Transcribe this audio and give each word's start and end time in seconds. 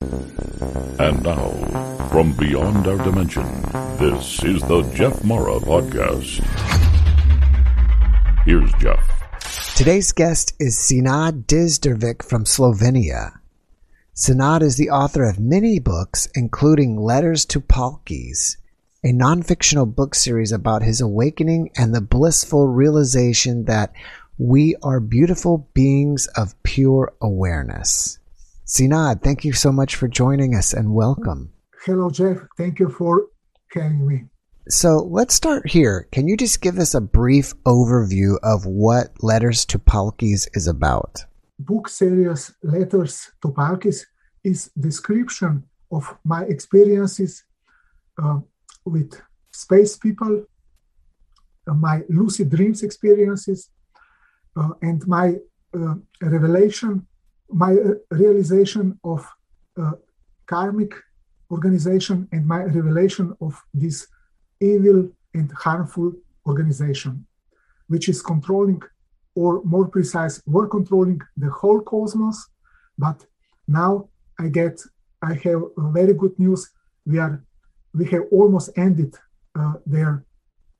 And 0.00 1.22
now, 1.22 1.50
from 2.10 2.32
beyond 2.32 2.86
our 2.86 2.98
dimension, 2.98 3.44
this 3.98 4.42
is 4.42 4.60
the 4.62 4.82
Jeff 4.94 5.22
Mara 5.22 5.60
Podcast. 5.60 6.44
Here's 8.44 8.72
Jeff. 8.74 9.74
Today's 9.76 10.10
guest 10.12 10.54
is 10.58 10.76
Senad 10.76 11.46
Dizdervik 11.46 12.22
from 12.22 12.44
Slovenia. 12.44 13.38
Senad 14.14 14.62
is 14.62 14.76
the 14.76 14.90
author 14.90 15.22
of 15.22 15.38
many 15.38 15.78
books, 15.78 16.26
including 16.34 16.96
Letters 16.96 17.44
to 17.46 17.60
Palkis, 17.60 18.56
a 19.04 19.12
non-fictional 19.12 19.86
book 19.86 20.14
series 20.14 20.50
about 20.50 20.82
his 20.82 21.00
awakening 21.00 21.70
and 21.76 21.94
the 21.94 22.00
blissful 22.00 22.66
realization 22.66 23.66
that 23.66 23.92
we 24.36 24.74
are 24.82 25.00
beautiful 25.00 25.68
beings 25.74 26.26
of 26.36 26.60
pure 26.64 27.12
awareness. 27.20 28.17
Senad, 28.68 29.22
thank 29.22 29.44
you 29.44 29.52
so 29.52 29.72
much 29.72 29.96
for 29.96 30.08
joining 30.08 30.54
us 30.54 30.72
and 30.72 30.94
welcome. 30.94 31.52
Hello, 31.84 32.10
Jeff. 32.10 32.38
Thank 32.56 32.78
you 32.78 32.88
for 32.88 33.26
having 33.72 34.06
me. 34.06 34.24
So 34.68 34.98
let's 34.98 35.34
start 35.34 35.68
here. 35.68 36.06
Can 36.12 36.28
you 36.28 36.36
just 36.36 36.60
give 36.60 36.78
us 36.78 36.94
a 36.94 37.00
brief 37.00 37.54
overview 37.64 38.36
of 38.42 38.66
what 38.66 39.22
Letters 39.22 39.64
to 39.66 39.78
Palkis 39.78 40.48
is 40.52 40.66
about? 40.66 41.24
book 41.58 41.88
series 41.88 42.52
letters 42.62 43.32
to 43.42 43.48
palkis 43.48 44.06
is 44.44 44.70
description 44.78 45.64
of 45.90 46.16
my 46.24 46.44
experiences 46.44 47.44
uh, 48.22 48.38
with 48.84 49.20
space 49.52 49.96
people 49.96 50.44
uh, 51.66 51.74
my 51.74 52.02
lucid 52.08 52.48
dreams 52.48 52.82
experiences 52.82 53.70
uh, 54.56 54.70
and 54.82 55.06
my 55.08 55.34
uh, 55.74 55.94
revelation 56.22 57.06
my 57.50 57.72
uh, 57.72 57.94
realization 58.10 58.98
of 59.04 59.26
uh, 59.80 59.92
karmic 60.46 60.92
organization 61.50 62.28
and 62.32 62.46
my 62.46 62.62
revelation 62.64 63.34
of 63.40 63.60
this 63.72 64.06
evil 64.60 65.08
and 65.34 65.50
harmful 65.52 66.12
organization 66.46 67.26
which 67.88 68.08
is 68.08 68.22
controlling 68.22 68.80
or 69.34 69.62
more 69.64 69.86
precise, 69.86 70.42
were 70.46 70.68
controlling 70.68 71.20
the 71.36 71.50
whole 71.50 71.80
cosmos. 71.80 72.48
But 72.96 73.24
now 73.66 74.08
I 74.38 74.48
get, 74.48 74.80
I 75.22 75.34
have 75.44 75.62
very 75.78 76.14
good 76.14 76.38
news. 76.38 76.70
We 77.06 77.18
are, 77.18 77.44
we 77.94 78.06
have 78.06 78.24
almost 78.30 78.70
ended 78.76 79.14
uh, 79.58 79.74
their 79.86 80.24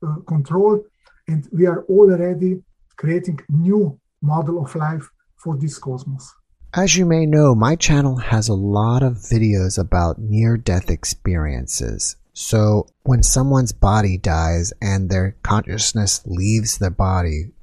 uh, 0.05 0.17
control, 0.27 0.83
and 1.27 1.47
we 1.51 1.65
are 1.67 1.83
already 1.83 2.61
creating 2.97 3.39
new 3.49 3.99
model 4.21 4.61
of 4.63 4.75
life 4.75 5.07
for 5.37 5.55
this 5.57 5.77
cosmos. 5.77 6.33
As 6.75 6.95
you 6.95 7.03
may 7.03 7.25
know, 7.25 7.55
my 7.55 7.75
channel 7.75 8.17
has 8.17 8.47
a 8.47 8.53
lot 8.53 9.01
of 9.01 9.13
videos 9.13 9.79
about 9.79 10.19
near 10.19 10.55
death 10.55 10.91
experiences. 10.91 12.15
So, 12.33 12.85
when 13.01 13.23
someone's 13.23 13.71
body 13.71 14.19
dies 14.19 14.71
and 14.79 15.09
their 15.09 15.35
consciousness 15.41 16.21
leaves 16.27 16.77
their 16.77 16.91
body, 16.91 17.53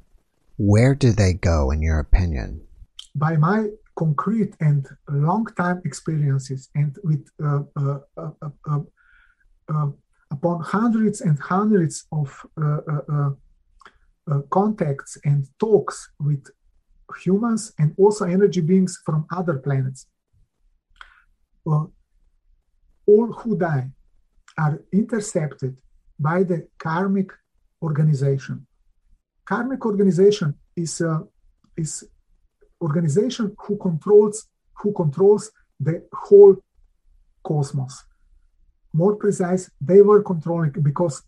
where 0.59 0.97
do 0.97 1.12
they 1.12 1.34
go, 1.34 1.71
in 1.71 1.83
your 1.83 2.00
opinion? 2.00 2.62
By 3.15 3.37
my 3.37 3.69
concrete 3.95 4.55
and 4.59 4.89
long 5.09 5.47
time 5.56 5.83
experiences, 5.84 6.69
and 6.75 6.99
with 7.05 7.28
uh, 7.43 7.62
uh, 7.77 7.99
uh, 8.16 8.81
uh 9.69 9.87
upon 10.33 10.62
hundreds 10.62 11.21
and 11.21 11.39
hundreds 11.39 12.06
of 12.11 12.45
contacts 14.50 15.16
and 15.25 15.47
talks 15.61 16.11
with 16.19 16.50
humans 17.22 17.72
and 17.78 17.94
also 17.97 18.25
energy 18.25 18.61
beings 18.61 19.00
from 19.05 19.27
other 19.31 19.59
planets, 19.59 20.06
all 21.65 21.93
who 23.06 23.59
die 23.59 23.91
are 24.59 24.83
intercepted 24.93 25.77
by 26.19 26.43
the 26.43 26.66
karmic 26.78 27.31
organization 27.83 28.66
karmic 29.47 29.87
organization 29.87 30.55
is 30.75 31.00
a, 31.00 31.22
is 31.77 32.05
organization 32.83 33.56
who 33.59 33.77
controls 33.78 34.47
who 34.81 34.93
controls 34.93 35.50
the 35.81 36.06
whole 36.12 36.56
cosmos. 37.43 38.05
More 38.93 39.16
precise, 39.16 39.71
they 39.81 40.03
were 40.03 40.22
controlling 40.22 40.72
because 40.83 41.22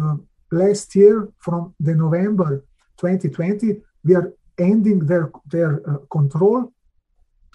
uh, 0.00 0.16
last 0.50 0.94
year, 0.96 1.28
from 1.38 1.74
the 1.78 1.94
November 1.94 2.64
2020, 2.98 3.80
we 4.04 4.14
are 4.16 4.32
ending 4.58 5.00
their 5.06 5.30
their 5.46 5.72
uh, 5.88 5.98
control, 6.10 6.72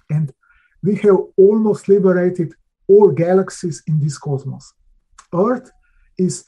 and 0.10 0.34
we 0.82 0.96
have 0.98 1.18
almost 1.38 1.88
liberated 1.88 2.54
all 2.88 3.10
galaxies 3.12 3.84
in 3.88 4.00
this 4.00 4.18
cosmos. 4.18 4.74
Earth 5.34 5.72
is 6.18 6.46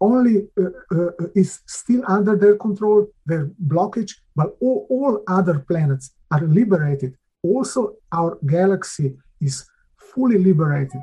only 0.00 0.48
uh, 0.60 0.96
uh, 0.96 1.10
is 1.34 1.60
still 1.66 2.02
under 2.08 2.36
their 2.36 2.56
control, 2.56 3.06
their 3.24 3.50
blockage, 3.66 4.12
but 4.34 4.56
all, 4.60 4.86
all 4.90 5.22
other 5.28 5.60
planets 5.60 6.10
are 6.30 6.42
liberated. 6.42 7.14
Also, 7.42 7.94
our 8.12 8.38
galaxy 8.46 9.16
is 9.40 9.64
fully 9.96 10.38
liberated. 10.38 11.00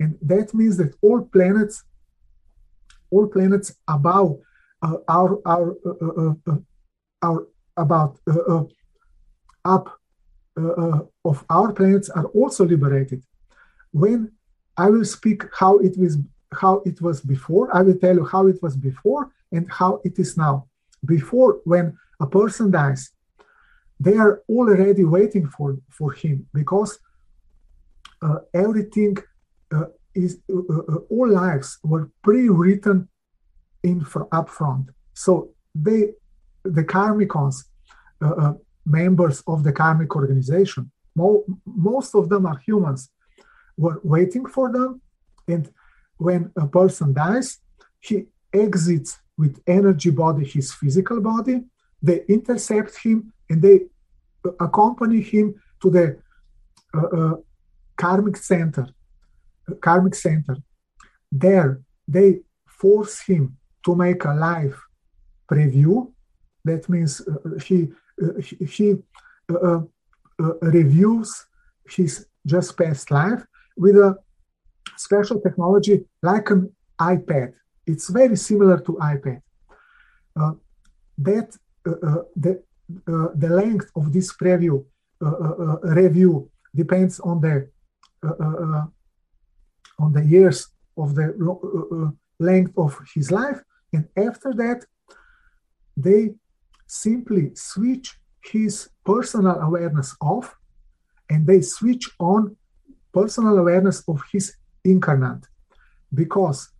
And 0.00 0.18
that 0.22 0.54
means 0.54 0.76
that 0.78 0.94
all 1.02 1.22
planets, 1.22 1.84
all 3.10 3.26
planets 3.26 3.72
above 3.86 4.38
uh, 4.82 4.96
our, 5.08 5.38
our, 5.46 5.76
uh, 5.86 6.06
uh, 6.22 6.34
uh 6.50 6.56
our 7.22 7.46
about 7.76 8.18
up 9.64 10.00
of 11.24 11.44
our 11.48 11.72
planets 11.72 12.08
are 12.10 12.26
also 12.26 12.64
liberated. 12.64 13.22
When 13.92 14.32
I 14.76 14.88
will 14.90 15.04
speak 15.04 15.44
how 15.52 15.78
it 15.78 15.96
was 15.98 16.18
how 16.52 16.82
it 16.84 17.00
was 17.00 17.20
before. 17.20 17.74
I 17.74 17.82
will 17.82 17.96
tell 17.96 18.14
you 18.14 18.24
how 18.24 18.46
it 18.46 18.62
was 18.62 18.76
before 18.76 19.30
and 19.52 19.70
how 19.70 20.00
it 20.04 20.18
is 20.18 20.36
now. 20.36 20.66
Before, 21.04 21.60
when 21.64 21.96
a 22.20 22.26
person 22.26 22.70
dies, 22.70 23.10
they 23.98 24.16
are 24.16 24.42
already 24.48 25.04
waiting 25.04 25.46
for, 25.48 25.78
for 25.90 26.12
him 26.12 26.46
because 26.52 26.98
uh, 28.22 28.38
everything 28.54 29.16
uh, 29.72 29.86
is 30.14 30.40
uh, 30.52 30.56
uh 30.56 30.96
all 31.08 31.28
lives 31.28 31.78
were 31.82 32.10
pre-written 32.22 33.08
in 33.82 34.04
for 34.04 34.26
upfront. 34.28 34.88
So 35.14 35.50
they, 35.74 36.10
the 36.64 36.84
karmicons, 36.84 37.64
uh, 38.22 38.30
uh, 38.30 38.54
members 38.86 39.42
of 39.46 39.62
the 39.64 39.72
karmic 39.72 40.14
organization, 40.14 40.90
mo- 41.14 41.44
most 41.64 42.14
of 42.14 42.28
them 42.28 42.46
are 42.46 42.58
humans, 42.58 43.10
were 43.76 44.00
waiting 44.02 44.46
for 44.46 44.70
them, 44.72 45.00
and 45.48 45.70
when 46.18 46.52
a 46.56 46.66
person 46.66 47.12
dies, 47.12 47.58
he 48.00 48.26
exits 48.52 49.18
with 49.38 49.60
energy 49.66 50.10
body 50.10 50.44
his 50.44 50.72
physical 50.72 51.20
body. 51.20 51.62
They 52.02 52.24
intercept 52.28 52.98
him 52.98 53.32
and 53.48 53.62
they 53.62 53.80
accompany 54.58 55.20
him 55.20 55.54
to 55.82 55.90
the 55.90 56.20
uh, 56.94 57.06
uh, 57.18 57.36
karmic 57.96 58.36
center. 58.36 58.86
Uh, 59.68 59.74
karmic 59.76 60.14
center. 60.14 60.56
There, 61.32 61.80
they 62.06 62.40
force 62.66 63.20
him 63.20 63.56
to 63.84 63.94
make 63.94 64.24
a 64.24 64.34
life 64.34 64.78
preview. 65.50 66.12
That 66.64 66.88
means 66.88 67.20
uh, 67.20 67.58
he 67.64 67.88
uh, 68.22 68.40
he 68.66 68.96
uh, 69.48 69.80
reviews 70.62 71.46
his 71.88 72.26
just 72.46 72.76
past 72.76 73.10
life 73.10 73.42
with 73.76 73.96
a 73.96 74.16
special 74.96 75.40
technology 75.40 76.04
like 76.22 76.50
an 76.50 76.70
iPad. 77.00 77.52
It's 77.86 78.08
very 78.08 78.36
similar 78.36 78.78
to 78.80 78.92
iPad. 78.92 79.40
Uh, 80.38 80.52
that 81.18 81.48
uh, 81.86 82.06
uh 82.08 82.22
the 82.36 82.62
uh, 83.08 83.28
the 83.34 83.48
length 83.48 83.90
of 83.96 84.12
this 84.12 84.32
preview 84.36 84.84
uh, 85.22 85.76
review 86.02 86.50
depends 86.74 87.20
on 87.20 87.40
the 87.40 87.68
on 89.98 90.12
the 90.12 90.24
years 90.24 90.68
of 90.96 91.14
the 91.14 91.26
length 92.38 92.72
of 92.76 92.98
his 93.14 93.30
life, 93.30 93.60
and 93.92 94.08
after 94.16 94.52
that, 94.54 94.84
they 95.96 96.34
simply 96.90 97.52
switch 97.54 98.18
his 98.42 98.90
personal 99.04 99.60
awareness 99.60 100.16
off, 100.20 100.56
and 101.28 101.46
they 101.46 101.62
switch 101.62 102.10
on 102.18 102.56
personal 103.12 103.58
awareness 103.58 104.02
of 104.08 104.20
his 104.32 104.54
incarnate. 104.84 105.46
Because 106.12 106.70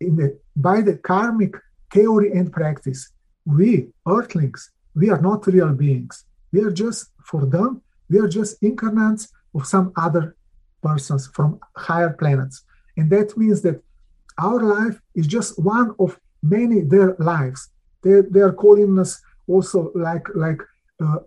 in 0.00 0.16
the 0.16 0.38
by 0.56 0.80
the 0.80 0.96
karmic 0.96 1.54
theory 1.92 2.32
and 2.32 2.52
practice 2.52 3.12
we 3.44 3.88
earthlings 4.06 4.70
we 4.94 5.08
are 5.10 5.20
not 5.20 5.46
real 5.46 5.72
beings. 5.72 6.24
We 6.52 6.60
are 6.64 6.72
just 6.72 7.10
for 7.24 7.46
them 7.46 7.82
we 8.10 8.18
are 8.18 8.28
just 8.28 8.62
incarnates 8.62 9.28
of 9.54 9.66
some 9.66 9.92
other 9.96 10.36
persons 10.82 11.28
from 11.28 11.60
higher 11.76 12.10
planets. 12.10 12.64
And 12.96 13.08
that 13.10 13.36
means 13.36 13.62
that 13.62 13.80
our 14.38 14.60
life 14.60 15.00
is 15.14 15.26
just 15.26 15.58
one 15.58 15.94
of 15.98 16.18
many 16.42 16.80
their 16.80 17.14
lives 17.18 17.70
they, 18.02 18.20
they 18.30 18.40
are 18.40 18.52
calling 18.52 18.98
us 18.98 19.20
also 19.46 19.92
like 19.94 20.26
like 20.34 20.60
uh, 21.02 21.18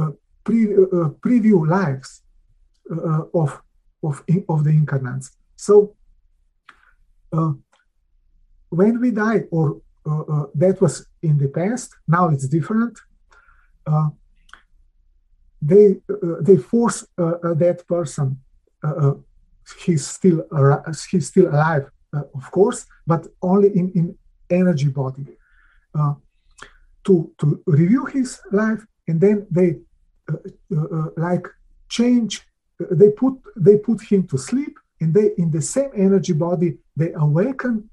uh, 0.00 0.10
pre, 0.44 0.72
uh, 0.74 1.10
preview 1.24 1.66
lives 1.68 2.22
uh, 2.90 3.22
of 3.34 3.62
of 4.02 4.22
of 4.48 4.64
the 4.64 4.70
incarnates. 4.70 5.30
So 5.56 5.96
uh, 7.32 7.52
when 8.70 9.00
we 9.00 9.10
die 9.10 9.44
or 9.50 9.80
uh, 10.06 10.44
that 10.54 10.80
was 10.80 11.06
in 11.22 11.38
the 11.38 11.48
past 11.48 11.94
now 12.06 12.28
it's 12.28 12.46
different 12.46 12.96
they 15.60 15.96
they 16.42 16.56
force 16.56 17.06
that 17.16 17.82
person 17.88 18.38
he's 19.84 20.06
still 20.06 20.44
he's 21.10 21.26
still 21.26 21.48
alive 21.48 21.90
of 22.12 22.50
course 22.50 22.86
but 23.06 23.26
only 23.42 23.68
in 23.76 23.90
in 23.92 24.16
energy 24.50 24.88
body 24.88 25.26
uh, 25.98 26.14
to 27.04 27.32
to 27.38 27.62
review 27.66 28.04
his 28.06 28.40
life 28.52 28.82
and 29.08 29.20
then 29.20 29.46
they 29.50 29.76
uh, 30.32 30.36
uh, 30.76 31.08
like 31.16 31.46
change 31.88 32.42
they 32.90 33.10
put 33.10 33.34
they 33.56 33.76
put 33.76 34.00
him 34.02 34.26
to 34.26 34.36
sleep 34.36 34.78
and 35.00 35.14
they 35.14 35.30
in 35.38 35.50
the 35.50 35.62
same 35.62 35.90
energy 35.94 36.32
body 36.32 36.78
they 36.96 37.12
awaken 37.12 37.88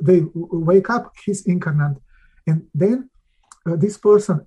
they 0.00 0.22
wake 0.34 0.90
up 0.90 1.12
his 1.24 1.46
incarnate. 1.46 1.98
And 2.46 2.66
then 2.74 3.10
uh, 3.66 3.76
this 3.76 3.98
person 3.98 4.46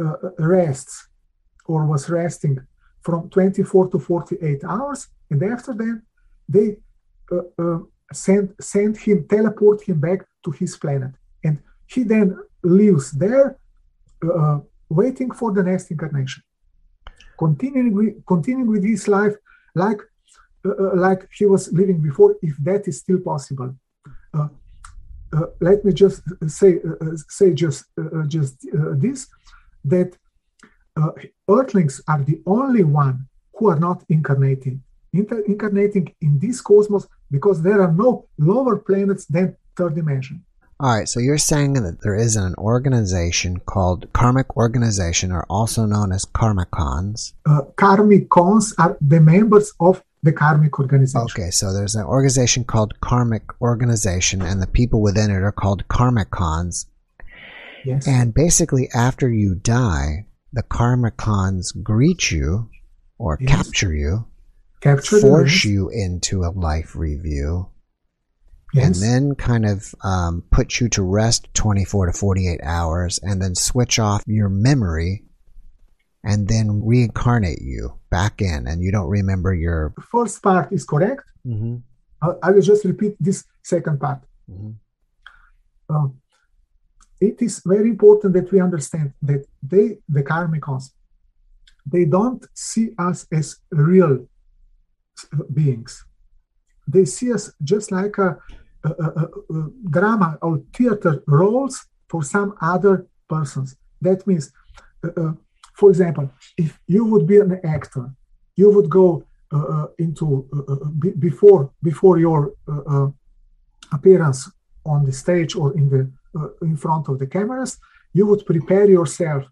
uh, 0.00 0.14
rests 0.38 1.08
or 1.66 1.86
was 1.86 2.10
resting 2.10 2.58
from 3.02 3.30
24 3.30 3.90
to 3.90 3.98
48 3.98 4.64
hours 4.64 5.08
and 5.30 5.42
after 5.42 5.72
that 5.74 6.02
they 6.48 6.76
uh, 7.30 7.78
send 8.12 8.54
send 8.60 8.96
him 8.96 9.26
teleport 9.28 9.82
him 9.82 10.00
back 10.00 10.26
to 10.44 10.50
his 10.50 10.76
planet 10.76 11.12
he 11.88 12.02
then 12.02 12.38
lives 12.62 13.12
there, 13.12 13.58
uh, 14.22 14.58
waiting 14.88 15.30
for 15.30 15.52
the 15.52 15.62
next 15.62 15.90
incarnation, 15.90 16.42
continuing 17.38 17.92
with, 17.94 18.26
continuing 18.26 18.68
with 18.68 18.84
his 18.84 19.08
life 19.08 19.34
like 19.74 20.00
uh, 20.66 20.70
uh 20.70 20.96
like 20.96 21.28
he 21.38 21.46
was 21.46 21.72
living 21.72 22.00
before, 22.00 22.36
if 22.42 22.56
that 22.58 22.88
is 22.88 22.98
still 22.98 23.20
possible. 23.20 23.70
Uh, 24.34 24.48
uh 25.36 25.46
let 25.60 25.84
me 25.84 25.92
just 25.92 26.22
say 26.46 26.80
uh, 26.88 27.16
say 27.28 27.52
just 27.52 27.84
just 28.26 28.54
this 29.04 29.28
that 29.84 30.10
Earthlings 31.48 32.00
are 32.08 32.22
the 32.24 32.40
only 32.44 32.82
one 32.82 33.28
who 33.54 33.68
are 33.68 33.78
not 33.78 34.02
incarnating 34.08 34.82
inter- 35.12 35.44
incarnating 35.46 36.14
in 36.20 36.38
this 36.38 36.60
cosmos 36.60 37.06
because 37.30 37.62
there 37.62 37.80
are 37.80 37.92
no 37.92 38.28
lower 38.38 38.76
planets 38.76 39.26
than 39.26 39.56
third 39.76 39.94
dimension. 39.94 40.44
All 40.80 40.96
right, 40.96 41.08
so 41.08 41.18
you're 41.18 41.38
saying 41.38 41.72
that 41.72 42.02
there 42.02 42.14
is 42.14 42.36
an 42.36 42.54
organization 42.56 43.58
called 43.58 44.06
Karmic 44.12 44.56
Organization, 44.56 45.32
or 45.32 45.44
also 45.50 45.86
known 45.86 46.12
as 46.12 46.24
Karmicons. 46.24 47.32
Uh, 47.44 47.62
Karmicons 47.76 48.74
are 48.78 48.96
the 49.00 49.18
members 49.18 49.72
of 49.80 50.04
the 50.22 50.32
Karmic 50.32 50.78
Organization. 50.78 51.26
Okay, 51.32 51.50
so 51.50 51.72
there's 51.72 51.96
an 51.96 52.04
organization 52.04 52.62
called 52.62 53.00
Karmic 53.00 53.42
Organization, 53.60 54.40
and 54.40 54.62
the 54.62 54.68
people 54.68 55.02
within 55.02 55.32
it 55.32 55.42
are 55.42 55.50
called 55.50 55.82
Karmicons. 55.88 56.86
Yes. 57.84 58.06
And 58.06 58.32
basically, 58.32 58.88
after 58.94 59.28
you 59.28 59.56
die, 59.56 60.26
the 60.52 60.62
Karmicons 60.62 61.82
greet 61.82 62.30
you 62.30 62.70
or 63.18 63.36
yes. 63.40 63.50
capture 63.50 63.92
you, 63.92 64.28
capture 64.80 65.18
force 65.20 65.64
you 65.64 65.88
into 65.88 66.44
a 66.44 66.54
life 66.54 66.94
review 66.94 67.68
yes. 68.72 68.86
and 68.86 68.94
then 68.96 69.34
kind 69.34 69.66
of 69.66 69.94
um, 70.02 70.42
put 70.50 70.80
you 70.80 70.88
to 70.90 71.02
rest 71.02 71.48
24 71.54 72.06
to 72.06 72.12
48 72.12 72.60
hours 72.62 73.18
and 73.22 73.40
then 73.40 73.54
switch 73.54 73.98
off 73.98 74.22
your 74.26 74.48
memory 74.48 75.24
and 76.24 76.48
then 76.48 76.84
reincarnate 76.84 77.62
you 77.62 77.98
back 78.10 78.40
in 78.40 78.66
and 78.66 78.82
you 78.82 78.90
don't 78.90 79.08
remember 79.08 79.54
your 79.54 79.92
the 79.96 80.02
first 80.02 80.42
part 80.42 80.72
is 80.72 80.84
correct 80.84 81.24
mm-hmm. 81.46 81.76
I, 82.42 82.50
will 82.50 82.60
just 82.60 82.84
repeat 82.84 83.16
this 83.20 83.44
second 83.62 84.00
part 84.00 84.20
mm-hmm. 84.50 84.72
uh, 85.88 86.08
it 87.20 87.40
is 87.40 87.62
very 87.64 87.90
important 87.90 88.34
that 88.34 88.50
we 88.50 88.60
understand 88.60 89.12
that 89.22 89.46
they 89.62 89.98
the 90.08 90.22
karmicons 90.22 90.90
they 91.86 92.04
don't 92.04 92.44
see 92.54 92.90
us 92.98 93.26
as 93.32 93.56
real 93.70 94.26
beings 95.52 96.04
they 96.88 97.04
see 97.04 97.32
us 97.32 97.52
just 97.62 97.92
like 97.92 98.16
a, 98.18 98.36
a, 98.84 98.88
a, 98.88 99.24
a 99.54 99.70
drama 99.90 100.38
or 100.40 100.62
theater 100.74 101.22
roles 101.26 101.86
for 102.08 102.22
some 102.22 102.54
other 102.60 103.06
persons. 103.28 103.76
That 104.00 104.26
means, 104.26 104.50
uh, 105.04 105.10
uh, 105.20 105.32
for 105.74 105.90
example, 105.90 106.30
if 106.56 106.80
you 106.86 107.04
would 107.04 107.26
be 107.26 107.36
an 107.36 107.60
actor, 107.64 108.10
you 108.56 108.70
would 108.70 108.88
go 108.90 109.24
uh, 109.50 109.56
uh 109.76 109.86
into 109.98 110.46
uh, 110.52 110.72
uh, 110.72 110.84
b- 111.02 111.18
before 111.18 111.70
before 111.82 112.18
your 112.18 112.52
appearance 113.92 114.50
on 114.84 115.04
the 115.06 115.12
stage 115.12 115.56
or 115.56 115.74
in 115.74 115.88
the 115.88 116.02
in 116.62 116.76
front 116.76 117.08
of 117.08 117.18
the 117.18 117.26
cameras. 117.26 117.78
You 118.12 118.26
would 118.26 118.44
prepare 118.44 118.88
yourself, 118.90 119.44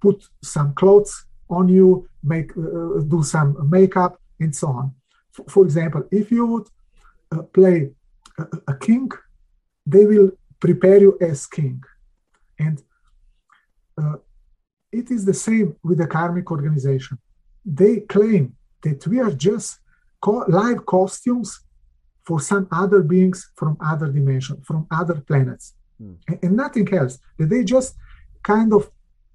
put 0.00 0.18
some 0.42 0.74
clothes 0.74 1.12
on 1.48 1.68
you, 1.68 2.06
make 2.22 2.54
do 3.14 3.22
some 3.22 3.70
makeup, 3.70 4.20
and 4.40 4.54
so 4.54 4.68
on 4.68 4.94
for 5.48 5.64
example, 5.64 6.04
if 6.10 6.30
you 6.30 6.46
would 6.46 6.68
uh, 7.30 7.42
play 7.42 7.90
a, 8.38 8.44
a, 8.68 8.76
king, 8.76 9.10
they 9.86 10.04
will 10.04 10.30
prepare 10.60 10.98
you 10.98 11.16
as 11.20 11.46
king. 11.46 11.82
And 12.58 12.82
uh, 13.96 14.16
it 14.92 15.10
is 15.10 15.24
the 15.24 15.34
same 15.34 15.76
with 15.82 15.98
the 15.98 16.06
karmic 16.06 16.50
organization. 16.50 17.18
They 17.64 18.00
claim 18.00 18.54
that 18.82 19.06
we 19.06 19.20
are 19.20 19.30
just 19.30 19.78
co- 20.20 20.44
live 20.48 20.84
costumes 20.84 21.60
for 22.24 22.38
some 22.40 22.68
other 22.70 23.02
beings 23.02 23.50
from 23.56 23.76
other 23.80 24.08
dimensions, 24.08 24.64
from 24.66 24.86
other 24.90 25.20
planets, 25.20 25.74
mm. 26.00 26.16
and, 26.28 26.38
and 26.42 26.56
nothing 26.56 26.92
else. 26.94 27.18
That 27.38 27.48
they 27.48 27.64
just 27.64 27.94
kind 28.42 28.72
of 28.72 28.90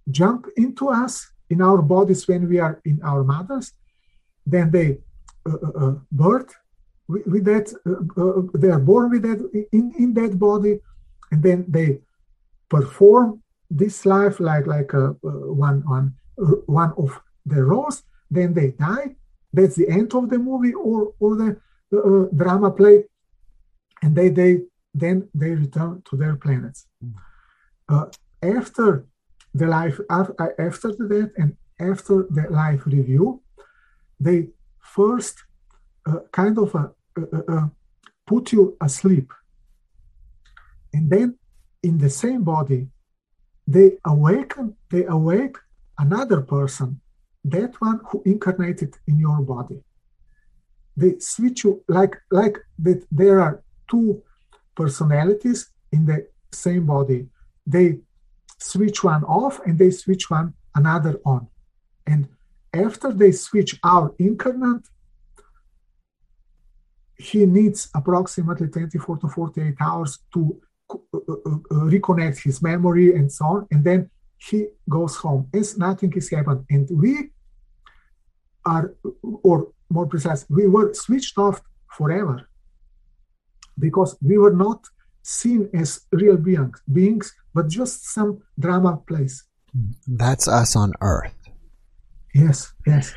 jump 0.10 0.48
into 0.55 0.89
us 0.89 1.31
in 1.50 1.62
our 1.62 1.81
bodies 1.81 2.27
when 2.27 2.48
we 2.48 2.60
are 2.60 2.79
in 2.86 3.01
our 3.03 3.24
mothers. 3.24 3.74
Then 4.45 4.72
they 4.72 5.00
Uh, 5.48 5.58
uh, 5.68 5.86
uh, 5.86 5.96
birth 6.12 6.54
with, 7.08 7.25
with 7.25 7.46
that 7.46 7.68
they 8.56 8.70
are 8.70 8.80
born 8.80 9.10
with 9.12 9.22
that 9.22 9.39
in, 9.72 9.94
in 9.98 10.13
that 10.13 10.38
body 10.38 10.80
and 11.32 11.42
then 11.42 11.63
they 11.70 12.00
perform 12.70 13.42
this 13.70 14.06
life 14.06 14.39
like 14.42 14.68
like 14.68 14.92
a, 14.94 15.16
one 15.68 15.80
one 15.88 16.13
one 16.66 16.94
of 16.98 17.18
the 17.46 17.63
roles 17.63 18.04
then 18.30 18.54
they 18.54 18.72
die 18.72 19.16
that's 19.54 19.75
the 19.75 19.88
end 19.88 20.13
of 20.16 20.30
the 20.30 20.38
movie 20.38 20.74
or 20.74 21.13
or 21.22 21.36
the 21.36 21.50
uh, 21.98 22.25
drama 22.36 22.70
play 22.72 23.06
and 24.01 24.13
they 24.13 24.27
they 24.27 24.60
then 24.94 25.30
they 25.34 25.51
return 25.51 26.01
to 26.10 26.18
their 26.18 26.36
planets 26.36 26.88
mm. 27.01 27.13
uh, 27.88 28.06
after 28.44 29.06
the 29.54 29.68
life 29.68 29.98
after 30.10 30.89
the 31.00 31.08
death 31.10 31.32
and 31.38 31.56
after 31.80 32.27
the 32.38 32.46
life 32.50 32.86
review 32.86 33.42
they 34.20 34.48
first 34.96 35.44
uh, 36.06 36.20
kind 36.32 36.58
of 36.58 36.75
uh, 36.75 37.67
put 38.25 38.51
you 38.51 38.77
asleep. 38.82 39.32
And 40.94 41.10
then 41.10 41.38
in 41.84 41.98
the 41.98 42.10
same 42.10 42.44
body, 42.44 42.88
they 43.65 43.98
awaken, 44.06 44.75
they 44.89 45.03
awake 45.06 45.58
another 45.98 46.41
person, 46.41 47.01
that 47.44 47.79
one 47.82 48.00
who 48.10 48.22
incarnated 48.25 48.96
in 49.08 49.20
your 49.20 49.41
body. 49.41 49.79
They 50.96 51.20
switch 51.20 51.63
you 51.63 51.84
like 51.88 52.15
like 52.32 52.58
that 52.79 53.06
there 53.12 53.39
are 53.39 53.63
two 53.89 54.24
personalities 54.75 55.70
in 55.91 56.06
the 56.06 56.27
same 56.51 56.86
body. 56.86 57.27
They 57.65 58.00
switch 58.60 59.03
one 59.03 59.24
off 59.24 59.60
and 59.65 59.77
they 59.77 59.91
switch 59.91 60.29
one 60.29 60.53
another 60.74 61.20
on. 61.25 61.48
And 62.06 62.29
after 62.86 63.12
they 63.12 63.31
switch 63.31 63.79
our 63.84 64.13
incarnate, 64.19 64.86
he 67.17 67.46
needs 67.46 67.89
approximately 67.96 68.67
24 68.67 69.17
to 69.17 69.27
48 69.27 69.75
hours 69.79 70.19
to 70.34 70.62
uh, 70.89 70.98
uh, 71.13 71.17
uh, 71.17 71.57
reconnect 71.93 72.43
his 72.43 72.62
memory 72.62 73.15
and 73.15 73.31
so 73.31 73.46
on. 73.46 73.67
And 73.72 73.84
then 73.84 74.10
he 74.38 74.67
goes 74.88 75.15
home 75.17 75.50
as 75.53 75.77
nothing 75.77 76.13
is 76.13 76.29
happened. 76.29 76.65
And 76.69 76.88
we 76.91 77.29
are, 78.65 78.93
or 79.43 79.72
more 79.89 80.05
precise, 80.05 80.46
we 80.50 80.67
were 80.67 80.93
switched 80.93 81.38
off 81.38 81.62
forever 81.91 82.48
because 83.79 84.15
we 84.22 84.38
were 84.38 84.53
not 84.53 84.86
seen 85.24 85.69
as 85.74 86.01
real 86.12 86.38
beings, 86.38 86.81
beings, 86.91 87.34
but 87.53 87.67
just 87.67 88.05
some 88.13 88.41
drama 88.60 88.98
place. 89.07 89.43
That's 90.07 90.48
us 90.48 90.75
on 90.75 90.93
Earth. 91.01 91.34
Yes, 92.38 92.74
yes. 92.86 93.13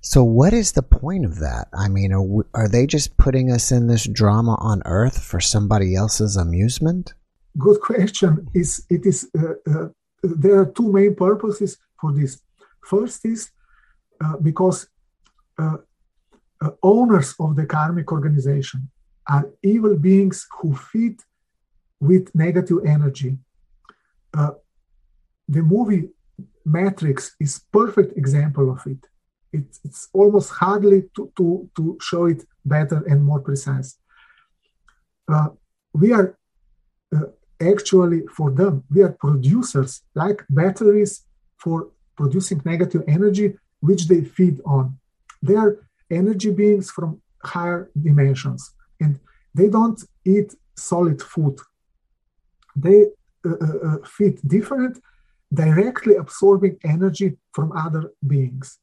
So, 0.00 0.24
what 0.24 0.52
is 0.52 0.72
the 0.72 0.82
point 0.82 1.24
of 1.24 1.38
that? 1.38 1.68
I 1.72 1.88
mean, 1.88 2.12
are, 2.12 2.22
we, 2.22 2.44
are 2.54 2.68
they 2.68 2.86
just 2.86 3.16
putting 3.16 3.50
us 3.50 3.70
in 3.70 3.86
this 3.86 4.04
drama 4.08 4.56
on 4.60 4.82
Earth 4.84 5.22
for 5.22 5.40
somebody 5.40 5.94
else's 5.94 6.36
amusement? 6.36 7.14
Good 7.58 7.80
question. 7.80 8.48
Is 8.54 8.84
it 8.90 9.06
is 9.06 9.28
uh, 9.36 9.54
uh, 9.70 9.88
there 10.22 10.60
are 10.60 10.66
two 10.66 10.92
main 10.92 11.14
purposes 11.14 11.78
for 12.00 12.12
this. 12.12 12.40
First 12.84 13.24
is 13.24 13.50
uh, 14.24 14.36
because 14.42 14.88
uh, 15.58 15.78
uh, 16.60 16.70
owners 16.82 17.34
of 17.38 17.56
the 17.56 17.66
karmic 17.66 18.10
organization 18.12 18.90
are 19.28 19.50
evil 19.62 19.96
beings 19.96 20.46
who 20.58 20.74
feed 20.74 21.20
with 22.00 22.34
negative 22.34 22.78
energy. 22.86 23.38
Uh, 24.34 24.50
the 25.48 25.62
movie 25.62 26.08
Matrix 26.68 27.34
is 27.40 27.62
perfect 27.72 28.16
example 28.16 28.70
of 28.70 28.80
it. 28.86 29.02
It's, 29.52 29.80
it's 29.84 30.08
almost 30.12 30.50
hardly 30.50 31.04
to, 31.16 31.32
to, 31.36 31.70
to 31.76 31.98
show 32.00 32.26
it 32.26 32.44
better 32.64 33.02
and 33.08 33.24
more 33.24 33.40
precise. 33.40 33.98
Uh, 35.26 35.48
we 35.94 36.12
are 36.12 36.38
uh, 37.16 37.28
actually 37.60 38.22
for 38.36 38.50
them, 38.50 38.84
we 38.90 39.02
are 39.02 39.12
producers 39.12 40.02
like 40.14 40.44
batteries 40.50 41.24
for 41.56 41.88
producing 42.16 42.60
negative 42.64 43.02
energy, 43.08 43.54
which 43.80 44.06
they 44.08 44.22
feed 44.22 44.60
on. 44.66 44.98
They 45.42 45.54
are 45.54 45.78
energy 46.10 46.50
beings 46.50 46.90
from 46.90 47.20
higher 47.42 47.90
dimensions, 48.00 48.74
and 49.00 49.18
they 49.54 49.68
don't 49.68 50.00
eat 50.24 50.54
solid 50.76 51.22
food. 51.22 51.58
They 52.76 53.06
uh, 53.46 53.50
uh, 53.60 53.78
uh 53.88 53.96
feed 54.04 54.36
different, 54.46 55.00
directly 55.52 56.16
absorbing 56.16 56.78
energy 56.84 57.36
from 57.52 57.72
other 57.72 58.12
beings. 58.26 58.78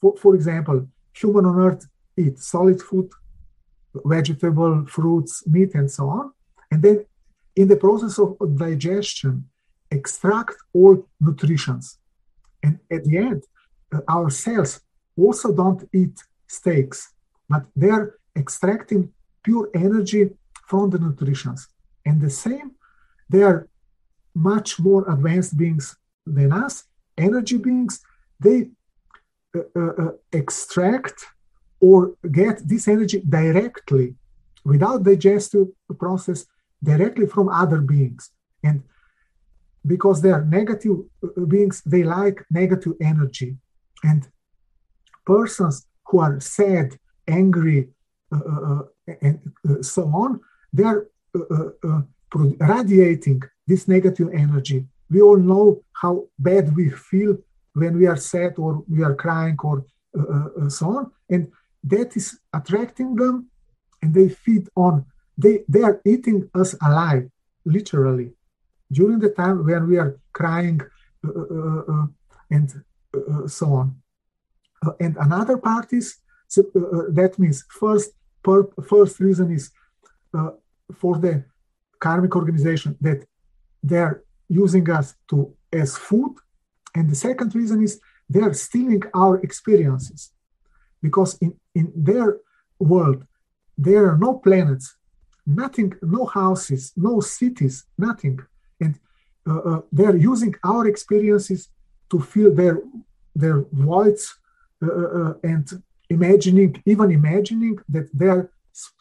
For, 0.00 0.16
for 0.16 0.34
example, 0.34 0.88
human 1.14 1.44
on 1.44 1.58
Earth 1.58 1.86
eat 2.16 2.38
solid 2.38 2.80
food, 2.80 3.10
vegetable, 4.04 4.86
fruits, 4.86 5.46
meat, 5.46 5.74
and 5.74 5.90
so 5.90 6.08
on, 6.08 6.32
and 6.70 6.82
then 6.82 7.04
in 7.56 7.68
the 7.68 7.76
process 7.76 8.18
of 8.18 8.36
digestion, 8.56 9.48
extract 9.90 10.56
all 10.72 11.06
nutritions. 11.20 11.98
And 12.62 12.80
at 12.90 13.04
the 13.04 13.16
end, 13.18 13.44
uh, 13.92 14.00
our 14.08 14.30
cells 14.30 14.80
also 15.16 15.54
don't 15.54 15.88
eat 15.92 16.18
steaks, 16.48 17.12
but 17.48 17.64
they're 17.76 18.16
extracting 18.36 19.12
pure 19.44 19.68
energy 19.74 20.30
from 20.66 20.90
the 20.90 20.98
nutritions. 20.98 21.68
And 22.04 22.20
the 22.20 22.30
same, 22.30 22.72
they 23.28 23.42
are 23.42 23.68
much 24.34 24.78
more 24.80 25.08
advanced 25.10 25.56
beings 25.56 25.96
than 26.26 26.52
us, 26.52 26.84
energy 27.16 27.58
beings. 27.58 28.00
They 28.40 28.70
uh, 29.56 29.60
uh, 29.76 29.92
uh 30.02 30.12
extract 30.32 31.24
or 31.80 32.14
get 32.30 32.66
this 32.66 32.88
energy 32.88 33.20
directly 33.28 34.14
without 34.64 35.02
digestive 35.02 35.68
process 35.98 36.46
directly 36.82 37.26
from 37.26 37.48
other 37.48 37.80
beings. 37.80 38.30
And 38.62 38.82
because 39.86 40.22
they 40.22 40.30
are 40.30 40.44
negative 40.44 40.96
uh, 41.22 41.44
beings, 41.44 41.82
they 41.84 42.02
like 42.02 42.44
negative 42.50 42.94
energy. 43.00 43.56
And 44.02 44.26
persons 45.26 45.86
who 46.06 46.20
are 46.20 46.40
sad, 46.40 46.98
angry, 47.28 47.88
uh, 48.32 48.38
uh, 48.38 48.82
and 49.20 49.40
so 49.82 50.02
on, 50.04 50.40
they 50.72 50.84
are 50.84 51.06
radiating 52.34 53.42
this 53.66 53.88
negative 53.88 54.28
energy. 54.32 54.86
We 55.10 55.20
all 55.20 55.36
know 55.36 55.82
how 55.92 56.26
bad 56.38 56.74
we 56.76 56.90
feel 56.90 57.38
when 57.74 57.96
we 57.98 58.06
are 58.06 58.16
sad 58.16 58.54
or 58.58 58.84
we 58.88 59.02
are 59.02 59.14
crying 59.14 59.56
or 59.62 59.84
so 60.68 60.86
on. 60.86 61.10
And 61.30 61.50
that 61.84 62.16
is 62.16 62.38
attracting 62.52 63.14
them 63.14 63.50
and 64.02 64.14
they 64.14 64.28
feed 64.28 64.68
on 64.76 65.04
they 65.36 65.64
they 65.68 65.82
are 65.82 66.00
eating 66.04 66.38
us 66.54 66.74
alive 66.82 67.24
literally 67.64 68.30
during 68.92 69.18
the 69.18 69.30
time 69.30 69.64
when 69.64 69.86
we 69.88 69.96
are 69.98 70.12
crying 70.32 70.80
uh, 71.26 71.30
uh, 71.30 71.58
uh, 71.60 71.82
uh 71.94 72.06
and 72.50 72.68
uh, 73.16 73.46
so 73.46 73.66
on 73.80 73.96
and 75.00 75.16
another 75.16 75.56
part 75.56 75.92
is 75.92 76.06
so, 76.48 76.62
that 77.20 77.32
means 77.38 77.64
first 77.82 78.10
per, 78.42 78.60
first 78.92 79.18
reason 79.18 79.50
is 79.50 79.70
for 81.00 81.18
the 81.18 81.44
karmic 82.06 82.32
organization 82.40 82.92
that 83.06 83.20
they're 83.90 84.16
using 84.62 84.86
us 84.98 85.06
to 85.30 85.36
as 85.82 85.90
food 86.08 86.34
and 86.96 87.04
the 87.10 87.20
second 87.28 87.50
reason 87.60 87.78
is 87.86 87.92
they 88.32 88.42
are 88.48 88.54
stealing 88.66 89.02
our 89.22 89.34
experiences 89.48 90.20
because 91.06 91.30
in, 91.44 91.52
in 91.74 91.86
their 92.08 92.28
world 92.92 93.20
there 93.86 94.02
are 94.10 94.18
no 94.26 94.32
planets 94.46 94.86
nothing, 95.46 95.92
no 96.02 96.26
houses, 96.26 96.92
no 96.96 97.20
cities, 97.20 97.84
nothing. 97.98 98.40
And 98.80 98.98
uh, 99.46 99.58
uh, 99.58 99.80
they're 99.92 100.16
using 100.16 100.54
our 100.64 100.86
experiences 100.86 101.68
to 102.10 102.20
fill 102.20 102.54
their 102.54 102.80
their 103.36 103.64
voids 103.72 104.32
uh, 104.82 104.86
uh, 104.86 105.08
uh 105.20 105.34
and 105.42 105.82
imagining, 106.08 106.80
even 106.86 107.10
imagining 107.10 107.78
that 107.88 108.08
they're 108.12 108.50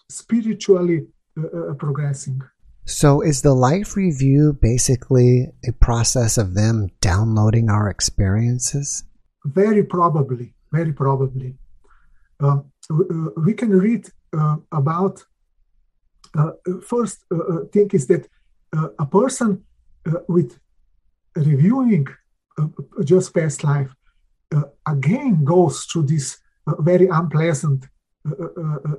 spiritually 0.10 1.08
uh, 1.38 1.74
progressing. 1.74 2.42
So, 2.86 3.22
is 3.22 3.42
the 3.42 3.54
life 3.54 3.96
review 3.96 4.58
basically 4.62 5.48
a 5.66 5.72
process 5.72 6.38
of 6.38 6.54
them 6.54 6.90
downloading 7.00 7.70
our 7.70 7.90
experiences? 7.90 9.06
Very 9.46 9.84
probably, 9.84 10.54
very 10.72 10.92
probably. 10.92 11.56
Um, 12.42 12.72
we 13.38 13.54
can 13.54 13.70
read 13.70 14.10
about 14.72 15.24
uh, 16.38 16.52
first 16.86 17.24
uh, 17.32 17.38
uh, 17.38 17.66
thing 17.72 17.90
is 17.94 18.08
that 18.08 18.28
a 19.00 19.06
person 19.06 19.64
with 20.28 20.60
reviewing 21.36 22.08
just 23.04 23.34
past 23.34 23.64
life 23.64 23.94
again 24.88 25.44
goes 25.44 25.86
through 25.86 26.04
these 26.04 26.38
very 26.80 27.08
unpleasant 27.08 27.86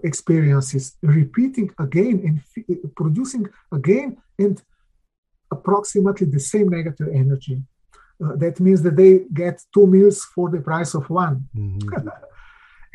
experiences, 0.03 0.97
repeating 1.03 1.71
again 1.79 2.17
and 2.27 2.95
producing 2.95 3.47
again 3.73 4.17
and 4.39 4.63
approximately 5.51 6.27
the 6.27 6.41
same 6.41 6.69
negative 6.69 7.09
energy. 7.13 7.63
Uh, 8.23 8.37
that 8.37 8.61
means 8.61 8.83
that 8.83 8.97
they 8.97 9.13
get 9.33 9.61
two 9.73 9.87
meals 9.87 10.25
for 10.35 10.51
the 10.51 10.61
price 10.61 10.95
of 10.95 11.09
one. 11.11 11.49
Mm-hmm. 11.57 12.09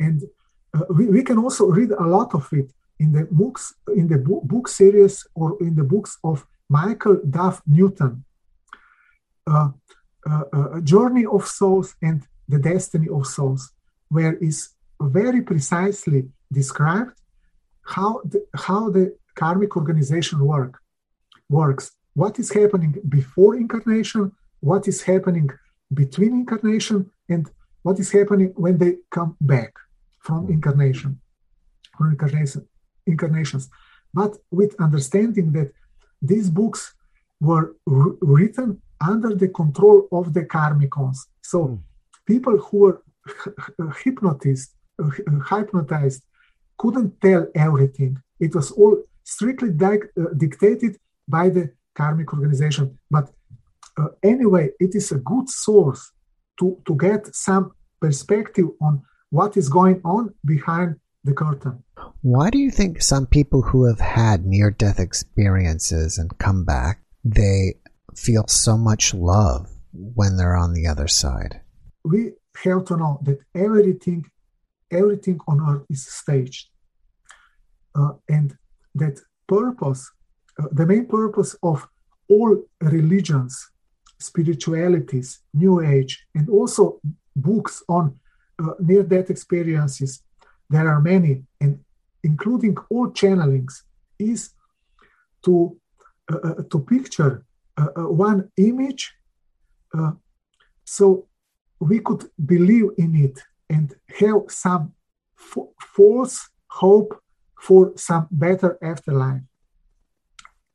and 0.06 0.22
uh, 0.74 0.84
we, 0.96 1.06
we, 1.06 1.22
can 1.22 1.38
also 1.38 1.66
read 1.66 1.90
a 1.90 2.08
lot 2.16 2.34
of 2.34 2.48
it 2.52 2.68
in 2.98 3.12
the 3.12 3.24
books 3.30 3.74
in 3.96 4.08
the 4.08 4.18
book, 4.18 4.42
book 4.44 4.68
series 4.68 5.26
or 5.34 5.56
in 5.60 5.74
the 5.74 5.84
books 5.84 6.18
of 6.22 6.46
Michael 6.68 7.18
Duff 7.28 7.60
Newton, 7.66 8.24
uh, 9.46 9.70
uh, 10.28 10.44
uh, 10.52 10.80
Journey 10.80 11.26
of 11.26 11.46
Souls 11.46 11.94
and 12.00 12.22
the 12.48 12.58
Destiny 12.58 13.08
of 13.08 13.26
Souls, 13.26 13.72
where 14.08 14.34
is 14.34 14.70
very 15.00 15.42
precisely 15.42 16.28
described 16.52 17.12
how 17.82 18.20
the, 18.24 18.46
how 18.54 18.90
the 18.90 19.16
karmic 19.34 19.76
organization 19.76 20.44
work 20.44 20.78
works, 21.48 21.92
what 22.14 22.38
is 22.38 22.52
happening 22.52 22.94
before 23.08 23.56
incarnation, 23.56 24.32
what 24.60 24.86
is 24.86 25.02
happening 25.02 25.48
between 25.92 26.32
incarnation, 26.32 27.10
and 27.28 27.50
what 27.82 27.98
is 27.98 28.12
happening 28.12 28.52
when 28.56 28.78
they 28.78 28.96
come 29.10 29.36
back 29.40 29.72
from 30.20 30.48
incarnation. 30.50 31.20
From 31.96 32.10
incarnation 32.10 32.66
incarnations, 33.06 33.68
but 34.14 34.36
with 34.50 34.74
understanding 34.80 35.52
that 35.52 35.72
these 36.22 36.50
books 36.50 36.94
were 37.40 37.76
r- 37.88 38.14
written 38.20 38.80
under 39.00 39.34
the 39.34 39.48
control 39.48 40.08
of 40.12 40.34
the 40.34 40.44
karmicons. 40.44 41.18
So 41.42 41.58
mm. 41.66 41.78
people 42.26 42.58
who 42.58 42.78
were 42.78 43.02
hypnotized, 44.04 44.70
uh, 44.70 44.79
hypnotized 45.48 46.22
couldn't 46.78 47.20
tell 47.20 47.46
everything. 47.54 48.16
It 48.38 48.54
was 48.54 48.70
all 48.72 49.02
strictly 49.24 49.70
di- 49.70 50.10
uh, 50.18 50.32
dictated 50.36 50.96
by 51.28 51.50
the 51.50 51.70
karmic 51.94 52.32
organization. 52.32 52.98
But 53.10 53.30
uh, 53.98 54.08
anyway, 54.22 54.70
it 54.78 54.94
is 54.94 55.12
a 55.12 55.18
good 55.18 55.48
source 55.48 56.12
to, 56.58 56.80
to 56.86 56.96
get 56.96 57.34
some 57.34 57.72
perspective 58.00 58.66
on 58.80 59.02
what 59.30 59.56
is 59.56 59.68
going 59.68 60.00
on 60.04 60.34
behind 60.44 60.96
the 61.24 61.34
curtain. 61.34 61.84
Why 62.22 62.50
do 62.50 62.58
you 62.58 62.70
think 62.70 63.02
some 63.02 63.26
people 63.26 63.62
who 63.62 63.84
have 63.84 64.00
had 64.00 64.46
near 64.46 64.70
death 64.70 64.98
experiences 64.98 66.18
and 66.18 66.36
come 66.38 66.64
back, 66.64 67.02
they 67.24 67.74
feel 68.14 68.46
so 68.48 68.76
much 68.76 69.14
love 69.14 69.70
when 69.92 70.36
they're 70.36 70.56
on 70.56 70.72
the 70.74 70.86
other 70.86 71.08
side? 71.08 71.60
We 72.04 72.32
have 72.64 72.86
to 72.86 72.96
know 72.96 73.20
that 73.22 73.40
everything 73.54 74.24
everything 74.90 75.38
on 75.46 75.60
earth 75.68 75.86
is 75.88 76.06
staged. 76.06 76.68
Uh, 77.94 78.12
and 78.28 78.56
that 78.94 79.20
purpose, 79.46 80.10
uh, 80.58 80.66
the 80.72 80.86
main 80.86 81.06
purpose 81.06 81.56
of 81.62 81.86
all 82.28 82.62
religions, 82.80 83.70
spiritualities, 84.18 85.40
New 85.54 85.80
Age, 85.80 86.26
and 86.34 86.48
also 86.48 87.00
books 87.34 87.82
on 87.88 88.18
uh, 88.62 88.72
near 88.78 89.02
death 89.02 89.30
experiences, 89.30 90.22
there 90.68 90.88
are 90.88 91.00
many, 91.00 91.42
and 91.60 91.80
including 92.22 92.76
all 92.90 93.10
channelings, 93.10 93.82
is 94.18 94.50
to, 95.42 95.76
uh, 96.30 96.36
uh 96.36 96.62
to 96.70 96.78
picture 96.80 97.44
uh, 97.78 97.86
one 98.06 98.48
image 98.58 99.12
so 100.84 101.28
we 101.78 102.00
could 102.00 102.24
believe 102.44 102.90
in 102.98 103.14
it 103.14 103.38
and 103.70 103.94
have 104.18 104.42
some 104.48 104.92
false 105.96 106.50
hope 106.66 107.12
for 107.58 107.92
some 107.96 108.26
better 108.30 108.78
afterlife. 108.82 109.42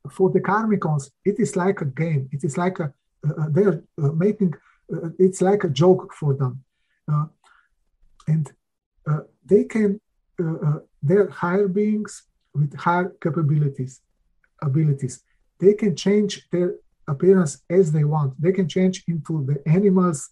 For 0.09 0.29
the 0.29 0.39
karmicons, 0.39 1.11
it 1.23 1.39
is 1.39 1.55
like 1.55 1.81
a 1.81 1.85
game. 1.85 2.29
It 2.31 2.43
is 2.43 2.57
like 2.57 2.79
a 2.79 2.93
uh, 3.27 3.41
uh 3.41 3.49
they're 3.49 3.83
uh, 4.01 4.13
making 4.25 4.53
uh, 4.93 5.09
it's 5.25 5.41
like 5.41 5.63
a 5.63 5.69
joke 5.69 6.13
for 6.19 6.31
them, 6.35 6.63
uh, 7.11 7.25
and 8.27 8.51
uh, 9.09 9.21
they 9.45 9.63
can 9.63 9.99
they're 11.01 11.29
higher 11.29 11.67
beings 11.67 12.23
with 12.53 12.75
higher 12.75 13.09
capabilities, 13.21 14.01
abilities. 14.61 15.23
They 15.59 15.73
can 15.73 15.95
change 15.95 16.47
their 16.51 16.75
appearance 17.07 17.61
as 17.69 17.91
they 17.91 18.03
want. 18.03 18.39
They 18.41 18.51
can 18.51 18.67
change 18.67 19.03
into 19.07 19.45
the 19.45 19.57
animals, 19.77 20.29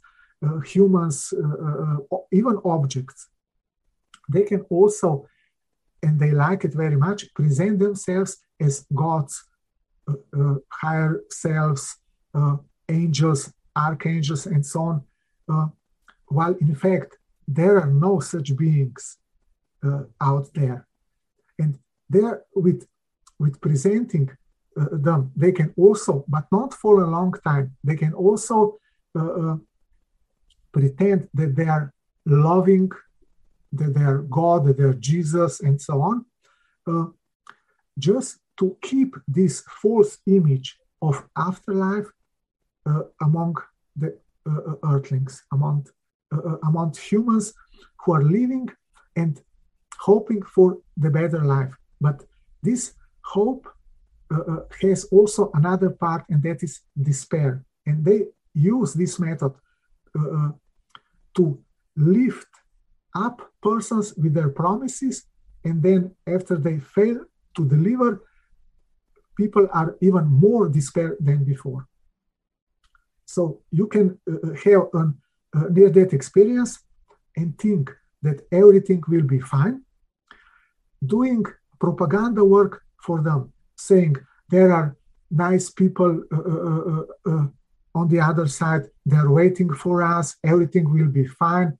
humans, 0.66 1.34
even 2.32 2.60
objects. 2.66 3.30
They 4.30 4.44
can 4.44 4.62
also 4.70 5.28
and 6.04 6.20
they 6.20 6.32
like 6.32 6.66
it 6.66 6.74
very 6.74 6.98
much, 6.98 7.34
present 7.34 7.80
themselves 7.80 8.38
as 8.60 8.86
gods, 8.94 9.46
uh, 10.08 10.14
uh, 10.38 10.56
higher 10.70 11.22
selves, 11.30 11.96
uh, 12.36 12.58
angels, 12.90 13.52
archangels, 13.76 14.46
and 14.46 14.64
so 14.66 14.82
on, 14.82 15.04
uh, 15.52 15.68
while 16.28 16.56
in 16.60 16.76
fact 16.76 17.18
there 17.48 17.80
are 17.80 17.92
no 18.08 18.20
such 18.20 18.56
beings 18.58 19.18
uh, 19.88 20.04
out 20.20 20.54
there. 20.54 20.86
And 21.58 21.80
there, 22.10 22.44
with, 22.54 22.86
with 23.40 23.62
presenting 23.62 24.30
uh, 24.80 24.86
them, 24.92 25.32
they 25.36 25.52
can 25.54 25.74
also, 25.78 26.26
but 26.28 26.46
not 26.52 26.74
for 26.74 27.02
a 27.02 27.10
long 27.10 27.34
time, 27.46 27.76
they 27.84 27.96
can 27.96 28.14
also 28.14 28.78
pretend 30.74 31.30
that 31.34 31.56
they 31.56 31.68
are 31.68 31.94
loving 32.26 32.92
that 33.74 33.94
they 33.96 34.04
are 34.04 34.20
God, 34.20 34.66
that 34.66 34.78
they 34.78 34.84
are 34.84 34.94
Jesus, 34.94 35.60
and 35.60 35.82
so 35.82 36.02
on, 36.02 36.26
uh, 36.88 37.06
just 37.98 38.40
to 38.60 38.78
keep 38.82 39.16
this 39.28 39.64
false 39.82 40.20
image 40.28 40.78
of 41.02 41.24
afterlife 41.36 42.08
uh, 42.86 43.04
among 43.22 43.56
the 43.96 44.18
uh, 44.46 44.72
uh 44.72 44.76
earthlings, 44.92 45.44
among, 45.52 45.88
uh, 46.34 46.38
uh, 46.38 46.58
among 46.68 46.94
humans 46.94 47.54
who 48.00 48.14
are 48.14 48.24
living 48.24 48.70
and 49.16 49.42
hoping 50.00 50.42
for 50.44 50.78
the 50.98 51.10
better 51.10 51.44
life. 51.44 51.74
But 52.00 52.24
this 52.62 52.94
hope 53.22 53.68
has 54.82 55.04
also 55.06 55.52
another 55.54 55.92
part, 55.92 56.26
and 56.30 56.42
that 56.44 56.64
is 56.64 56.82
despair. 57.00 57.64
And 57.86 58.04
they 58.04 58.26
use 58.54 58.94
this 58.94 59.20
method 59.20 59.54
to 61.36 61.60
lift 61.96 62.48
up 63.16 63.52
persons 63.62 64.14
with 64.16 64.34
their 64.34 64.50
promises, 64.50 65.26
and 65.64 65.82
then 65.82 66.16
after 66.28 66.58
they 66.58 66.80
fail 66.80 67.26
to 67.56 67.68
deliver, 67.68 68.24
people 69.38 69.68
are 69.74 69.96
even 70.02 70.26
more 70.26 70.68
despair 70.70 71.16
than 71.20 71.44
before. 71.44 71.88
So 73.26 73.62
you 73.72 73.88
can 73.88 74.20
uh, 74.30 74.48
uh 74.48 74.54
have 74.66 74.84
a 74.94 75.04
uh, 75.56 75.68
near-death 75.70 76.14
experience 76.14 76.80
and 77.38 77.58
think 77.58 77.92
that 78.22 78.42
everything 78.52 79.04
will 79.08 79.28
be 79.36 79.40
fine, 79.40 79.84
doing 81.06 81.44
propaganda 81.80 82.44
work 82.44 82.82
for 83.06 83.22
them, 83.22 83.52
saying 83.76 84.16
there 84.50 84.72
are 84.72 84.96
nice 85.30 85.70
people 85.70 86.24
uh, 86.32 86.38
uh, 86.38 87.04
uh 87.32 87.48
on 87.96 88.08
the 88.08 88.20
other 88.20 88.48
side, 88.48 88.84
they're 89.06 89.30
waiting 89.30 89.74
for 89.74 90.02
us, 90.02 90.36
everything 90.44 90.92
will 90.92 91.08
be 91.08 91.28
fine 91.28 91.78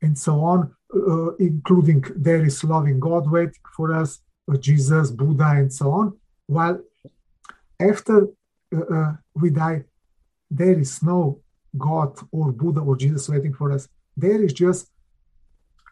and 0.00 0.18
so 0.18 0.40
on, 0.40 0.74
uh, 0.94 1.34
including 1.36 2.04
there 2.16 2.44
is 2.44 2.64
loving 2.64 2.98
God 2.98 3.30
waiting 3.30 3.66
for 3.76 3.94
us, 3.94 4.20
uh, 4.50 4.56
Jesus, 4.56 5.10
Buddha, 5.10 5.50
and 5.56 5.72
so 5.72 5.90
on. 5.90 6.18
While 6.46 6.80
after 7.80 8.28
uh, 8.74 8.94
uh, 8.94 9.12
we 9.34 9.50
die, 9.50 9.84
there 10.50 10.78
is 10.78 11.02
no 11.02 11.40
God 11.78 12.18
or 12.32 12.52
Buddha 12.52 12.80
or 12.80 12.96
Jesus 12.96 13.28
waiting 13.28 13.54
for 13.54 13.72
us. 13.72 13.88
There 14.16 14.42
is 14.42 14.52
just 14.52 14.90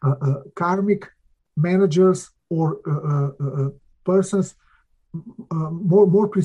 uh, 0.02 0.14
uh, 0.20 0.34
karmic 0.54 1.08
managers 1.56 2.30
or 2.48 2.80
persons 4.04 4.54
more 5.52 6.06
more 6.06 6.28
pre- 6.28 6.42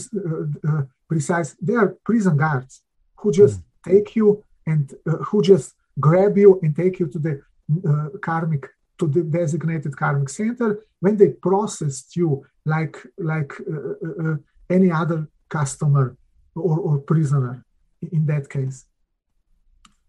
precise. 1.07 1.55
They 1.61 1.73
are 1.73 1.95
prison 2.03 2.37
guards 2.37 2.83
who 3.17 3.31
just 3.31 3.59
mm. 3.59 3.91
take 3.91 4.15
you 4.15 4.43
and 4.65 4.93
who 5.27 5.41
just 5.41 5.75
grab 5.99 6.37
you 6.37 6.59
and 6.61 6.75
take 6.75 6.99
you 6.99 7.07
to 7.07 7.19
the 7.19 7.41
uh, 7.87 8.09
karmic 8.21 8.69
to 8.97 9.07
the 9.07 9.23
designated 9.23 9.95
karmic 9.97 10.29
center. 10.29 10.83
When 10.99 11.17
they 11.17 11.29
processed 11.29 12.15
you 12.15 12.45
like 12.65 12.97
like 13.17 13.53
uh, 13.61 13.93
uh, 14.05 14.23
uh 14.23 14.35
any 14.69 14.91
other 14.91 15.27
customer 15.49 16.17
or, 16.55 16.79
or 16.79 16.97
prisoner 16.99 17.63
in 18.11 18.25
that 18.25 18.49
case 18.49 18.85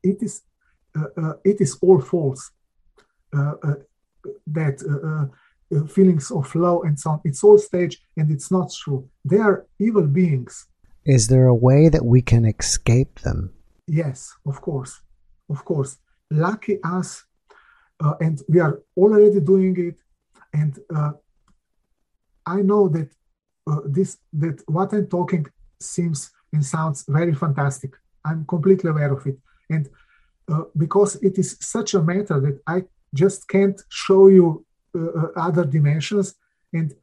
it 0.02 0.22
is 0.22 0.42
uh, 0.96 1.08
uh, 1.20 1.32
it 1.44 1.60
is 1.60 1.76
all 1.82 2.00
false. 2.00 2.50
That 4.46 4.76
feelings 5.88 6.30
of 6.30 6.54
love 6.54 6.84
and 6.84 6.98
so 6.98 7.10
on 7.10 7.20
it's 7.24 7.42
all 7.44 7.58
staged 7.58 8.00
and 8.16 8.30
it's 8.30 8.50
not 8.50 8.72
true. 8.72 9.08
They 9.24 9.38
are 9.38 9.66
evil 9.78 10.06
beings 10.06 10.66
is 11.06 11.28
there 11.28 11.46
a 11.46 11.54
way 11.54 11.88
that 11.88 12.04
we 12.04 12.20
can 12.20 12.44
escape 12.44 13.20
them 13.20 13.52
yes 13.86 14.34
of 14.44 14.60
course 14.60 15.00
of 15.48 15.64
course 15.64 15.98
lucky 16.30 16.78
us 16.82 17.24
uh, 18.00 18.14
and 18.20 18.42
we 18.48 18.60
are 18.60 18.82
already 18.96 19.40
doing 19.40 19.76
it. 19.78 19.96
And 20.52 20.78
uh, 20.94 21.12
I 22.44 22.62
know 22.62 22.88
that 22.88 23.10
uh, 23.66 23.80
this 23.84 24.18
that 24.32 24.62
what 24.66 24.92
I'm 24.92 25.06
talking 25.06 25.46
seems 25.80 26.30
and 26.52 26.64
sounds 26.64 27.04
very 27.08 27.34
fantastic. 27.34 27.92
I'm 28.24 28.44
completely 28.46 28.90
aware 28.90 29.12
of 29.12 29.26
it, 29.26 29.38
and 29.70 29.88
uh, 30.50 30.64
because 30.76 31.16
it 31.16 31.38
is 31.38 31.56
such 31.60 31.94
a 31.94 32.02
matter 32.02 32.40
that 32.40 32.60
I 32.66 32.84
just 33.14 33.48
can't 33.48 33.80
show 33.88 34.28
you 34.28 34.64
uh, 34.96 35.00
uh, 35.00 35.28
other 35.36 35.64
dimensions, 35.64 36.34
and 36.72 36.94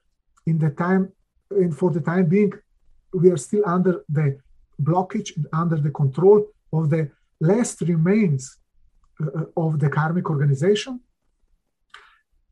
in 0.45 0.57
the 0.57 0.69
time 0.71 1.11
and 1.51 1.75
for 1.77 1.91
the 1.91 2.01
time 2.01 2.27
being, 2.27 2.53
we 3.13 3.29
are 3.31 3.37
still 3.37 3.63
under 3.65 4.03
the 4.09 4.37
blockage, 4.81 5.31
under 5.51 5.77
the 5.77 5.91
control 5.91 6.45
of 6.71 6.89
the 6.89 7.09
last 7.39 7.81
remains 7.81 8.57
uh, 9.21 9.25
uh, 9.39 9.45
of 9.65 9.79
the 9.79 9.89
karmic 9.89 10.29
organization. 10.29 10.99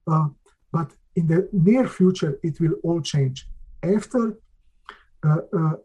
Uh, 0.08 0.28
but 0.71 0.91
in 1.15 1.28
the 1.28 1.50
near 1.52 1.88
future, 1.88 2.39
it 2.43 2.60
will 2.60 2.76
all 2.84 3.02
change. 3.02 3.47
After 3.84 4.38
uh, 5.24 5.41
uh 5.60 5.76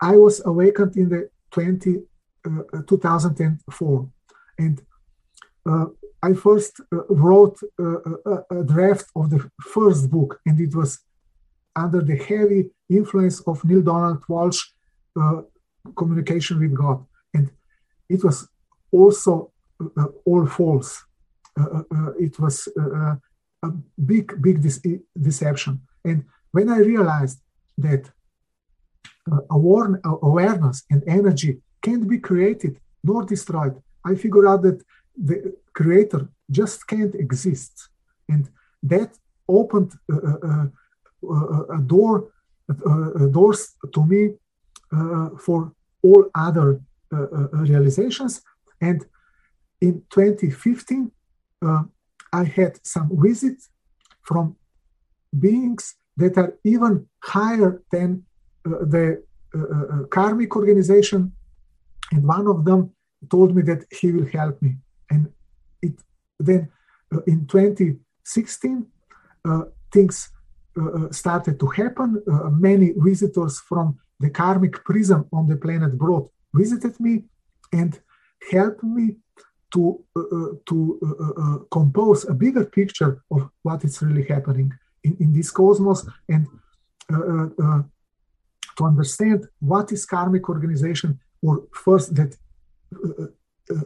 I 0.00 0.16
was 0.16 0.44
awakened 0.44 0.94
in 0.96 1.08
the 1.08 1.30
20, 1.52 2.02
uh, 2.44 2.82
2004, 2.86 4.10
and 4.58 4.82
I 6.22 6.32
first 6.34 6.80
wrote 7.08 7.58
a 7.78 8.62
draft 8.62 9.06
of 9.16 9.30
the 9.30 9.50
first 9.62 10.10
book, 10.10 10.38
and 10.44 10.60
it 10.60 10.74
was 10.74 11.00
under 11.76 12.00
the 12.02 12.16
heavy 12.16 12.70
influence 12.88 13.40
of 13.40 13.64
Neale 13.64 13.82
Donald 13.82 14.22
Walsch 14.28 14.62
uh, 15.20 15.42
communication 15.96 16.58
with 16.60 16.74
God. 16.74 17.04
And 17.34 17.50
it 18.08 18.24
was 18.24 18.48
also 18.90 19.52
uh, 19.80 20.06
all 20.24 20.46
false. 20.46 21.04
Uh, 21.58 21.82
uh, 21.94 22.12
it 22.18 22.38
was 22.38 22.68
a 22.76 23.70
big, 24.04 24.40
big 24.40 24.60
deception. 25.20 25.80
And 26.04 26.24
when 26.52 26.68
I 26.68 26.78
realized 26.78 27.38
that 27.78 28.10
awareness 29.50 30.84
and 30.90 31.02
energy 31.06 31.60
can't 31.82 32.08
be 32.08 32.18
created 32.18 32.78
nor 33.02 33.24
destroyed, 33.24 33.76
I 34.04 34.14
figured 34.14 34.46
out 34.46 34.62
that 34.62 34.82
the 35.16 35.56
creator 35.74 36.28
just 36.50 36.86
can't 36.86 37.14
exist. 37.14 37.88
And 38.28 38.48
that 38.82 39.10
opened 39.48 39.92
uh, 40.12 40.16
uh, 40.16 40.66
a 41.76 41.80
door, 41.82 42.30
uh, 42.70 43.26
doors 43.26 43.74
to 43.92 44.04
me 44.04 44.30
for 45.38 45.72
all 46.02 46.24
other 46.34 46.80
realizations. 47.52 48.42
And 48.80 49.04
in 49.80 50.02
2015, 50.10 51.10
uh, 51.64 51.82
I 52.32 52.44
had 52.44 52.78
some 52.86 53.10
visits 53.12 53.70
from 54.22 54.56
beings 55.38 55.94
that 56.16 56.36
are 56.38 56.54
even 56.64 57.06
higher 57.22 57.82
than 57.90 58.24
uh, 58.66 58.84
the 58.84 59.22
uh, 59.54 59.60
uh, 59.60 60.04
karmic 60.10 60.56
organization. 60.56 61.32
And 62.12 62.24
one 62.26 62.46
of 62.46 62.64
them 62.64 62.92
told 63.30 63.54
me 63.54 63.62
that 63.62 63.84
he 63.90 64.12
will 64.12 64.26
help 64.26 64.60
me. 64.62 64.76
And 65.10 65.32
it 65.82 65.94
then 66.38 66.68
uh, 67.12 67.20
in 67.26 67.46
2016, 67.46 68.86
uh, 69.44 69.62
things 69.92 70.28
uh, 70.34 70.35
Uh, 70.78 71.06
uh, 71.06 71.10
started 71.10 71.58
to 71.58 71.66
happen. 71.68 72.22
Uh, 72.30 72.50
many 72.50 72.92
visitors 72.98 73.58
from 73.60 73.98
the 74.20 74.28
karmic 74.28 74.84
prism 74.84 75.26
on 75.32 75.48
the 75.48 75.56
planet 75.56 75.96
brought 75.96 76.30
visited 76.52 77.00
me 77.00 77.24
and 77.72 77.98
helped 78.50 78.82
me 78.82 79.16
to 79.72 80.04
uh, 80.14 80.52
to 80.66 80.76
uh, 81.02 81.42
uh, 81.42 81.58
compose 81.70 82.28
a 82.28 82.34
bigger 82.34 82.66
picture 82.66 83.22
of 83.30 83.48
what 83.62 83.84
is 83.84 84.02
really 84.02 84.24
happening 84.24 84.70
in, 85.02 85.16
in 85.18 85.32
this 85.32 85.50
cosmos 85.50 86.06
and 86.28 86.46
to 88.76 88.84
understand 88.84 89.46
what 89.60 89.90
is 89.92 90.04
karmic 90.04 90.46
organization 90.50 91.18
or 91.42 91.64
first 91.72 92.14
that 92.14 92.36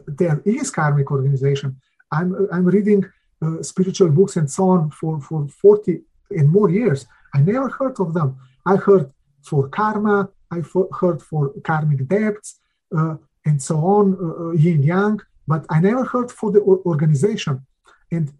there 0.07 0.41
is 0.45 0.69
karmic 0.69 1.09
organization 1.09 1.79
i'm 2.11 2.29
i'm 2.51 2.65
reading 2.65 3.01
uh, 3.43 3.63
spiritual 3.63 4.09
books 4.09 4.35
and 4.35 4.51
so 4.51 4.69
on 4.69 4.91
for, 4.91 5.21
for 5.21 5.47
40 5.47 6.01
and 6.37 6.49
more 6.49 6.69
years. 6.69 7.05
I 7.33 7.41
never 7.41 7.69
heard 7.69 7.99
of 7.99 8.13
them. 8.13 8.37
I 8.65 8.75
heard 8.75 9.11
for 9.43 9.67
karma, 9.69 10.29
I 10.51 10.61
heard 10.99 11.21
for 11.21 11.53
karmic 11.63 12.07
debts, 12.07 12.59
uh, 12.95 13.15
and 13.45 13.61
so 13.61 13.77
on, 13.77 14.05
uh, 14.13 14.43
uh, 14.43 14.51
yin 14.51 14.83
yang, 14.83 15.19
but 15.47 15.65
I 15.69 15.79
never 15.79 16.03
heard 16.03 16.31
for 16.31 16.51
the 16.51 16.61
organization. 16.61 17.65
And 18.11 18.31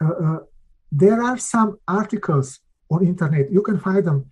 uh, 0.00 0.12
uh, 0.24 0.38
there 0.90 1.22
are 1.22 1.36
some 1.36 1.78
articles 1.86 2.60
on 2.90 3.06
internet, 3.06 3.50
you 3.50 3.62
can 3.62 3.78
find 3.78 4.04
them 4.04 4.30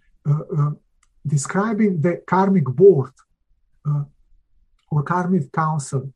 describing 1.27 2.01
the 2.01 2.23
karmic 2.27 2.65
board 2.65 3.13
or 4.91 5.03
karmic 5.03 5.51
council, 5.53 6.13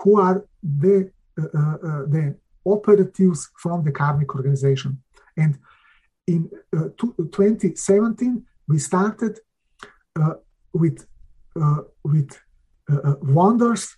who 0.00 0.20
are 0.20 0.44
the, 0.62 1.10
the 1.36 2.36
operatives 2.66 3.50
from 3.56 3.84
the 3.84 3.92
karmic 3.92 4.34
organization. 4.34 5.00
And 5.36 5.58
in 6.26 6.50
uh, 6.76 6.88
2017, 6.98 8.44
we 8.68 8.78
started 8.78 9.40
uh, 10.20 10.34
with, 10.72 11.06
uh, 11.60 11.82
with 12.02 12.38
uh, 12.90 12.96
uh, 13.04 13.14
wonders 13.22 13.96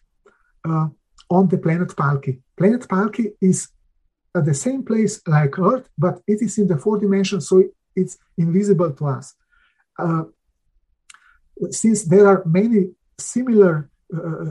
uh, 0.69 0.89
on 1.31 1.49
the 1.49 1.59
planet 1.59 1.89
Palki. 1.89 2.41
Planet 2.57 2.83
Palki 2.89 3.33
is 3.41 3.69
at 4.35 4.45
the 4.45 4.55
same 4.55 4.83
place 4.83 5.21
like 5.27 5.59
Earth, 5.59 5.89
but 5.97 6.21
it 6.27 6.43
is 6.43 6.59
in 6.59 6.67
the 6.67 6.77
four 6.77 6.99
dimensions, 6.99 7.49
so 7.49 7.63
it's 7.95 8.19
invisible 8.37 8.93
to 8.93 9.07
us. 9.07 9.35
since 11.71 12.05
there 12.05 12.27
are 12.29 12.43
many 12.45 12.91
similar 13.19 13.89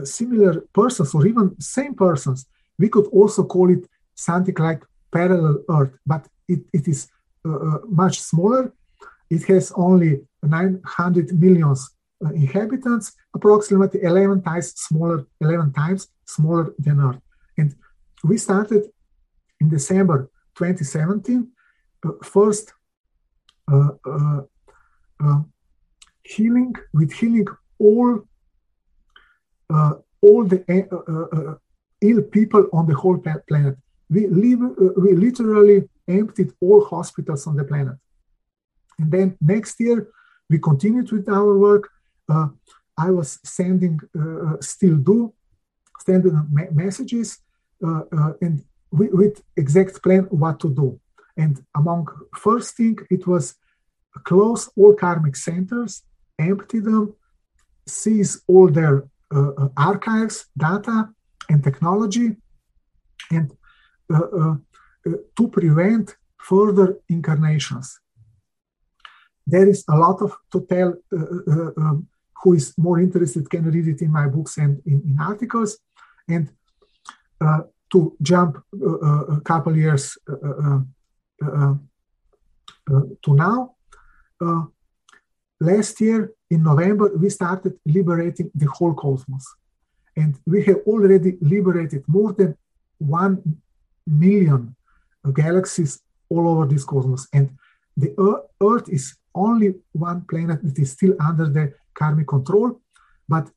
similar 0.04 0.60
persons 0.74 1.14
or 1.14 1.26
even 1.26 1.58
same 1.60 1.94
persons, 1.94 2.46
we 2.78 2.88
could 2.88 3.06
also 3.06 3.44
call 3.44 3.70
it 3.70 3.88
something 4.14 4.54
like 4.58 4.82
parallel 5.12 5.62
Earth, 5.70 5.94
but 6.04 6.26
it, 6.48 6.60
it 6.72 6.88
is 6.88 7.00
uh, 7.00 7.06
uh, 7.06 7.15
much 7.88 8.20
smaller. 8.20 8.72
It 9.28 9.44
has 9.44 9.72
only 9.76 10.20
900 10.42 11.40
millions 11.40 11.96
uh, 12.24 12.30
inhabitants, 12.30 13.12
approximately 13.34 14.02
11 14.02 14.42
times 14.42 14.72
smaller, 14.76 15.26
11 15.40 15.72
times 15.72 16.08
smaller 16.24 16.72
than 16.78 17.00
Earth. 17.00 17.20
And 17.58 17.74
we 18.24 18.38
started 18.38 18.84
in 19.60 19.68
December 19.68 20.30
2017, 20.56 21.48
uh, 22.06 22.10
first 22.22 22.72
uh, 23.70 23.90
uh, 24.06 25.40
healing 26.22 26.74
with 26.94 27.12
healing 27.12 27.46
all 27.78 28.20
all 30.22 30.44
the 30.44 31.58
ill 32.00 32.22
people 32.22 32.66
on 32.72 32.86
the 32.86 32.94
whole 32.94 33.18
planet 33.18 33.76
we, 34.08 34.26
live, 34.26 34.62
uh, 34.62 34.92
we 34.96 35.12
literally 35.14 35.88
emptied 36.08 36.52
all 36.60 36.84
hospitals 36.84 37.46
on 37.46 37.56
the 37.56 37.64
planet. 37.64 37.96
And 38.98 39.10
then 39.10 39.36
next 39.40 39.80
year, 39.80 40.08
we 40.48 40.58
continued 40.58 41.10
with 41.10 41.28
our 41.28 41.58
work. 41.58 41.90
Uh, 42.28 42.48
I 42.96 43.10
was 43.10 43.38
sending, 43.44 44.00
uh, 44.18 44.46
uh 44.46 44.56
still 44.60 44.96
do, 44.96 45.32
sending 46.04 46.34
messages 46.72 47.38
uh, 47.84 48.02
uh, 48.16 48.32
and 48.40 48.62
with, 48.90 49.12
with, 49.12 49.42
exact 49.56 50.02
plan 50.02 50.24
what 50.30 50.60
to 50.60 50.70
do. 50.70 50.98
And 51.36 51.62
among 51.74 52.06
first 52.36 52.76
thing, 52.76 52.96
it 53.10 53.26
was 53.26 53.54
close 54.24 54.70
all 54.76 54.94
karmic 54.94 55.36
centers, 55.36 56.02
empty 56.38 56.80
them, 56.80 57.14
seize 57.86 58.40
all 58.46 58.68
their 58.68 59.04
archives, 59.76 60.46
data, 60.56 61.10
and 61.50 61.62
technology, 61.62 62.36
and 63.30 63.50
uh, 63.50 63.54
uh, 63.54 63.54
uh, 63.54 63.65
to 64.08 65.48
prevent 65.48 66.16
further 66.38 66.98
incarnations. 67.08 68.00
There 69.46 69.68
is 69.68 69.84
a 69.88 69.96
lot 69.96 70.22
of 70.22 70.36
to 70.52 70.66
tell. 70.66 70.94
Um, 71.12 72.08
who 72.42 72.52
is 72.54 72.76
more 72.78 73.00
interested 73.00 73.48
can 73.50 73.64
read 73.70 73.88
it 73.88 74.02
in 74.02 74.12
my 74.12 74.26
books 74.28 74.56
and 74.58 74.80
in, 74.86 75.02
in 75.10 75.18
articles. 75.20 75.78
And 76.28 76.50
to 77.92 78.16
jump 78.20 78.62
a 79.36 79.40
couple 79.44 79.76
years 79.76 80.18
to 82.88 83.34
now, 83.46 83.74
last 85.60 86.00
year 86.00 86.32
in 86.50 86.62
November, 86.62 87.16
we 87.16 87.30
started 87.30 87.78
liberating 87.84 88.50
the 88.54 88.66
whole 88.66 88.94
cosmos. 88.94 89.46
And 90.16 90.38
we 90.46 90.64
have 90.64 90.80
already 90.86 91.36
liberated 91.40 92.04
more 92.06 92.32
than 92.32 92.56
1 92.98 93.60
million 94.06 94.74
galaxies 95.32 96.00
all 96.28 96.48
over 96.48 96.66
this 96.66 96.84
cosmos. 96.84 97.26
And 97.32 97.50
the 97.96 98.14
Earth 98.62 98.88
is 98.88 99.16
only 99.34 99.74
one 99.92 100.22
planet 100.22 100.62
that 100.62 100.78
is 100.78 100.92
still 100.92 101.14
under 101.20 101.48
the 101.48 101.72
karmic 101.94 102.28
control. 102.28 102.80
But 103.28 103.50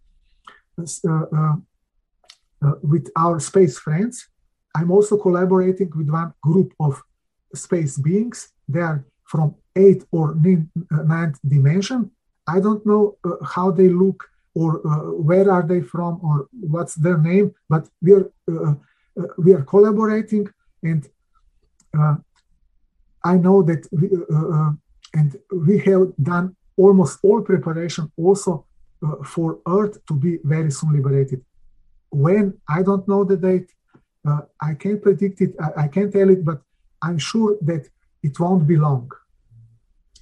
uh, 0.78 1.10
uh, 1.10 1.56
uh, 2.66 2.74
with 2.82 3.10
our 3.16 3.40
space 3.40 3.78
friends, 3.78 4.28
I'm 4.76 4.92
also 4.92 5.18
collaborating 5.18 5.92
with 5.96 6.10
one 6.10 6.34
group 6.42 6.74
of 6.80 7.02
space 7.54 7.98
beings. 7.98 8.50
They 8.68 8.82
are 8.82 9.06
from 9.26 9.56
eighth 9.76 10.06
or 10.12 10.32
uh, 10.32 11.04
ninth 11.04 11.40
dimension. 11.48 12.12
I 12.48 12.60
don't 12.60 12.86
know 12.86 13.18
uh, 13.24 13.44
how 13.46 13.72
they 13.72 13.90
look 13.90 14.26
or 14.56 14.82
uh, 14.88 15.12
where 15.14 15.52
are 15.52 15.64
they 15.64 15.82
from 15.82 16.20
or 16.24 16.48
what's 16.52 16.96
their 16.96 17.18
name, 17.18 17.54
but 17.70 17.88
we 18.02 18.14
are 18.14 18.32
uh, 18.52 18.74
we 19.38 19.54
are 19.54 19.64
collaborating 19.64 20.48
and 20.84 21.08
uh, 21.98 22.16
I 23.24 23.36
know 23.36 23.62
that 23.64 23.88
we, 23.92 24.10
uh, 24.34 24.72
and 25.14 25.36
we 25.52 25.80
have 25.80 26.16
done 26.22 26.56
almost 26.78 27.20
all 27.24 27.42
preparation 27.42 28.12
also 28.18 28.66
for 29.26 29.60
Earth 29.68 29.98
to 30.08 30.14
be 30.14 30.40
very 30.44 30.72
soon 30.72 30.94
liberated. 30.94 31.44
When 32.10 32.60
I 32.68 32.82
don't 32.84 33.08
know 33.08 33.24
the 33.24 33.38
date, 33.38 33.70
I 34.62 34.74
can't 34.76 35.02
predict 35.02 35.42
it, 35.42 35.56
I, 35.60 35.84
I 35.84 35.88
can't 35.88 36.12
tell 36.12 36.30
it, 36.30 36.44
but 36.46 36.62
I'm 37.02 37.18
sure 37.18 37.58
that 37.62 37.88
it 38.24 38.40
won't 38.40 38.68
be 38.68 38.78
long. 38.78 39.10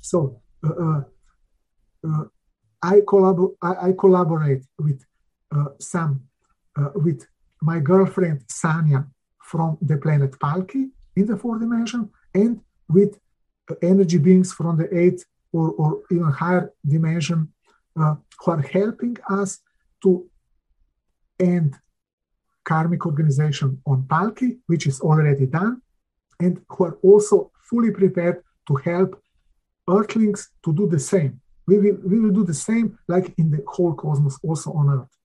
So 0.01 0.41
uh, 0.63 1.01
uh, 2.07 2.23
I, 2.81 3.01
collab- 3.01 3.55
I, 3.61 3.87
I, 3.87 3.91
collaborate 3.91 4.63
with 4.77 5.03
uh, 5.51 5.65
some 5.79 6.21
with 6.95 7.25
my 7.61 7.79
girlfriend 7.79 8.41
Sanya 8.47 9.07
from 9.41 9.77
the 9.81 9.97
planet 9.97 10.31
Palki 10.39 10.89
in 11.15 11.25
the 11.25 11.37
fourth 11.37 11.61
dimension 11.61 12.09
and 12.33 12.61
with 12.89 13.19
energy 13.81 14.17
beings 14.17 14.53
from 14.53 14.77
the 14.77 14.87
eighth 14.97 15.25
or, 15.51 15.71
or 15.71 16.01
even 16.11 16.31
higher 16.31 16.71
dimension 16.85 17.51
uh, 17.99 18.15
who 18.39 18.51
are 18.51 18.61
helping 18.61 19.17
us 19.29 19.59
to 20.03 20.29
end 21.39 21.75
karmic 22.63 23.05
organization 23.05 23.81
on 23.85 24.03
Palki, 24.03 24.57
which 24.67 24.85
is 24.87 24.99
already 24.99 25.45
done, 25.45 25.81
and 26.39 26.61
who 26.69 26.83
are 26.85 26.97
also 27.01 27.51
fully 27.69 27.91
prepared 27.91 28.43
to 28.67 28.75
help 28.75 29.21
Earthlings 29.89 30.49
to 30.65 30.73
do 30.73 30.85
the 30.87 30.99
same. 30.99 31.39
We 31.65 31.79
will, 31.79 31.97
we 32.03 32.19
will 32.19 32.31
do 32.31 32.43
the 32.43 32.53
same 32.53 32.99
like 33.07 33.33
in 33.37 33.51
the 33.51 33.63
whole 33.65 33.93
cosmos, 33.93 34.37
also 34.43 34.73
on 34.73 34.89
Earth. 34.89 35.16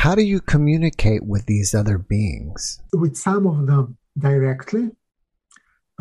How 0.00 0.14
do 0.14 0.22
you 0.22 0.40
communicate 0.40 1.26
with 1.26 1.44
these 1.44 1.74
other 1.74 1.98
beings? 1.98 2.80
With 2.94 3.18
some 3.18 3.46
of 3.46 3.66
them 3.66 3.98
directly. 4.16 4.88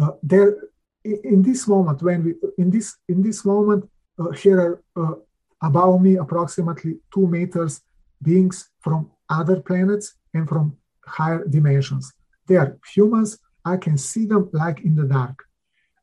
Uh, 0.01 0.11
there, 0.23 0.55
in 1.03 1.41
this 1.41 1.67
moment, 1.67 2.01
when 2.01 2.23
we 2.23 2.31
in 2.57 2.69
this 2.69 2.95
in 3.09 3.21
this 3.21 3.43
moment, 3.43 3.89
uh, 4.17 4.31
here 4.31 4.57
are 4.65 4.75
uh, 4.95 5.15
above 5.61 6.01
me 6.01 6.15
approximately 6.15 6.93
two 7.13 7.27
meters 7.27 7.81
beings 8.21 8.69
from 8.79 9.11
other 9.29 9.59
planets 9.59 10.13
and 10.33 10.47
from 10.47 10.77
higher 11.05 11.43
dimensions. 11.45 12.13
They 12.47 12.55
are 12.55 12.77
humans. 12.95 13.37
I 13.65 13.75
can 13.75 13.97
see 13.97 14.25
them 14.25 14.49
like 14.53 14.79
in 14.79 14.95
the 14.95 15.07
dark. 15.17 15.43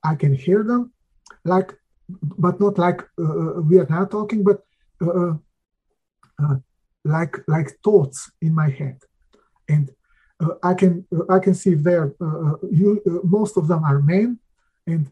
I 0.04 0.16
can 0.16 0.34
hear 0.34 0.62
them 0.62 0.92
like, 1.46 1.72
but 2.44 2.60
not 2.60 2.76
like 2.76 3.00
uh, 3.18 3.62
we 3.68 3.78
are 3.78 3.88
now 3.88 4.04
talking, 4.04 4.44
but 4.44 4.58
uh, 5.00 5.32
uh, 6.42 6.56
like 7.06 7.36
like 7.46 7.68
thoughts 7.84 8.30
in 8.40 8.54
my 8.54 8.68
head, 8.68 8.98
and 9.68 9.90
uh, 10.40 10.54
I 10.62 10.74
can 10.74 11.06
uh, 11.14 11.32
I 11.36 11.38
can 11.38 11.54
see 11.54 11.72
if 11.72 11.82
they're 11.82 12.14
uh, 12.20 12.54
you, 12.70 13.00
most 13.24 13.56
of 13.56 13.68
them 13.68 13.84
are 13.84 14.00
men, 14.00 14.38
and 14.86 15.08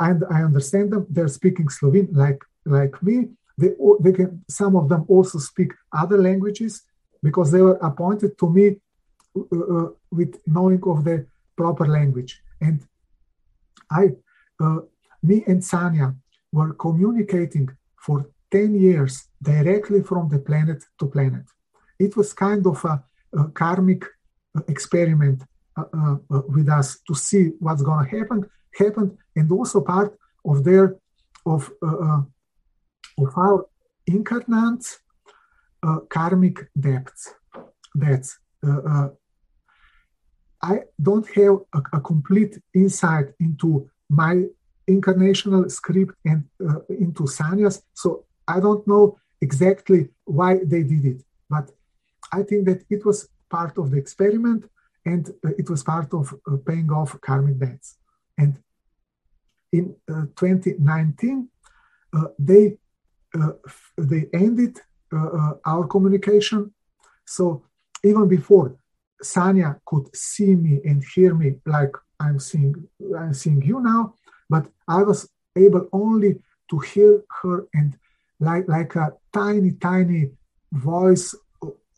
and 0.00 0.24
I 0.30 0.42
understand 0.42 0.92
them. 0.92 1.06
They're 1.10 1.36
speaking 1.40 1.68
Slovene 1.68 2.10
like 2.12 2.40
like 2.64 3.02
me. 3.02 3.16
They 3.56 3.72
they 4.00 4.12
can 4.12 4.44
some 4.48 4.76
of 4.76 4.88
them 4.88 5.04
also 5.08 5.38
speak 5.38 5.72
other 5.92 6.18
languages 6.18 6.82
because 7.22 7.50
they 7.50 7.62
were 7.62 7.78
appointed 7.90 8.38
to 8.38 8.50
me 8.50 8.76
with 10.10 10.40
knowing 10.46 10.82
of 10.86 11.04
the 11.04 11.26
proper 11.56 11.86
language. 11.86 12.40
And 12.60 12.86
I, 13.90 14.10
me 15.22 15.44
and 15.46 15.60
Sanya 15.62 16.16
were 16.52 16.72
communicating 16.74 17.68
for 17.96 18.26
10 18.50 18.74
years 18.74 19.28
directly 19.42 20.02
from 20.02 20.28
the 20.28 20.38
planet 20.38 20.84
to 20.98 21.06
planet. 21.06 21.44
It 21.98 22.16
was 22.16 22.32
kind 22.32 22.66
of 22.66 22.84
a, 22.84 23.02
a 23.36 23.48
karmic 23.48 24.04
experiment 24.66 25.42
uh, 25.76 25.84
uh, 25.94 26.16
uh, 26.30 26.42
with 26.48 26.68
us 26.68 26.98
to 27.06 27.14
see 27.14 27.52
what's 27.60 27.82
going 27.82 28.04
to 28.04 28.16
happen, 28.18 28.44
happen, 28.74 29.16
and 29.36 29.50
also 29.52 29.80
part 29.80 30.18
of 30.44 30.64
their 30.64 30.96
of 31.46 31.70
of 33.18 33.30
our 33.36 33.66
incarnate 34.06 34.98
karmic 36.08 36.68
depths. 36.78 37.34
Debts. 37.96 38.38
I 40.60 40.80
don't 41.00 41.28
have 41.36 41.60
a, 41.72 41.80
a, 41.92 42.00
complete 42.00 42.58
insight 42.74 43.26
into 43.38 43.88
my 44.10 44.44
incarnational 44.90 45.70
script 45.70 46.14
and 46.24 46.44
uh, 46.68 46.80
into 46.88 47.28
Sanya's, 47.28 47.80
so 47.94 48.24
I 48.48 48.60
don't 48.60 48.86
know 48.88 49.18
exactly 49.40 50.08
why 50.24 50.58
they 50.64 50.82
did 50.82 51.04
it, 51.04 51.22
but 51.48 51.70
I 52.32 52.42
think 52.42 52.66
that 52.66 52.84
it 52.90 53.04
was 53.04 53.28
part 53.48 53.78
of 53.78 53.90
the 53.90 53.98
experiment 53.98 54.64
and 55.04 55.28
uh, 55.44 55.50
it 55.58 55.70
was 55.70 55.82
part 55.82 56.12
of 56.12 56.34
uh, 56.34 56.56
paying 56.66 56.90
off 56.90 57.20
karmic 57.20 57.58
debts. 57.58 57.96
And 58.36 58.58
in 59.72 59.94
uh, 60.10 60.26
2019, 60.36 61.48
uh, 62.16 62.24
they 62.38 62.78
uh, 63.38 63.52
they 63.96 64.26
ended 64.32 64.80
uh, 65.12 65.52
our 65.64 65.86
communication. 65.86 66.72
So 67.26 67.62
even 68.02 68.26
before 68.28 68.76
Sanya 69.22 69.80
could 69.84 70.14
see 70.16 70.54
me 70.54 70.80
and 70.84 71.04
hear 71.14 71.34
me 71.34 71.56
like 71.66 71.94
I'm 72.20 72.38
seeing 72.38 72.74
I'm 73.18 73.34
seeing 73.34 73.62
you 73.62 73.80
now, 73.80 74.14
but 74.48 74.68
I 74.86 75.02
was 75.02 75.28
able 75.56 75.88
only 75.92 76.40
to 76.70 76.78
hear 76.78 77.22
her 77.42 77.66
and 77.74 77.98
like 78.40 78.68
like 78.68 78.94
a 78.96 79.12
tiny 79.32 79.72
tiny 79.72 80.30
voice 80.72 81.34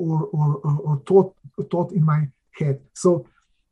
or, 0.00 0.24
or, 0.32 0.56
or 0.64 1.02
thought, 1.06 1.34
thought 1.70 1.92
in 1.92 2.04
my 2.04 2.28
head. 2.58 2.80
So 2.94 3.26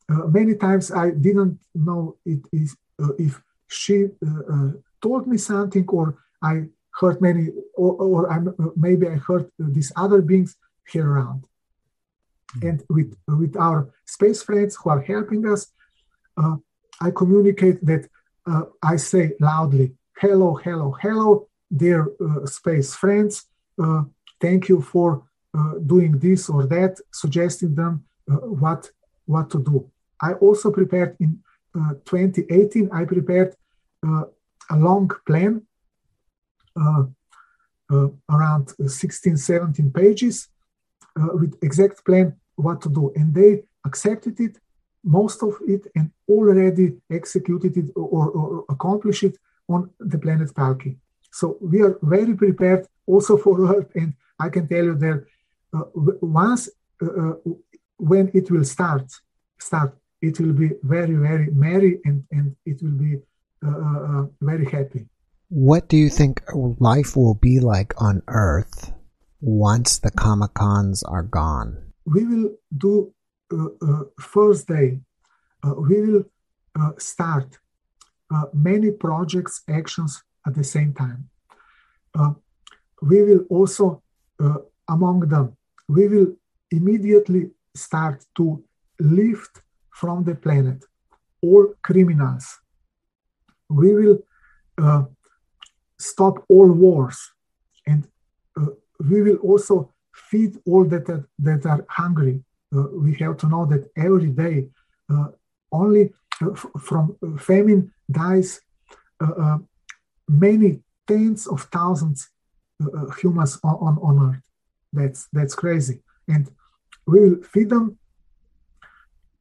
uh, 0.09 0.27
many 0.27 0.55
times 0.55 0.93
I 0.93 1.11
didn't 1.11 1.59
know 1.75 2.17
it 2.25 2.41
is 2.53 2.77
uh, 3.03 3.13
if 3.19 3.41
she 3.69 4.07
uh, 4.27 4.53
uh 4.53 4.73
told 5.01 5.27
me 5.29 5.39
something 5.39 5.87
or 5.89 6.19
I 6.43 6.65
heard 6.99 7.21
many 7.21 7.49
or, 7.75 7.93
or 7.95 8.33
I, 8.33 8.39
maybe 8.77 9.07
I 9.07 9.17
heard 9.17 9.51
these 9.59 9.93
other 9.97 10.21
beings 10.23 10.57
here 10.91 11.09
around. 11.09 11.45
Mm-hmm. 12.57 12.69
And 12.69 12.83
with 12.89 13.17
with 13.27 13.57
our 13.57 13.91
space 14.07 14.43
friends 14.43 14.77
who 14.77 14.91
are 14.91 15.03
helping 15.03 15.47
us, 15.47 15.71
uh, 16.37 16.57
I 17.01 17.11
communicate 17.11 17.85
that 17.85 18.09
uh, 18.47 18.63
I 18.83 18.97
say 18.97 19.33
loudly, 19.39 19.95
"Hello, 20.19 20.55
hello, 20.55 20.97
hello, 21.01 21.48
dear 21.75 22.09
space 22.47 22.95
friends. 22.95 23.47
thank 24.41 24.69
you 24.69 24.81
for 24.81 25.23
uh, 25.59 25.79
doing 25.87 26.19
this 26.19 26.51
or 26.51 26.67
that, 26.67 27.01
suggesting 27.11 27.75
them 27.75 28.05
uh, 28.31 28.35
what 28.35 28.91
what 29.25 29.49
to 29.51 29.59
do. 29.63 29.91
I 30.21 30.35
also 30.35 30.71
prepared 30.71 31.17
in 31.21 31.41
uh, 31.75 31.95
2018. 32.05 32.91
I 32.93 33.05
prepared 33.05 33.55
a 34.71 34.77
long 34.77 35.11
plan 35.27 35.63
around 38.31 38.75
16, 38.87 39.37
17 39.39 39.91
pages 39.91 40.49
with 41.17 41.57
exact 41.63 42.05
plan 42.05 42.37
what 42.57 42.83
to 42.83 42.91
do, 42.91 43.13
and 43.17 43.35
they 43.35 43.63
accepted 43.87 44.39
it 44.41 44.59
most 45.03 45.43
of 45.43 45.55
it 45.67 45.87
and 45.97 46.11
already 46.29 46.97
executed 47.11 47.77
it 47.77 47.91
or, 47.97 48.31
or, 48.31 48.65
accomplished 48.69 49.23
it 49.23 49.39
on 49.69 49.91
the 49.99 50.19
planet 50.19 50.53
Palki. 50.55 50.99
So 51.31 51.57
we 51.61 51.83
are 51.83 51.99
very 52.03 52.35
prepared 52.35 52.87
also 53.07 53.37
for 53.37 53.61
Earth, 53.75 53.91
and 53.95 54.15
I 54.39 54.49
can 54.49 54.69
tell 54.69 54.85
you 54.85 54.95
that 54.97 55.25
uh, 55.75 55.85
once 56.23 56.69
uh, 57.03 57.07
uh, 57.07 57.35
when 57.99 58.31
it 58.35 58.51
will 58.51 58.65
start, 58.65 59.13
start, 59.59 59.97
it 60.23 60.41
will 60.41 60.53
be 60.53 60.71
very, 60.83 61.15
very 61.15 61.51
merry 61.51 62.01
and, 62.05 62.25
and 62.31 62.57
it 62.65 62.83
will 62.83 62.99
be 62.99 63.17
very 64.41 64.65
happy. 64.65 65.07
What 65.49 65.89
do 65.89 65.97
you 65.97 66.09
think 66.09 66.43
life 66.79 67.17
will 67.17 67.35
be 67.35 67.59
like 67.61 67.95
on 68.01 68.23
Earth 68.29 68.93
once 69.41 69.99
the 69.99 70.11
karmicons 70.11 71.03
are 71.07 71.23
gone? 71.23 71.93
We 72.05 72.25
will 72.25 72.51
do 72.77 73.13
uh, 73.53 73.67
uh, 73.83 74.05
first 74.21 74.69
day. 74.69 75.01
Uh, 75.65 75.75
we 75.77 76.01
will 76.01 76.25
start 76.99 77.59
many 78.53 78.91
projects, 78.91 79.63
actions 79.69 80.23
at 80.47 80.55
the 80.55 80.65
same 80.65 80.93
time. 80.93 81.29
we 83.03 83.23
will 83.23 83.45
also, 83.49 84.03
among 84.89 85.21
them, 85.21 85.57
we 85.89 86.09
will 86.09 86.31
immediately 86.71 87.51
start 87.75 88.25
to 88.37 88.63
lift 88.99 89.63
from 89.91 90.25
the 90.25 90.35
planet 90.35 90.85
all 91.43 91.75
criminals. 91.83 92.59
We 93.69 93.95
will 93.95 94.19
uh, 94.79 95.05
stop 95.99 96.45
all 96.49 96.71
wars 96.71 97.19
and 97.87 98.07
uh, 98.59 98.67
we 99.11 99.23
will 99.23 99.37
also 99.37 99.93
feed 100.15 100.59
all 100.67 100.85
that 100.85 101.09
are, 101.09 101.29
that 101.39 101.67
are 101.67 101.85
hungry. 101.89 102.43
Uh, 102.75 102.85
we 102.93 103.15
have 103.15 103.37
to 103.39 103.49
know 103.49 103.67
that 103.67 103.91
every 103.97 104.31
day 104.31 104.69
uh, 105.11 105.29
only 105.73 106.13
uh, 106.43 106.55
from 106.55 107.17
famine 107.39 107.93
dies 108.11 108.61
uh, 109.21 109.59
many 110.29 110.81
tens 111.07 111.47
of 111.47 111.63
thousands 111.73 112.31
humans 113.21 113.59
on, 113.65 113.75
on, 113.75 113.99
on 114.03 114.31
earth 114.31 114.43
that's 114.93 115.29
that's 115.33 115.55
crazy. 115.55 116.03
And 116.27 116.51
we 117.07 117.21
will 117.21 117.43
feed 117.43 117.71
them. 117.71 117.99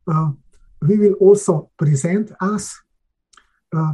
Uh, 0.10 0.32
we 0.82 0.98
will 0.98 1.14
also 1.14 1.70
present 1.78 2.32
us. 2.40 2.80
Uh, 3.76 3.94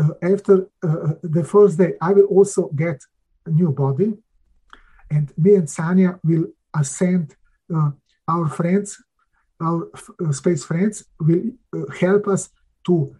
uh, 0.00 0.08
after 0.22 0.66
uh, 0.82 1.14
the 1.22 1.44
first 1.44 1.78
day, 1.78 1.94
I 2.00 2.12
will 2.12 2.26
also 2.26 2.68
get 2.68 3.00
a 3.46 3.50
new 3.50 3.70
body, 3.70 4.14
and 5.10 5.32
me 5.36 5.54
and 5.54 5.68
Sanya 5.68 6.18
will 6.24 6.46
ascend. 6.76 7.34
Uh, 7.74 7.90
our 8.26 8.48
friends, 8.48 9.02
our 9.60 9.90
uh, 9.94 10.32
space 10.32 10.64
friends, 10.64 11.04
will 11.20 11.52
help 12.00 12.26
us 12.26 12.48
to 12.86 13.14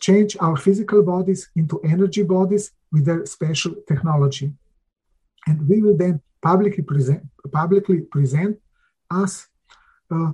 change 0.00 0.36
our 0.40 0.56
physical 0.56 1.02
bodies 1.02 1.50
into 1.54 1.80
energy 1.82 2.22
bodies 2.22 2.72
with 2.92 3.04
their 3.04 3.24
special 3.26 3.74
technology. 3.86 4.52
And 5.46 5.68
we 5.68 5.82
will 5.82 5.96
then 5.96 6.20
publicly 6.42 6.82
present 6.82 7.22
publicly 7.52 8.00
present 8.00 8.58
us 9.10 9.46
uh, 10.10 10.32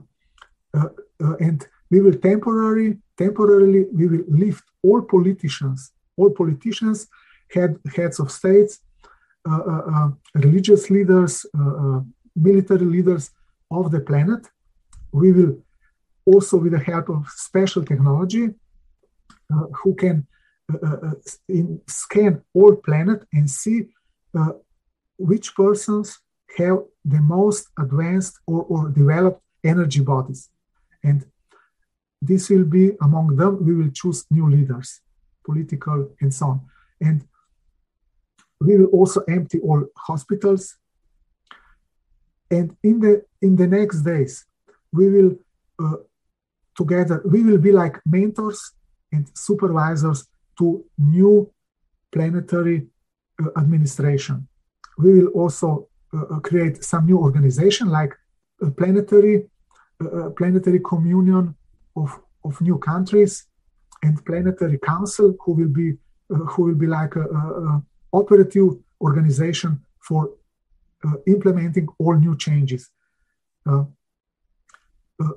uh, 0.75 0.89
uh, 1.25 1.37
and 1.47 1.67
we 1.91 2.01
will 2.01 2.19
temporarily 2.31 2.99
temporarily 3.17 3.87
we 3.93 4.07
will 4.07 4.25
lift 4.29 4.65
all 4.83 5.03
politicians 5.03 5.93
all 6.17 6.31
politicians 6.31 7.07
head 7.55 7.79
heads 7.97 8.19
of 8.19 8.31
states 8.31 8.81
uh, 9.49 9.63
uh, 9.73 9.83
uh, 9.95 10.09
religious 10.35 10.91
leaders 10.91 11.47
military 12.37 12.85
leaders 12.85 13.31
of 13.71 13.91
the 13.91 14.01
planet. 14.01 14.47
We 15.13 15.33
will 15.33 15.59
also 16.27 16.59
with 16.59 16.73
the 16.73 16.79
help 16.79 17.09
of 17.09 17.27
special 17.29 17.83
technology 17.83 18.51
Uh, 19.53 19.67
who 19.83 19.95
can 19.95 20.27
uh, 20.73 20.87
uh, 20.87 21.15
in, 21.49 21.81
scan 21.89 22.41
all 22.55 22.77
planet 22.77 23.25
and 23.33 23.51
see 23.51 23.89
which 25.19 25.57
persons 25.57 26.21
have 26.57 26.79
the 27.05 27.21
most 27.21 27.69
advanced 27.77 28.39
or, 28.47 28.63
or 28.69 28.89
developed 28.91 29.43
energy 29.65 30.01
bodies. 30.01 30.51
And 31.03 31.27
this 32.23 32.49
will 32.49 32.65
be 32.65 32.93
among 33.03 33.35
them, 33.35 33.65
we 33.67 33.75
will 33.75 33.91
choose 33.91 34.25
new 34.31 34.49
leaders, 34.49 35.01
political 35.45 36.11
and 36.21 36.33
so 36.33 36.47
on. 36.47 36.61
And 37.01 37.25
we 38.61 38.79
will 38.79 38.91
also 38.99 39.23
empty 39.23 39.59
all 39.59 39.85
hospitals. 39.97 40.77
And 42.51 42.77
in 42.85 43.01
the 43.01 43.25
in 43.43 43.57
the 43.57 43.67
next 43.67 44.03
days, 44.03 44.45
we 44.93 45.11
will 45.11 45.33
uh, 45.83 45.97
together, 46.77 47.23
we 47.25 47.43
will 47.43 47.59
be 47.59 47.73
like 47.73 48.01
mentors 48.07 48.75
and 49.13 49.31
supervisors 49.35 50.27
to 50.59 50.85
new 50.99 51.51
planetary 52.13 52.87
uh, 53.43 53.49
administration. 53.57 54.47
We 54.99 55.15
will 55.15 55.29
also 55.29 55.89
uh, 56.13 56.23
uh 56.35 56.41
create 56.41 56.85
some 56.85 57.07
new 57.07 57.19
organization 57.19 57.89
like 57.89 58.13
planetary 58.77 59.49
uh, 60.03 60.09
uh, 60.09 60.31
planetary 60.31 60.81
communion 60.81 61.55
of, 61.97 62.19
of 62.45 62.61
new 62.61 62.79
countries 62.79 63.47
and 64.03 64.25
planetary 64.25 64.79
council 64.79 65.35
who 65.45 65.53
will 65.53 65.69
be 65.69 65.93
uh, 66.33 66.37
who 66.51 66.63
will 66.65 66.75
be 66.75 66.87
like 66.87 67.17
a, 67.17 67.23
a, 67.23 67.83
operative 68.13 68.71
organization 69.01 69.81
for 70.01 70.31
implementing 71.27 71.87
all 71.99 72.15
new 72.15 72.37
changes. 72.37 72.91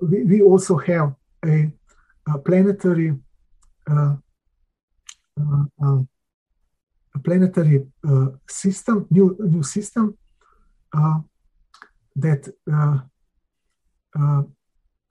we, 0.02 0.24
we 0.24 0.42
also 0.42 0.76
have 0.78 1.14
a, 1.46 1.72
a 2.34 2.40
planetary 2.40 3.10
uh, 3.10 3.14
uh, 3.14 3.18
planetary 7.24 7.86
uh, 8.08 8.28
system, 8.50 9.08
new 9.10 9.36
new 9.40 9.64
system 9.64 10.18
that 12.16 12.54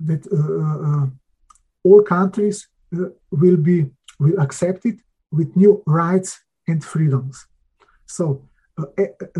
that 0.00 0.22
all 1.84 2.02
countries 2.02 2.68
will 3.30 3.56
be 3.56 3.90
will 4.18 4.38
accept 4.40 4.86
it 4.86 5.00
with 5.30 5.56
new 5.56 5.82
rights 5.86 6.40
and 6.68 6.84
freedoms. 6.84 7.46
So, 8.06 8.48
uh, 8.78 8.86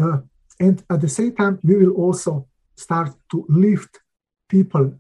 uh, 0.00 0.18
and 0.58 0.82
at 0.90 1.00
the 1.00 1.08
same 1.08 1.34
time, 1.36 1.58
we 1.62 1.76
will 1.76 1.92
also 1.92 2.48
start 2.76 3.10
to 3.30 3.44
lift 3.48 4.00
people 4.48 4.94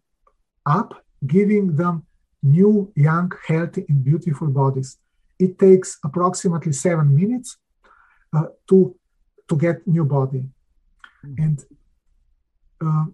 up, 0.66 1.04
giving 1.26 1.76
them 1.76 2.06
new, 2.42 2.92
young, 2.96 3.32
healthy, 3.46 3.84
and 3.88 4.04
beautiful 4.04 4.48
bodies. 4.48 4.98
It 5.38 5.58
takes 5.58 5.98
approximately 6.04 6.72
seven 6.72 7.14
minutes 7.14 7.56
uh, 8.32 8.46
to 8.68 8.94
to 9.48 9.56
get 9.56 9.86
new 9.86 10.04
body, 10.04 10.44
mm. 11.24 11.34
and 11.38 11.64
uh, 12.80 13.04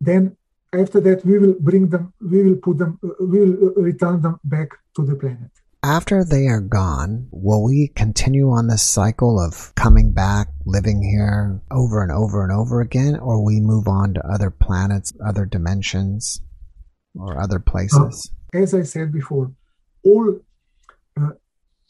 then 0.00 0.36
after 0.72 1.00
that 1.00 1.24
we 1.24 1.38
will 1.38 1.54
bring 1.60 1.88
them, 1.88 2.12
we 2.20 2.42
will 2.42 2.56
put 2.56 2.78
them, 2.78 2.98
uh, 3.02 3.08
we 3.20 3.40
will 3.40 3.68
uh, 3.68 3.80
return 3.80 4.20
them 4.22 4.38
back 4.44 4.68
to 4.96 5.04
the 5.04 5.14
planet. 5.14 5.50
After 5.82 6.24
they 6.24 6.46
are 6.48 6.60
gone, 6.60 7.28
will 7.30 7.64
we 7.64 7.88
continue 7.94 8.50
on 8.50 8.66
this 8.66 8.82
cycle 8.82 9.40
of 9.40 9.72
coming 9.76 10.12
back, 10.12 10.48
living 10.66 11.02
here 11.02 11.60
over 11.70 12.02
and 12.02 12.10
over 12.10 12.42
and 12.42 12.52
over 12.52 12.80
again, 12.80 13.16
or 13.16 13.44
we 13.44 13.60
move 13.60 13.86
on 13.86 14.14
to 14.14 14.26
other 14.26 14.50
planets, 14.50 15.12
other 15.24 15.46
dimensions? 15.46 16.40
Or 17.18 17.40
other 17.40 17.58
places? 17.58 18.30
Uh, 18.54 18.58
as 18.58 18.74
I 18.74 18.82
said 18.82 19.12
before, 19.12 19.52
all 20.04 20.40
uh, 21.20 21.30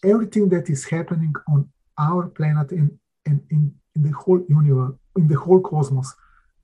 everything 0.05 0.49
that 0.51 0.69
is 0.71 0.85
happening 0.85 1.35
on 1.49 1.69
our 1.99 2.29
planet 2.29 2.71
and 2.73 2.99
in, 3.27 3.41
in, 3.51 3.75
in, 3.95 4.03
the 4.03 4.13
whole 4.13 4.41
universe, 4.49 4.95
in 5.17 5.27
the 5.27 5.37
whole 5.37 5.61
cosmos, 5.61 6.15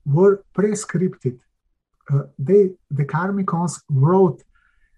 were 0.06 0.44
prescripted. 0.56 1.40
Uh, 2.10 2.22
they 2.38 2.70
the 2.90 3.04
Karmicons 3.04 3.80
wrote 3.90 4.42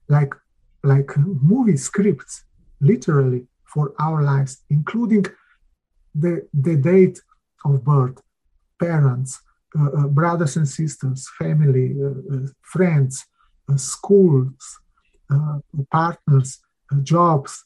like 0.08 0.34
like 0.82 1.16
movie 1.16 1.76
scripts, 1.76 2.44
literally 2.80 3.46
for 3.64 3.94
our 3.98 4.22
lives, 4.22 4.62
including 4.70 5.24
the 6.14 6.46
the 6.52 6.76
date 6.76 7.20
of 7.64 7.84
birth, 7.84 8.20
parents, 8.78 9.40
uh, 9.78 9.90
uh, 9.98 10.06
brothers 10.08 10.56
and 10.56 10.68
sisters, 10.68 11.28
family, 11.38 11.94
uh, 12.00 12.34
uh 12.34 12.46
friends, 12.62 13.14
uh, 13.22 13.35
Uh, 13.68 13.76
schools, 13.76 14.78
uh, 15.30 15.58
partners, 15.90 16.60
uh, 16.92 16.96
jobs, 17.02 17.64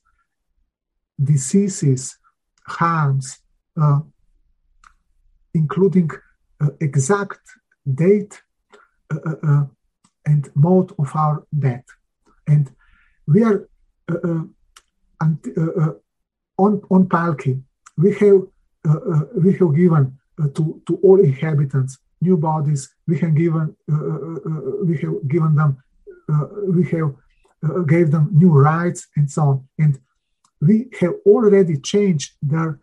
diseases, 1.23 2.17
harms, 2.67 3.39
uh, 3.81 4.01
including 5.53 6.11
uh, 6.63 6.69
exact 6.81 7.41
date 7.95 8.41
and 10.25 10.51
mode 10.55 10.93
of 10.99 11.11
our 11.15 11.45
death. 11.59 11.85
And 12.47 12.71
we 13.27 13.43
are 13.43 13.69
on, 16.59 16.83
on 16.91 17.09
Palki, 17.09 17.63
we 17.99 18.15
have, 18.15 18.43
we 19.35 19.53
have 19.55 19.75
given 19.75 20.19
to, 20.55 20.81
to 20.87 20.97
all 21.03 21.21
inhabitants 21.21 21.99
new 22.21 22.37
bodies 22.37 22.95
we 23.07 23.19
have 23.19 23.35
given 23.35 23.75
uh, 23.91 23.95
uh, 23.95 24.39
uh, 24.47 24.85
we 24.85 24.97
have 24.99 25.29
given 25.29 25.55
them 25.55 25.77
uh, 25.79 25.90
we 26.77 26.85
have 26.95 27.15
uh, 27.63 27.81
gave 27.81 28.11
them 28.11 28.31
new 28.33 28.51
rights 28.51 29.09
and 29.17 29.31
so 29.31 29.43
on. 29.43 29.69
And 29.79 29.99
we 30.61 30.89
have 31.01 31.15
already 31.27 31.77
changed 31.79 32.33
their 32.43 32.81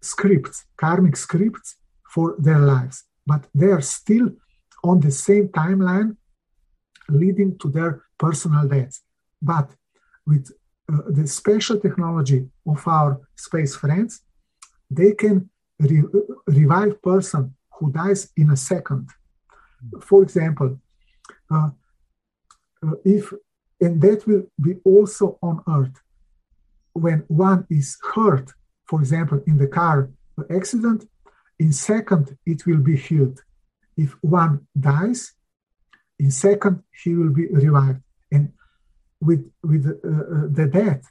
scripts, 0.00 0.64
karmic 0.76 1.16
scripts 1.16 1.76
for 2.12 2.36
their 2.38 2.58
lives, 2.58 3.04
but 3.26 3.46
they 3.54 3.66
are 3.66 3.80
still 3.80 4.30
on 4.84 5.00
the 5.00 5.10
same 5.10 5.48
timeline 5.48 6.16
leading 7.08 7.58
to 7.58 7.68
their 7.70 8.04
personal 8.18 8.68
deaths. 8.68 9.02
But 9.40 9.70
with 10.26 10.50
uh, 10.92 10.98
the 11.08 11.26
special 11.26 11.78
technology 11.78 12.48
of 12.66 12.86
our 12.86 13.20
space 13.36 13.74
friends, 13.74 14.22
they 14.90 15.12
can 15.12 15.50
re- 15.80 16.04
revive 16.46 17.00
person 17.02 17.54
who 17.78 17.90
dies 17.90 18.30
in 18.36 18.50
a 18.50 18.56
second. 18.56 19.08
For 20.00 20.22
example, 20.22 20.78
uh, 21.50 21.56
uh, 21.56 21.70
if 23.04 23.32
and 23.80 24.00
that 24.00 24.26
will 24.26 24.44
be 24.60 24.74
also 24.84 25.38
on 25.42 25.62
earth. 25.68 25.96
When 26.92 27.24
one 27.28 27.66
is 27.70 27.98
hurt 28.14 28.48
for 28.88 29.00
example 29.00 29.40
in 29.46 29.56
the 29.58 29.66
car 29.66 30.10
accident 30.50 31.00
in 31.58 31.72
second 31.72 32.36
it 32.46 32.66
will 32.66 32.82
be 32.90 32.96
healed. 32.96 33.38
If 33.96 34.10
one 34.22 34.66
dies 34.78 35.32
in 36.18 36.30
second 36.30 36.82
he 37.02 37.14
will 37.14 37.32
be 37.40 37.46
revived. 37.48 38.02
And 38.30 38.52
with 39.20 39.42
with 39.62 39.84
uh, 39.86 40.08
uh, 40.08 40.46
the 40.58 40.66
death 40.66 41.02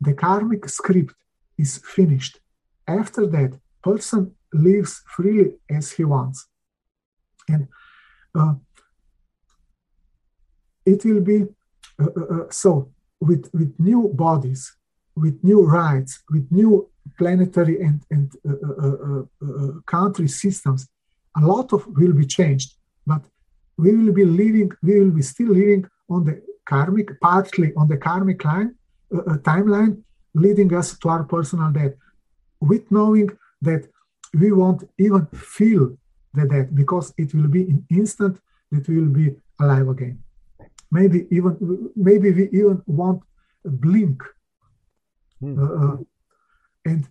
the 0.00 0.14
karmic 0.14 0.68
script 0.68 1.14
is 1.58 1.78
finished. 1.96 2.40
After 2.86 3.26
that 3.26 3.52
person 3.82 4.34
lives 4.52 5.02
freely 5.14 5.54
as 5.70 5.92
he 5.92 6.04
wants. 6.04 6.48
And 7.48 7.68
uh, 8.34 8.54
it 10.84 11.04
will 11.04 11.20
be 11.20 11.46
uh, 12.00 12.06
uh, 12.16 12.34
uh, 12.34 12.50
so 12.50 12.90
with 13.20 13.48
with 13.52 13.74
new 13.78 14.08
bodies, 14.14 14.76
with 15.14 15.38
new 15.42 15.62
rights, 15.64 16.22
with 16.30 16.46
new 16.50 16.88
planetary 17.18 17.80
and 17.80 18.00
and 18.10 18.32
uh, 18.48 19.80
country 19.86 20.28
systems. 20.28 20.88
A 21.36 21.40
lot 21.40 21.72
of 21.72 21.86
will 21.86 22.12
be 22.12 22.26
changed, 22.26 22.74
but 23.06 23.22
we 23.76 23.94
will 23.96 24.12
be 24.12 24.24
living. 24.24 24.70
We 24.82 25.00
will 25.00 25.14
be 25.20 25.22
still 25.22 25.48
living 25.48 25.86
on 26.10 26.24
the 26.24 26.42
karmic, 26.64 27.20
partly 27.20 27.72
on 27.76 27.88
the 27.88 27.96
karmic 27.96 28.44
line 28.44 28.74
timeline, 29.50 30.02
leading 30.34 30.74
us 30.74 30.98
to 30.98 31.08
our 31.08 31.24
personal 31.24 31.70
death, 31.70 31.92
with 32.60 32.90
knowing 32.90 33.28
that 33.60 33.82
we 34.40 34.50
won't 34.52 34.82
even 34.98 35.26
feel 35.26 35.96
the 36.32 36.46
death 36.46 36.68
because 36.74 37.12
it 37.18 37.34
will 37.34 37.48
be 37.48 37.62
an 37.62 37.84
instant 37.90 38.40
that 38.70 38.88
we 38.88 38.96
will 39.00 39.14
be 39.22 39.36
alive 39.60 39.88
again 39.88 40.18
maybe 40.92 41.26
even 41.30 41.52
maybe 41.96 42.30
we 42.30 42.44
even 42.60 42.80
want 42.86 43.20
a 43.64 43.70
blink 43.70 44.22
mm. 45.42 45.56
uh, 45.58 45.96
and 46.84 47.08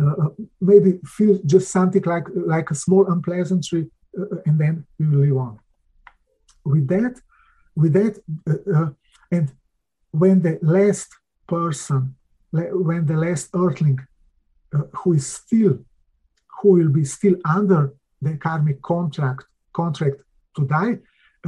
uh, 0.00 0.14
uh, 0.22 0.28
maybe 0.60 0.98
feel 1.04 1.38
just 1.46 1.70
something 1.70 2.02
like 2.02 2.26
like 2.54 2.70
a 2.70 2.74
small 2.74 3.06
unpleasantry 3.12 3.84
uh, 4.18 4.36
and 4.46 4.58
then 4.58 4.84
we 4.98 5.06
will 5.06 5.20
live 5.26 5.36
on 5.36 5.58
with 6.64 6.88
that 6.88 7.14
with 7.76 7.92
that 7.92 8.14
uh, 8.74 8.90
and 9.30 9.52
when 10.10 10.40
the 10.42 10.58
last 10.62 11.08
person 11.46 12.14
when 12.52 13.04
the 13.06 13.18
last 13.26 13.50
earthling 13.54 14.00
who 14.98 15.12
is 15.12 15.26
still 15.26 15.78
who 16.58 16.68
will 16.76 16.88
be 16.88 17.04
still 17.04 17.36
under 17.44 17.92
the 18.22 18.36
karmic 18.38 18.80
contract 18.82 19.44
contract 19.72 20.16
to 20.54 20.66
die 20.66 20.98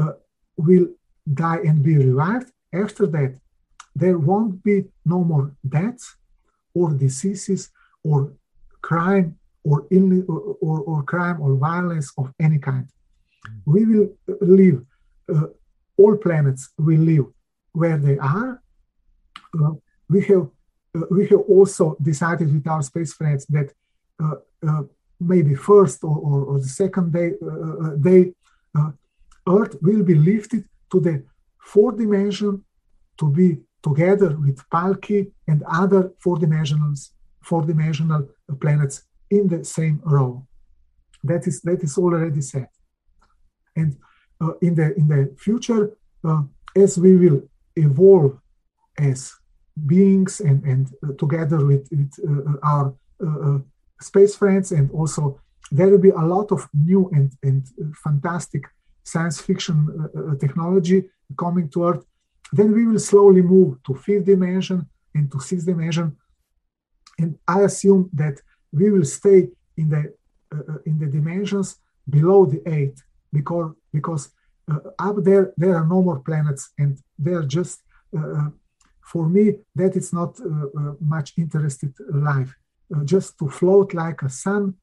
uh, 0.01 0.13
will 0.57 0.87
die 1.35 1.61
and 1.65 1.83
be 1.83 1.97
revived. 1.97 2.51
After 2.73 3.07
that, 3.07 3.39
there 3.95 4.19
won't 4.19 4.63
be 4.63 4.85
no 5.05 5.25
more 5.25 5.53
deaths 5.69 6.17
or 6.75 6.91
diseases 6.93 7.71
or 8.05 8.33
crime 8.83 9.39
or 9.65 9.87
illness 9.91 10.25
or, 10.29 10.57
or, 10.61 10.81
or 10.81 11.03
crime 11.03 11.41
or 11.41 11.55
violence 11.57 12.13
of 12.17 12.33
any 12.41 12.59
kind. 12.59 12.87
We 13.65 13.87
will 13.87 14.09
live, 14.41 14.85
uh, 15.35 15.47
all 15.97 16.17
planets 16.17 16.71
will 16.79 17.01
live 17.01 17.27
where 17.73 17.99
they 17.99 18.19
are. 18.19 18.63
Uh, 19.59 19.73
we 20.09 20.23
have 20.25 20.49
uh, 20.95 21.07
we 21.11 21.27
have 21.29 21.41
also 21.41 21.97
decided 22.01 22.53
with 22.53 22.67
our 22.67 22.83
space 22.83 23.13
friends 23.13 23.45
that 23.47 23.73
uh, 24.23 24.37
uh, 24.67 24.83
maybe 25.21 25.55
first 25.55 26.03
or, 26.03 26.17
or, 26.17 26.45
or, 26.45 26.59
the 26.59 26.69
second 26.83 27.13
day 27.13 27.33
uh, 27.43 27.91
day 27.97 28.33
Earth 29.47 29.77
will 29.81 30.03
be 30.03 30.15
lifted 30.15 30.65
to 30.91 31.01
the 31.01 31.25
four 31.59 31.93
dimension 31.93 32.65
to 33.19 33.31
be 33.31 33.59
together 33.83 34.37
with 34.37 34.59
Palki 34.71 35.31
and 35.47 35.63
other 35.71 36.13
four 36.19 36.37
dimensionals, 36.37 37.11
four 37.43 37.63
dimensional 37.63 38.29
planets 38.61 39.03
in 39.31 39.49
the 39.49 39.65
same 39.65 40.01
row. 40.05 40.47
That 41.25 41.47
is 41.47 41.61
that 41.63 41.83
is 41.83 41.99
already 41.99 42.41
set. 42.41 42.71
And 43.77 43.97
uh, 44.41 44.55
in 44.63 44.75
the 44.75 44.97
in 44.97 45.09
the 45.09 45.35
future, 45.39 45.97
uh, 46.25 46.43
as 46.77 46.99
we 46.99 47.17
will 47.17 47.43
evolve 47.77 48.39
as 48.99 49.35
beings 49.87 50.41
and 50.41 50.65
and 50.65 50.93
uh, 51.05 51.13
together 51.19 51.65
with, 51.65 51.89
with 51.91 52.13
uh, 52.29 52.57
our 52.63 52.95
uh, 53.25 53.39
uh, 53.49 53.59
space 54.01 54.35
friends 54.37 54.73
and 54.73 54.91
also 54.93 55.41
there 55.71 55.89
will 55.89 55.99
be 55.99 56.11
a 56.11 56.27
lot 56.35 56.51
of 56.53 56.69
new 56.73 57.11
and, 57.13 57.33
and 57.43 57.67
fantastic 58.03 58.65
science 59.13 59.39
fiction 59.49 59.77
uh, 59.89 60.21
uh, 60.21 60.35
technology 60.45 60.99
coming 61.37 61.69
to 61.73 61.79
earth 61.89 62.05
then 62.53 62.73
we 62.73 62.87
will 62.87 62.99
slowly 62.99 63.43
move 63.43 63.83
to 63.85 63.95
fifth 63.95 64.25
dimension 64.25 64.87
and 65.15 65.31
to 65.31 65.41
sixth 65.41 65.67
dimension. 65.67 66.17
And 67.19 67.39
i 67.47 67.61
assume 67.63 68.11
that 68.13 68.41
we 68.73 68.91
will 68.91 69.05
stay 69.05 69.49
in 69.77 69.89
the 69.89 70.03
uh, 70.55 70.73
uh, 70.73 70.79
in 70.87 70.99
the 70.99 71.07
dimensions 71.07 71.77
below 72.09 72.47
the 72.47 72.61
eight 72.67 72.97
because 73.33 73.73
because 73.93 74.31
uh, 74.71 74.79
up 74.99 75.17
there 75.29 75.53
there 75.57 75.75
are 75.77 75.87
no 75.87 76.03
more 76.03 76.21
planets 76.21 76.71
and 76.79 76.99
they 77.19 77.33
are 77.33 77.49
just 77.59 77.83
uh, 78.17 78.49
for 79.11 79.29
me 79.29 79.45
that 79.75 79.97
is 79.97 80.13
not 80.13 80.39
much 81.01 81.33
interested 81.37 81.93
life. 82.11 82.55
Just 83.05 83.39
to 83.39 83.49
float 83.49 83.93
like 83.95 84.23
a 84.23 84.31
sun 84.31 84.75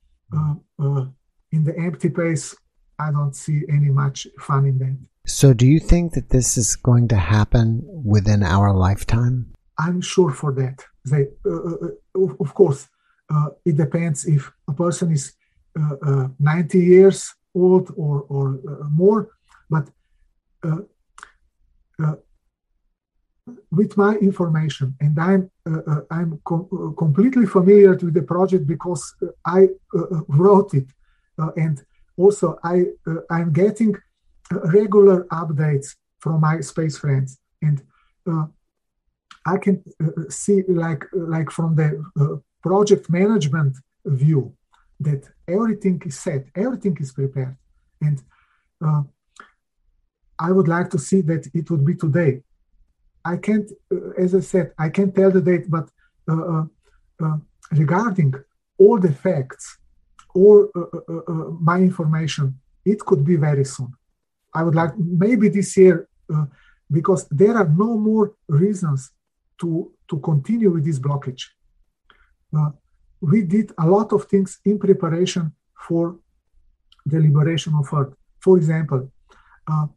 in 1.51 1.63
the 1.67 1.75
empty 1.77 2.09
space 2.09 2.55
i 2.99 3.11
don't 3.11 3.35
see 3.35 3.63
any 3.69 3.89
much 3.89 4.27
fun 4.39 4.65
in 4.65 4.77
that. 4.79 4.97
So 5.27 5.53
do 5.53 5.65
you 5.65 5.79
think 5.79 6.13
that 6.13 6.29
this 6.29 6.57
is 6.57 6.75
going 6.75 7.07
to 7.09 7.17
happen 7.17 7.81
within 7.85 8.43
our 8.43 8.73
lifetime? 8.73 9.53
I'm 9.77 10.01
sure 10.01 10.31
for 10.31 10.51
that. 10.53 10.83
They 11.09 11.27
uh, 11.45 12.21
of 12.45 12.53
course 12.53 12.87
uh, 13.29 13.49
it 13.65 13.77
depends 13.77 14.25
if 14.25 14.51
a 14.67 14.73
person 14.73 15.11
is 15.11 15.33
uh, 15.77 16.27
90 16.39 16.79
years 16.79 17.33
old 17.53 17.91
or, 17.97 18.21
or 18.29 18.59
more 18.89 19.29
but 19.69 19.89
uh, 20.63 20.81
uh, 22.03 22.15
with 23.71 23.95
my 23.95 24.15
information, 24.15 24.95
and 24.99 25.19
I'm 25.19 25.51
uh, 25.65 26.01
I'm 26.09 26.41
com- 26.45 26.95
completely 26.97 27.45
familiar 27.45 27.91
with 27.91 28.13
the 28.13 28.23
project 28.23 28.65
because 28.65 29.03
I 29.45 29.69
wrote 30.27 30.73
it, 30.73 30.87
and 31.55 31.83
also 32.17 32.59
I 32.63 32.85
I'm 33.29 33.51
getting 33.51 33.95
regular 34.51 35.25
updates 35.25 35.95
from 36.19 36.41
my 36.41 36.61
space 36.61 36.97
friends, 36.97 37.39
and 37.61 37.81
I 39.45 39.57
can 39.57 39.83
see 40.29 40.63
like 40.67 41.05
like 41.13 41.51
from 41.51 41.75
the 41.75 42.41
project 42.63 43.09
management 43.09 43.77
view 44.05 44.53
that 44.99 45.23
everything 45.47 46.01
is 46.05 46.17
set, 46.17 46.45
everything 46.55 46.97
is 46.99 47.11
prepared, 47.11 47.57
and 48.01 48.21
uh, 48.85 49.03
I 50.39 50.51
would 50.51 50.67
like 50.67 50.89
to 50.91 50.99
see 50.99 51.21
that 51.21 51.47
it 51.53 51.69
would 51.69 51.85
be 51.85 51.95
today. 51.95 52.41
I 53.23 53.37
can't, 53.37 53.69
uh, 53.91 54.11
as 54.23 54.35
I 54.35 54.41
said, 54.41 54.73
I 54.77 54.89
can't 54.89 55.13
tell 55.15 55.31
the 55.31 55.41
date, 55.41 55.69
but 55.69 55.89
uh, 56.27 56.45
uh, 56.53 56.65
uh 57.23 57.37
regarding 57.71 58.33
all 58.77 58.99
the 58.99 59.13
facts 59.25 59.77
or 60.35 60.69
uh, 60.75 61.33
my 61.71 61.79
information, 61.79 62.59
it 62.83 62.99
could 62.99 63.23
be 63.25 63.37
very 63.37 63.65
soon. 63.65 63.91
I 64.53 64.63
would 64.63 64.75
like 64.75 64.93
maybe 64.97 65.49
this 65.49 65.75
year 65.77 66.07
because 66.91 67.27
there 67.29 67.55
are 67.57 67.67
no 67.67 67.97
more 67.97 68.33
reasons 68.47 69.11
to 69.61 69.91
to 70.09 70.19
continue 70.19 70.69
with 70.71 70.85
this 70.85 70.99
blockage. 70.99 71.43
we 73.21 73.41
did 73.55 73.67
a 73.85 73.87
lot 73.95 74.09
of 74.13 74.21
things 74.31 74.59
in 74.69 74.77
preparation 74.77 75.43
for 75.87 76.03
the 77.05 77.19
liberation 77.19 77.73
of 77.75 77.91
Earth. 77.93 78.13
For 78.39 78.57
example, 78.57 79.11
uh, 79.71 79.87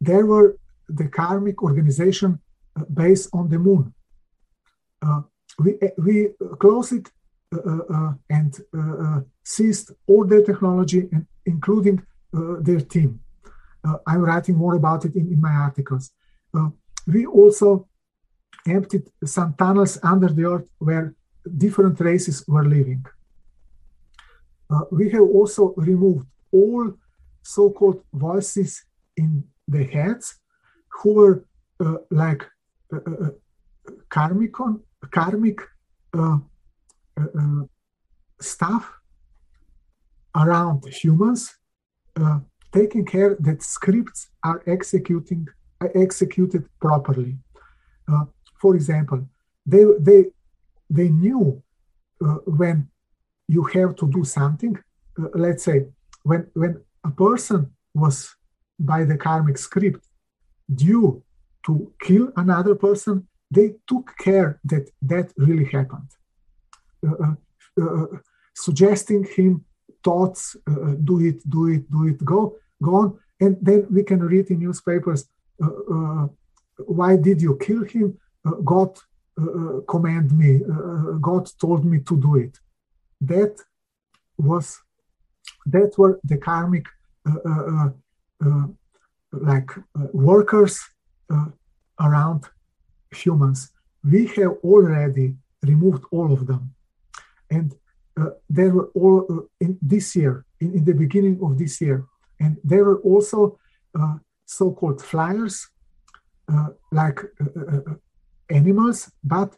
there 0.00 0.26
were 0.26 0.56
the 0.88 1.08
karmic 1.08 1.62
organization 1.62 2.40
uh, 2.76 2.84
based 2.92 3.28
on 3.32 3.48
the 3.48 3.58
moon. 3.58 3.94
Uh, 5.02 5.22
we, 5.58 5.74
uh, 5.80 5.88
we 5.98 6.28
closed 6.58 6.92
it 6.92 7.08
uh, 7.08 7.10
uh, 7.10 7.19
Uh, 7.52 7.58
uh, 7.66 7.82
uh, 7.92 8.12
and 8.28 8.60
seized 9.42 9.90
all 10.06 10.24
their 10.24 10.44
technology, 10.44 11.08
and 11.10 11.26
including 11.46 12.00
their 12.32 12.78
team. 12.80 13.18
I'm 14.06 14.20
writing 14.20 14.54
more 14.54 14.76
about 14.76 15.04
it 15.04 15.16
in, 15.16 15.26
in 15.32 15.40
my 15.40 15.50
articles. 15.50 16.12
we 17.08 17.26
also 17.26 17.88
emptied 18.68 19.10
some 19.24 19.54
tunnels 19.54 19.98
under 20.04 20.28
the 20.28 20.44
earth 20.44 20.68
where 20.78 21.12
different 21.58 21.98
races 21.98 22.44
were 22.46 22.64
living. 22.64 23.04
we 24.92 25.10
have 25.10 25.28
also 25.38 25.74
removed 25.76 26.26
all 26.52 26.92
so-called 27.42 28.00
voices 28.12 28.84
in 29.16 29.42
the 29.66 29.82
heads 29.82 30.38
who 30.88 31.14
were 31.14 31.44
uh, 31.80 31.96
like 32.10 32.42
uh, 32.92 33.00
uh, 33.10 33.24
uh 33.24 33.30
karmic, 34.08 34.54
karmic 35.10 35.58
uh, 37.20 37.40
uh, 37.40 37.64
stuff 38.40 38.84
around 40.34 40.86
humans, 40.86 41.56
taking 42.72 43.04
care 43.04 43.36
that 43.40 43.62
scripts 43.62 44.28
are 44.44 44.62
executing 44.66 45.46
executed 45.94 46.62
properly. 46.80 47.36
for 48.60 48.74
example, 48.74 49.20
they 49.66 49.84
they 49.98 50.20
they 50.88 51.08
knew 51.08 51.62
when 52.60 52.88
you 53.48 53.62
have 53.76 53.94
to 53.96 54.06
do 54.10 54.22
something. 54.24 54.76
let's 55.34 55.64
say 55.64 55.78
when 56.22 56.42
when 56.54 56.72
a 57.04 57.10
person 57.10 57.60
was 57.94 58.16
by 58.78 59.04
the 59.04 59.16
karmic 59.16 59.58
script 59.58 60.02
due 60.74 61.22
to 61.66 61.92
kill 62.00 62.32
another 62.36 62.74
person, 62.74 63.28
they 63.50 63.74
took 63.86 64.12
care 64.18 64.60
that 64.64 64.88
that 65.02 65.32
really 65.36 65.64
happened, 65.64 66.08
uh, 66.08 66.08
uh, 66.08 66.16
uh 66.16 66.19
Uh, 67.06 67.34
uh, 67.80 68.06
suggesting 68.54 69.24
him 69.24 69.64
thoughts, 70.04 70.56
uh, 70.68 70.72
uh, 70.72 70.94
do 71.04 71.20
it, 71.20 71.38
do 71.48 71.68
it, 71.68 71.90
do 71.90 72.06
it, 72.08 72.24
go, 72.24 72.56
go 72.82 72.94
on, 72.96 73.18
and 73.40 73.56
then 73.60 73.86
we 73.90 74.02
can 74.02 74.20
read 74.20 74.50
in 74.50 74.60
newspapers, 74.60 75.28
uh, 75.62 76.26
why 76.86 77.16
did 77.16 77.40
you 77.40 77.56
kill 77.60 77.84
him? 77.84 78.18
God 78.64 78.98
command 79.86 80.36
me, 80.36 80.60
God 81.20 81.48
told 81.60 81.84
me 81.84 82.00
to 82.00 82.16
do 82.20 82.36
it. 82.36 82.58
That 83.20 83.54
was 84.38 84.78
that 85.66 85.96
were 85.98 86.18
the 86.24 86.38
karmic 86.38 86.86
uh, 87.26 87.90
like 89.32 89.70
uh, 89.76 90.06
workers 90.12 90.80
uh, 91.30 91.46
around 92.00 92.44
humans. 93.12 93.70
We 94.02 94.26
have 94.36 94.56
already 94.64 95.36
removed 95.62 96.04
all 96.10 96.32
of 96.32 96.46
them, 96.46 96.74
and 97.50 97.74
uh, 98.20 98.30
there 98.48 98.70
were 98.70 98.90
all 98.94 99.26
uh, 99.30 99.42
in 99.60 99.78
this 99.80 100.14
year, 100.16 100.44
in, 100.60 100.74
in, 100.74 100.84
the 100.84 100.94
beginning 100.94 101.38
of 101.42 101.58
this 101.58 101.80
year, 101.80 102.04
and 102.38 102.56
there 102.64 102.84
were 102.84 103.00
also 103.00 103.58
uh, 103.98 104.16
so-called 104.46 105.00
flyers, 105.02 105.68
like 106.90 107.20
animals, 108.48 109.10
but 109.22 109.54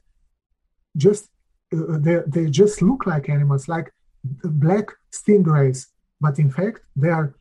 just 0.96 1.28
uh, 1.72 1.98
they, 1.98 2.18
they 2.26 2.50
just 2.50 2.82
look 2.82 3.06
like 3.06 3.28
animals, 3.28 3.68
like 3.68 3.90
black 4.24 4.92
stingrays, 5.10 5.86
but 6.20 6.38
in 6.38 6.50
fact 6.50 6.80
they 6.96 7.08
are 7.08 7.34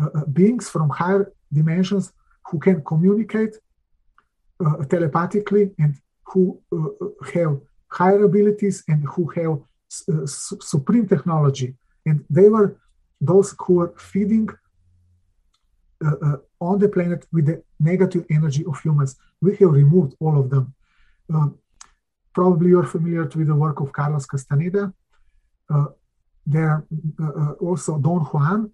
uh, 0.00 0.08
uh, 0.14 0.24
beings 0.26 0.68
from 0.68 0.88
higher 0.90 1.32
dimensions 1.52 2.12
who 2.46 2.58
can 2.58 2.82
communicate 2.84 3.56
uh, 4.64 4.84
telepathically 4.84 5.70
and 5.78 5.96
who 6.24 6.60
have 7.34 7.60
higher 7.88 8.24
abilities 8.24 8.84
and 8.88 9.04
who 9.08 9.26
have 9.30 9.58
supreme 9.90 11.06
technology. 11.08 11.74
And 12.06 12.24
they 12.30 12.48
were 12.48 12.76
those 13.20 13.54
who 13.58 13.74
were 13.74 13.94
feeding 13.98 14.48
uh, 16.04 16.16
uh, 16.26 16.36
on 16.60 16.78
the 16.78 16.88
planet 16.88 17.26
with 17.32 17.46
the 17.46 17.62
negative 17.78 18.24
energy 18.30 18.64
of 18.64 18.80
humans. 18.80 19.16
We 19.42 19.56
have 19.56 19.72
removed 19.72 20.14
all 20.20 20.38
of 20.38 20.48
them. 20.50 20.74
Uh, 21.32 21.48
probably 22.32 22.70
you're 22.70 22.84
familiar 22.84 23.24
with 23.24 23.48
the 23.48 23.54
work 23.54 23.80
of 23.80 23.92
Carlos 23.92 24.26
Castaneda. 24.26 24.92
there 26.46 26.84
also 27.60 27.98
Don 27.98 28.22
Juan, 28.30 28.70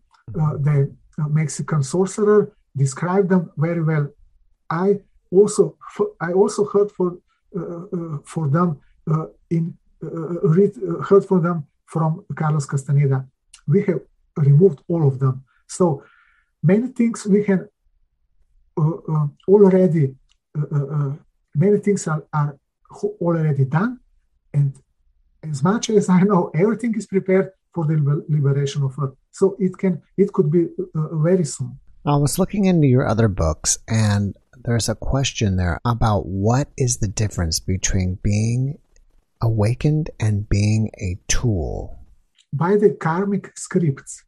the 0.67 0.95
Mexican 1.41 1.83
sorcerer, 1.83 2.53
described 2.77 3.29
them 3.29 3.51
very 3.57 3.83
well. 3.83 4.07
I 4.71 5.01
also 5.31 5.77
I 6.21 6.33
also 6.33 6.65
heard 6.67 6.91
for 6.93 7.19
uh, 7.57 7.85
uh, 7.97 8.19
for 8.25 8.49
them 8.49 8.81
uh, 9.11 9.27
in 9.51 9.65
uh, 9.69 9.86
Uh, 10.07 10.41
read 10.57 10.73
uh, 10.89 11.03
heard 11.03 11.25
from 11.25 11.43
them 11.43 11.67
from 11.87 12.25
Carlos 12.35 12.67
Castaneda. 12.67 13.27
We 13.67 13.83
have 13.85 14.01
removed 14.37 14.81
all 14.89 15.07
of 15.07 15.19
them. 15.19 15.45
So 15.67 16.05
many 16.63 16.89
things 16.89 17.27
we 17.27 17.45
can 17.45 17.69
uh, 18.79 18.91
uh, 19.13 19.27
already 19.49 20.15
many 21.55 21.79
things 21.79 22.07
are, 22.07 22.23
are 22.33 22.57
already 23.21 23.65
done, 23.65 24.01
and 24.55 24.73
as 25.43 25.63
much 25.63 25.91
as 25.91 26.09
I 26.09 26.21
know, 26.23 26.51
everything 26.55 26.95
is 26.95 27.07
prepared 27.07 27.51
for 27.75 27.85
the 27.85 28.25
liberation 28.29 28.83
of 28.83 28.95
Earth. 28.99 29.15
So 29.33 29.57
it 29.59 29.77
can, 29.77 30.03
it 30.17 30.33
could 30.33 30.51
be 30.51 30.67
uh, 30.95 31.17
very 31.17 31.45
soon. 31.45 31.79
I 32.05 32.17
was 32.17 32.39
looking 32.39 32.67
into 32.67 32.87
your 32.87 33.07
other 33.07 33.29
books, 33.29 33.79
and 33.89 34.37
there's 34.65 34.89
a 34.89 34.95
question 34.95 35.57
there 35.57 35.81
about 35.85 36.27
what 36.27 36.69
is 36.77 36.99
the 36.99 37.09
difference 37.09 37.61
between 37.61 38.19
being 38.23 38.79
awakened 39.41 40.11
and 40.21 40.49
being 40.49 40.91
a 40.99 41.19
tool. 41.29 41.99
By 42.53 42.77
the 42.77 42.91
karmic 42.91 43.57
scripts, 43.57 44.25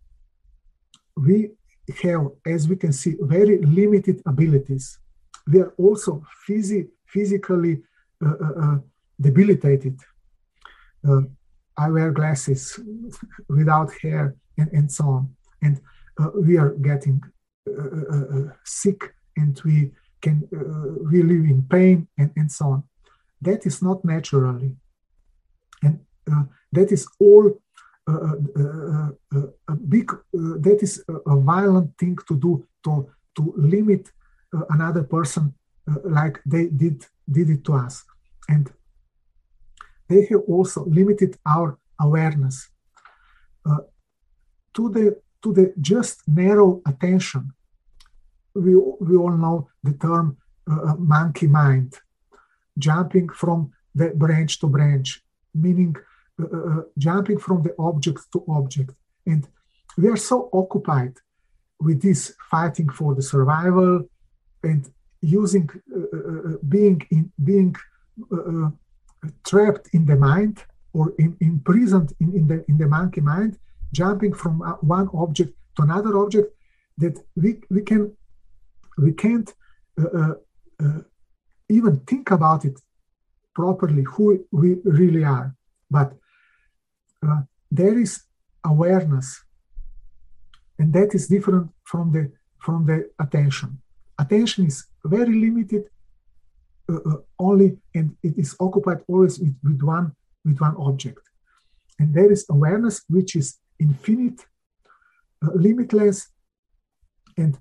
we 1.17 1.51
have, 2.03 2.29
as 2.47 2.69
we 2.69 2.77
can 2.77 2.93
see, 2.93 3.17
very 3.21 3.59
limited 3.59 4.23
abilities. 4.27 4.99
We 5.47 5.61
are 5.61 5.73
also 5.79 6.23
phys- 6.47 6.89
physically 7.07 7.83
uh, 8.25 8.35
uh, 8.45 8.61
uh 8.65 8.79
debilitated. 9.21 9.99
Uh, 11.09 11.23
I 11.77 11.91
wear 11.91 12.11
glasses 12.13 12.79
without 13.49 13.91
hair 14.03 14.37
and, 14.59 14.69
and 14.73 14.93
so 14.93 15.05
on. 15.05 15.37
And 15.63 15.81
uh, 16.21 16.31
we 16.35 16.59
are 16.59 16.71
getting 16.71 17.23
uh, 17.69 18.53
sick 18.65 19.15
and 19.37 19.61
we 19.65 19.93
can 20.21 20.49
we 21.11 21.23
live 21.23 21.45
in 21.45 21.65
pain 21.71 22.09
and, 22.19 22.31
and 22.37 22.51
so 22.51 22.65
on. 22.67 22.83
That 23.41 23.67
is 23.67 23.81
not 23.83 24.05
naturally. 24.05 24.77
And 25.83 26.01
that 26.73 26.93
is 26.93 27.07
all 27.19 27.59
uh, 28.09 28.37
uh, 28.57 29.11
uh, 29.37 29.47
a 29.69 29.77
big 29.77 30.11
that 30.33 30.79
is 30.81 31.05
a, 31.09 31.37
violent 31.37 31.99
thing 31.99 32.17
to 32.27 32.35
do 32.37 32.67
to 32.85 33.11
to 33.37 33.53
limit 33.57 34.11
another 34.71 35.03
person 35.03 35.55
like 36.05 36.41
they 36.47 36.69
did 36.69 37.05
did 37.31 37.51
it 37.51 37.65
to 37.65 37.75
us. 37.75 38.05
And 38.49 38.73
they 40.09 40.25
have 40.31 40.41
also 40.49 40.87
limited 40.87 41.37
our 41.45 41.79
awareness 42.01 42.71
uh, 43.67 43.83
to 44.75 44.89
the 44.89 45.21
to 45.43 45.53
the 45.53 45.75
just 45.79 46.27
narrow 46.27 46.81
attention. 46.87 47.53
We, 48.55 48.75
we 48.75 49.17
all 49.17 49.37
know 49.37 49.69
the 49.85 49.93
term 49.93 50.39
uh, 50.71 50.95
monkey 50.97 51.47
mind 51.47 51.95
jumping 52.79 53.29
from 53.29 53.73
the 53.95 54.09
branch 54.15 54.59
to 54.61 54.67
branch 54.67 55.23
meaning 55.67 55.95
uh, 56.41 56.45
uh, 56.45 56.71
uh, 56.71 56.83
jumping 56.97 57.39
from 57.39 57.63
the 57.63 57.75
object 57.79 58.21
to 58.33 58.45
object. 58.49 58.91
And 59.27 59.47
we 59.97 60.09
are 60.09 60.17
so 60.17 60.49
occupied 60.53 61.15
with 61.81 62.03
this 62.03 62.35
fighting 62.51 62.89
for 62.89 63.15
the 63.15 63.23
survival 63.23 64.09
and 64.63 64.89
using 65.21 65.69
being 66.69 67.01
in 67.11 67.33
being 67.43 67.75
trapped 69.45 69.89
in 69.93 70.07
the 70.07 70.17
mind 70.17 70.65
or 70.93 71.13
in, 71.19 71.37
imprisoned 71.41 72.13
in, 72.21 72.29
in 72.39 72.47
the 72.47 72.65
in 72.69 72.79
the 72.79 72.87
monkey 72.87 73.21
mind, 73.21 73.59
jumping 73.93 74.33
from 74.33 74.55
one 74.81 75.09
object 75.15 75.53
to 75.77 75.83
another 75.83 76.17
object, 76.19 76.49
that 76.99 77.17
we 77.37 77.61
we 77.71 77.83
can 77.83 78.17
we 78.97 79.13
can't 79.13 79.55
uh, 80.01 80.35
uh, 80.83 81.01
even 81.69 81.99
think 82.01 82.31
about 82.31 82.65
it 82.65 82.81
properly 83.61 84.05
who 84.13 84.25
we 84.61 84.69
really 84.85 85.25
are. 85.25 85.49
But 85.91 86.09
uh, 87.27 87.43
there 87.81 87.99
is 87.99 88.13
awareness 88.65 89.29
and 90.79 90.93
that 90.93 91.15
is 91.15 91.27
different 91.35 91.67
from 91.85 92.13
the 92.15 92.23
from 92.65 92.87
the 92.87 92.99
attention 93.25 93.71
attention 94.19 94.67
is 94.67 94.79
very 95.05 95.35
limited 95.47 95.85
uh, 96.93 97.01
uh, 97.11 97.21
only 97.39 97.69
and 97.95 98.17
it 98.23 98.35
is 98.37 98.57
occupied 98.61 99.01
always 99.09 99.39
with, 99.39 99.57
with 99.67 99.81
one 99.83 100.13
with 100.45 100.59
one 100.61 100.77
object 100.89 101.23
and 101.99 102.15
there 102.15 102.31
is 102.37 102.43
awareness 102.57 102.97
which 103.09 103.37
is 103.41 103.59
infinite 103.87 104.41
uh, 105.45 105.53
limitless 105.55 106.19
and 107.37 107.53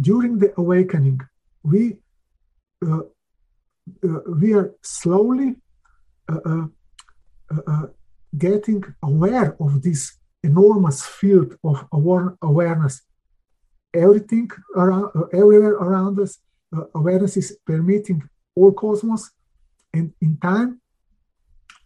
during 0.00 0.38
the 0.42 0.50
awakening 0.62 1.18
we 1.62 1.82
uh, 2.86 3.02
we 4.02 4.54
are 4.54 4.72
slowly 4.82 5.56
getting 8.36 8.82
aware 9.02 9.56
of 9.60 9.82
this 9.82 10.18
enormous 10.42 11.04
field 11.04 11.56
of 11.64 11.86
awareness. 12.42 13.02
Everything 13.94 14.50
around 14.74 15.10
uh, 15.14 15.26
everywhere 15.32 15.74
around 15.74 16.18
us 16.18 16.38
uh, 16.74 16.84
awareness 16.94 17.36
is 17.36 17.58
permitting 17.66 18.22
all 18.54 18.72
cosmos 18.72 19.30
and 19.92 20.12
in 20.22 20.38
time 20.38 20.80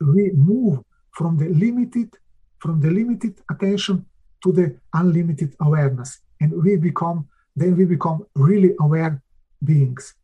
we 0.01 0.31
move 0.33 0.79
from 1.11 1.37
the 1.37 1.49
limited 1.49 2.15
from 2.61 2.81
the 2.81 2.91
limited 2.91 3.35
attention 3.51 4.07
to 4.43 4.53
the 4.53 4.79
unlimited 4.95 5.55
awareness 5.61 6.21
and 6.41 6.53
we 6.63 6.77
become 6.77 7.27
then 7.57 7.77
we 7.77 7.85
become 7.85 8.25
really 8.37 8.73
aware 8.81 9.21
beings. 9.65 10.15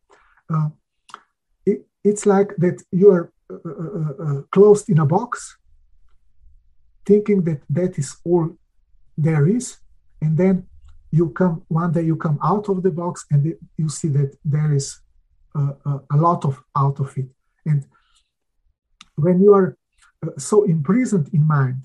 Uh, 0.53 0.69
it's 2.05 2.27
like 2.27 2.55
that 2.59 2.83
you 2.91 3.11
are 3.11 3.33
uh, 3.51 3.57
uh, 3.69 4.25
uh 4.25 4.43
closed 4.51 4.89
in 4.89 4.99
a 4.99 5.07
box 5.07 5.57
thinking 7.07 7.43
that 7.45 7.61
that 7.69 7.99
is 7.99 8.17
all 8.25 8.49
there 9.17 9.47
is 9.47 9.79
and 10.21 10.37
then 10.37 10.67
you 11.11 11.29
come 11.31 11.63
one 11.69 11.93
day 11.93 12.03
you 12.03 12.17
come 12.17 12.39
out 12.43 12.69
of 12.69 12.83
the 12.83 12.91
box 12.91 13.27
and 13.31 13.55
you 13.77 13.89
see 13.89 14.09
that 14.09 14.35
there 14.45 14.73
is 14.73 15.03
uh, 15.55 15.73
uh, 15.85 15.99
a 16.11 16.17
lot 16.17 16.47
of 16.47 16.63
out 16.75 16.99
of 16.99 17.15
it. 17.19 17.27
And 17.67 17.85
when 19.17 19.39
you 19.43 19.53
are 19.53 19.77
uh, 20.27 20.31
so 20.39 20.65
imprisoned 20.65 21.29
in 21.35 21.47
mind 21.47 21.83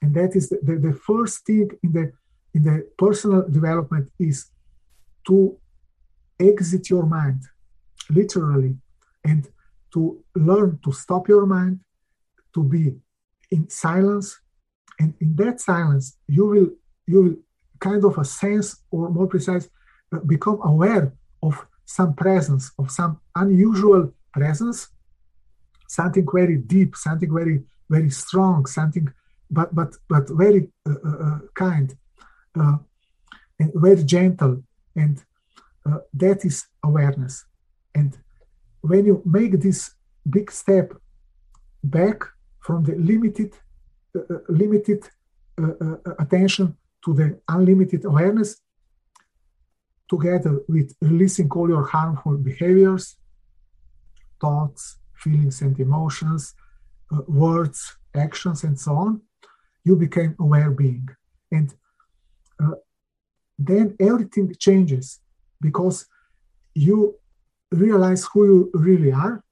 and 0.00 0.14
that 0.14 0.34
is 0.34 0.48
the, 0.48 0.58
the, 0.62 0.76
the, 0.76 0.92
first 0.94 1.44
thing 1.44 1.68
in 1.82 1.92
the 1.92 2.12
in 2.54 2.62
the 2.62 2.88
personal 2.96 3.46
development 3.46 4.10
is 4.18 4.50
to 5.26 5.58
exit 6.40 6.88
your 6.88 7.04
mind 7.04 7.42
literally 8.08 8.76
and 9.24 9.48
to 9.92 10.22
learn 10.34 10.78
to 10.84 10.92
stop 10.92 11.28
your 11.28 11.46
mind 11.46 11.80
to 12.54 12.62
be 12.62 12.96
in 13.50 13.68
silence. 13.68 14.40
And 14.98 15.14
in 15.20 15.36
that 15.36 15.60
silence 15.60 16.16
you 16.28 16.46
will 16.46 16.70
you 17.06 17.22
will 17.22 17.36
kind 17.80 18.04
of 18.04 18.16
a 18.18 18.24
sense 18.24 18.82
or 18.90 19.10
more 19.10 19.26
precise 19.26 19.68
uh, 20.12 20.20
become 20.20 20.60
aware 20.62 21.12
of 21.42 21.66
some 21.84 22.14
presence 22.14 22.72
of 22.78 22.90
some 22.90 23.20
unusual 23.34 24.12
presence. 24.32 24.88
Something 25.88 26.26
very 26.32 26.56
deep 26.56 26.96
something 26.96 27.32
very 27.32 27.62
very 27.90 28.10
strong 28.10 28.66
something 28.66 29.06
but 29.50 29.74
but 29.74 29.94
but 30.08 30.28
very 30.30 30.68
uh, 30.88 30.94
uh, 31.04 31.16
uh 31.26 31.38
kind 31.54 31.94
uh, 32.58 32.78
and 33.58 33.72
very 33.74 34.02
gentle. 34.04 34.62
And 34.96 35.22
uh, 35.86 35.98
that 36.14 36.44
is 36.44 36.66
awareness. 36.82 37.44
And 37.94 38.16
when 38.90 39.06
you 39.06 39.22
make 39.24 39.52
this 39.60 39.80
big 40.36 40.50
step 40.50 40.92
back 41.82 42.18
from 42.60 42.84
the 42.84 42.94
limited 43.10 43.52
uh, 44.16 44.34
uh, 44.34 44.38
limited 44.48 45.00
uh, 45.62 45.96
attention 46.24 46.76
to 47.04 47.14
the 47.14 47.28
unlimited 47.48 48.04
awareness 48.04 48.50
together 50.08 50.60
with 50.68 50.94
releasing 51.00 51.48
all 51.50 51.68
your 51.68 51.86
harmful 51.96 52.36
behaviors, 52.36 53.16
thoughts, 54.40 54.98
feelings, 55.22 55.62
and 55.62 55.78
emotions, 55.80 56.54
uh, 57.12 57.22
words, 57.26 57.96
actions, 58.14 58.64
and 58.64 58.78
so 58.78 58.92
on, 59.06 59.20
you 59.84 59.96
became 59.96 60.34
aware 60.38 60.70
being. 60.70 61.08
And 61.50 61.72
uh, 62.62 62.76
then 63.58 63.96
everything 63.98 64.54
changes 64.58 65.20
because 65.60 66.06
you 66.74 67.16
realize 67.74 68.24
who 68.32 68.44
you 68.46 68.70
really 68.74 69.12
are, 69.12 69.42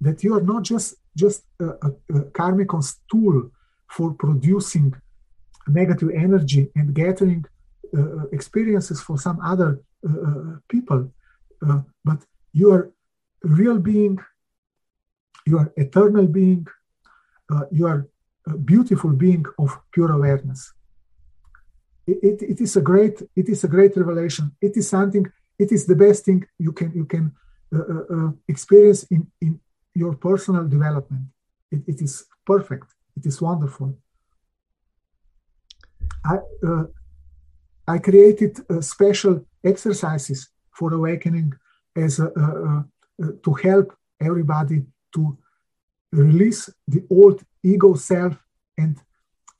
that 0.00 0.22
you 0.24 0.34
are 0.36 0.42
not 0.42 0.62
just, 0.62 0.94
just 1.16 1.44
a, 1.60 1.66
a, 1.86 1.90
a 2.18 2.82
tool 3.10 3.50
for 3.88 4.12
producing 4.14 4.94
negative 5.68 6.10
energy 6.14 6.70
and 6.74 6.94
gathering 6.94 7.44
uh, 7.96 8.26
experiences 8.32 9.00
for 9.00 9.18
some 9.18 9.38
other 9.40 9.80
uh, 10.08 10.28
uh 10.28 10.56
people. 10.68 11.12
Uh, 11.66 11.80
but 12.04 12.18
you 12.52 12.72
are 12.72 12.90
real 13.42 13.78
being, 13.78 14.18
you 15.46 15.58
are 15.58 15.72
eternal 15.76 16.26
being, 16.26 16.66
uh, 17.52 17.64
you 17.70 17.86
are 17.86 18.08
a 18.46 18.56
beautiful 18.56 19.10
being 19.10 19.44
of 19.58 19.78
pure 19.92 20.12
awareness. 20.12 20.72
It, 22.06 22.18
it, 22.22 22.42
it 22.42 22.60
is 22.60 22.76
a 22.76 22.80
great 22.80 23.22
it 23.36 23.48
is 23.48 23.62
a 23.62 23.68
great 23.68 23.96
revelation. 23.96 24.52
It 24.60 24.76
is 24.76 24.88
something. 24.88 25.30
It 25.58 25.70
is 25.70 25.86
the 25.86 25.94
best 25.94 26.24
thing 26.24 26.44
you 26.58 26.72
can 26.72 26.92
you 26.92 27.04
can 27.04 27.32
experience 28.48 29.04
in 29.04 29.26
in 29.40 29.60
your 29.94 30.14
personal 30.14 30.66
development. 30.68 31.26
It, 31.70 31.82
it 31.86 32.02
is 32.02 32.24
perfect. 32.46 32.86
It 33.16 33.26
is 33.26 33.40
wonderful. 33.40 33.96
I, 36.24 36.36
uh, 36.66 36.84
I 37.86 37.98
created 37.98 38.58
uh, 38.70 38.80
special 38.80 39.44
exercises 39.64 40.48
for 40.70 40.92
awakening 40.94 41.52
as 41.96 42.16
to 42.16 43.52
help 43.62 43.94
everybody 44.20 44.82
to 45.14 45.38
release 46.12 46.70
the 46.88 47.04
old 47.10 47.42
ego 47.62 47.94
self 47.94 48.34
and 48.78 48.96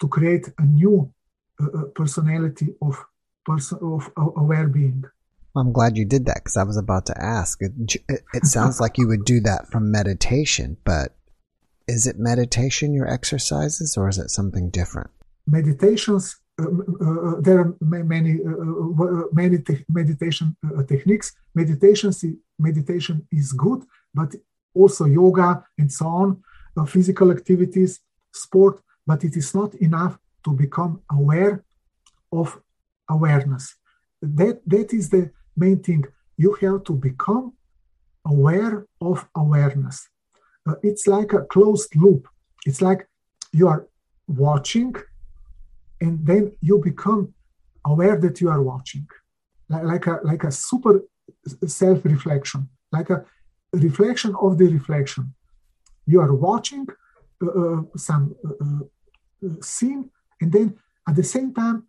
to 0.01 0.09
create 0.09 0.49
a 0.59 0.65
new 0.65 1.13
uh, 1.61 1.67
uh 1.79 1.85
personality 1.95 2.75
of 2.81 2.97
person 3.45 3.79
of 3.83 4.11
aware 4.37 4.69
being. 4.69 5.05
I'm 5.55 5.73
glad 5.73 5.97
you 5.97 6.05
did 6.05 6.27
that 6.27 6.37
because 6.37 6.57
I 6.57 6.65
was 6.65 6.77
about 6.77 7.07
to 7.07 7.23
ask. 7.23 7.61
It, 7.61 7.73
it, 8.09 8.23
it 8.33 8.47
sounds 8.47 8.81
like 8.81 8.97
you 8.97 9.07
would 9.09 9.25
do 9.25 9.41
that 9.41 9.69
from 9.69 9.91
meditation, 9.91 10.79
but 10.85 11.15
is 11.87 12.07
it 12.07 12.19
meditation 12.19 12.95
your 12.95 13.09
exercises 13.09 13.97
or 13.97 14.09
is 14.09 14.19
it 14.19 14.31
something 14.31 14.71
different? 14.71 15.11
Meditations. 15.47 16.37
Uh, 16.61 16.65
uh, 16.65 17.29
uh 17.29 17.41
there 17.41 17.59
are 17.61 17.75
many 17.81 18.39
uh, 18.47 19.05
uh, 19.05 19.25
many 19.33 19.59
te- 19.59 19.85
meditation 19.89 20.57
techniques. 20.87 21.35
Meditation 21.55 22.13
meditation 22.59 23.27
is 23.31 23.53
good, 23.53 23.83
but 24.15 24.35
also 24.75 25.05
yoga 25.05 25.65
and 25.79 25.91
so 25.93 26.07
on, 26.07 26.43
physical 26.87 27.31
activities, 27.31 28.01
sport. 28.33 28.81
But 29.07 29.25
it 29.25 29.37
is 29.37 29.55
not 29.55 29.75
enough 29.75 30.19
to 30.45 30.53
become 30.53 31.03
aware 31.11 31.65
of 32.31 32.59
awareness. 33.09 33.75
That 34.21 34.61
that 34.67 34.93
is 34.93 35.11
the 35.11 35.31
main 35.57 35.83
thing. 35.83 36.05
You 36.37 36.55
have 36.61 36.85
to 36.85 36.93
become 36.93 37.55
aware 38.25 38.87
of 39.01 39.29
awareness. 39.37 40.09
Uh, 40.67 40.75
it's 40.83 41.07
like 41.07 41.33
a 41.33 41.43
closed 41.43 41.95
loop. 41.97 42.29
It's 42.67 42.81
like 42.81 43.09
you 43.53 43.69
are 43.69 43.89
watching 44.29 44.95
and 46.01 46.27
then 46.27 46.53
you 46.61 46.79
become 46.79 47.35
aware 47.85 48.17
that 48.19 48.41
you 48.41 48.49
are 48.49 48.63
watching. 48.63 49.07
Like, 49.69 49.85
like 49.85 50.07
a 50.07 50.21
like 50.25 50.45
a 50.45 50.53
super 50.53 51.03
self-reflection, 51.67 52.69
like 52.93 53.11
a 53.11 53.25
reflection 53.73 54.35
of 54.41 54.59
the 54.59 54.67
reflection. 54.67 55.35
You 56.07 56.21
are 56.21 56.35
watching 56.35 56.87
uh, 57.43 57.61
uh, 57.63 57.83
some 57.97 58.35
uh, 58.45 58.85
uh 59.47 59.55
scene, 59.61 60.11
and 60.41 60.53
then 60.53 60.79
at 61.09 61.17
the 61.17 61.25
same 61.25 61.55
time, 61.55 61.87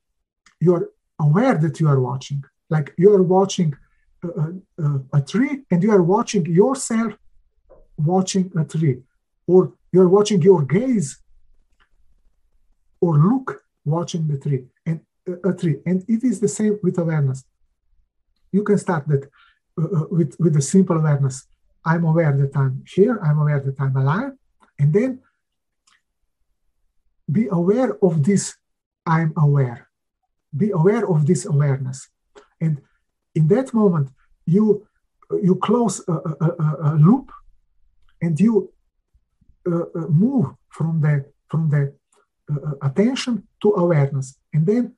you 0.59 0.73
are 0.75 0.89
aware 1.19 1.55
that 1.55 1.79
you 1.79 1.87
are 1.87 1.99
watching 1.99 2.43
like 2.69 2.93
you 2.97 3.13
are 3.13 3.23
watching 3.23 3.75
a, 4.23 4.83
a, 4.83 5.01
a, 5.13 5.21
tree 5.21 5.61
and 5.69 5.83
you 5.83 5.91
are 5.91 6.01
watching 6.01 6.45
yourself 6.45 7.13
watching 7.97 8.51
a 8.57 8.63
tree. 8.63 9.01
Or 9.47 9.73
you're 9.91 10.09
watching 10.09 10.41
your 10.41 10.63
gaze 10.63 11.19
or 13.01 13.17
look 13.17 13.63
watching 13.85 14.27
the 14.27 14.37
tree 14.37 14.65
and 14.85 15.01
uh, 15.27 15.49
a 15.49 15.53
tree. 15.53 15.77
And 15.85 16.03
it 16.07 16.23
is 16.23 16.39
the 16.39 16.47
same 16.47 16.79
with 16.81 16.97
awareness. 16.97 17.43
You 18.51 18.63
can 18.63 18.77
start 18.77 19.07
that 19.07 19.29
uh, 19.77 19.83
uh, 19.83 20.05
with 20.09 20.35
with 20.39 20.55
a 20.55 20.61
simple 20.61 20.97
awareness. 20.97 21.45
I'm 21.85 22.05
aware 22.05 22.31
that 22.37 22.55
i'm 22.55 22.83
here 22.95 23.19
i'm 23.25 23.39
aware 23.39 23.59
that 23.59 23.77
i'm 23.79 23.97
alive. 23.97 24.31
And 24.79 24.93
then 24.93 25.19
be 27.29 27.47
aware 27.47 27.91
of 28.01 28.23
this 28.23 28.55
i'm 29.05 29.33
aware. 29.35 29.89
Be 30.55 30.69
aware 30.71 31.05
of 31.09 31.25
this 31.25 31.45
awareness 31.45 32.07
and 32.63 32.81
in 33.35 33.47
that 33.53 33.73
moment, 33.73 34.07
you 34.45 34.65
you 35.47 35.55
close 35.55 35.95
a, 36.07 36.13
a, 36.47 36.49
a 36.89 36.91
loop 37.07 37.31
and 38.21 38.39
you 38.39 38.71
uh, 39.65 39.85
uh, 39.95 40.07
move 40.09 40.47
from 40.69 41.01
the 41.01 41.25
from 41.49 41.69
the 41.69 41.93
uh, 42.51 42.55
uh, 42.69 42.87
attention 42.89 43.47
to 43.61 43.67
awareness, 43.83 44.37
and 44.53 44.65
then 44.65 44.93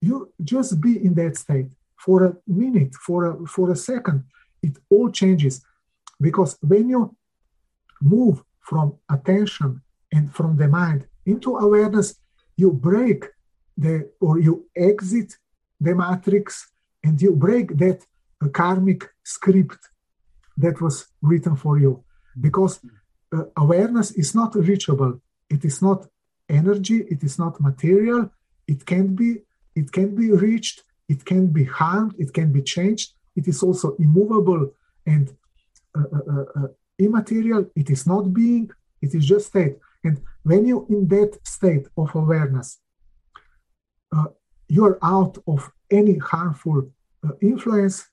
you 0.00 0.32
just 0.42 0.80
be 0.80 0.92
in 1.06 1.14
that 1.14 1.36
state 1.36 1.68
for 1.96 2.24
a 2.24 2.36
minute, 2.46 2.94
for 3.06 3.24
a 3.24 3.46
for 3.46 3.70
a 3.70 3.76
second. 3.76 4.24
It 4.62 4.76
all 4.90 5.10
changes 5.10 5.62
because 6.20 6.58
when 6.60 6.90
you 6.90 7.16
move 8.02 8.42
from 8.60 8.94
attention 9.08 9.80
and 10.12 10.34
from 10.34 10.56
the 10.56 10.68
mind 10.68 11.06
into 11.24 11.56
awareness, 11.56 12.08
you 12.56 12.72
break 12.72 13.24
the 13.76 14.10
or 14.20 14.38
you 14.38 14.66
exit 14.76 15.36
the 15.80 15.94
matrix 15.94 16.70
and 17.04 17.20
you 17.20 17.32
break 17.32 17.76
that 17.78 18.04
uh, 18.42 18.48
karmic 18.48 19.08
script 19.24 19.78
that 20.56 20.80
was 20.80 21.06
written 21.22 21.56
for 21.56 21.78
you. 21.78 22.04
Because 22.40 22.80
uh, 23.32 23.44
awareness 23.56 24.10
is 24.12 24.34
not 24.34 24.54
reachable. 24.54 25.20
It 25.48 25.64
is 25.64 25.82
not 25.82 26.06
energy. 26.48 27.04
It 27.10 27.22
is 27.22 27.38
not 27.38 27.60
material. 27.60 28.30
It 28.66 28.86
can 28.86 29.14
be 29.14 29.42
it 29.74 29.92
can 29.92 30.14
be 30.14 30.30
reached. 30.32 30.82
It 31.08 31.24
can 31.24 31.46
be 31.48 31.64
harmed. 31.64 32.14
It 32.18 32.32
can 32.32 32.52
be 32.52 32.62
changed. 32.62 33.14
It 33.36 33.46
is 33.48 33.62
also 33.62 33.96
immovable 33.96 34.72
and 35.06 35.32
uh, 35.96 36.04
uh, 36.12 36.32
uh, 36.34 36.44
uh 36.58 36.68
immaterial. 36.98 37.66
It 37.74 37.88
is 37.90 38.06
not 38.06 38.34
being. 38.34 38.70
It 39.00 39.14
is 39.14 39.26
just 39.26 39.46
state. 39.46 39.76
And 40.04 40.20
when 40.42 40.66
you 40.66 40.86
in 40.88 41.08
that 41.08 41.38
state 41.46 41.86
of 41.96 42.14
awareness 42.14 42.78
you 44.70 44.84
are 44.84 44.98
out 45.02 45.36
of 45.46 45.70
any 45.90 46.16
harmful 46.18 46.78
uh, 47.24 47.32
influence 47.42 48.08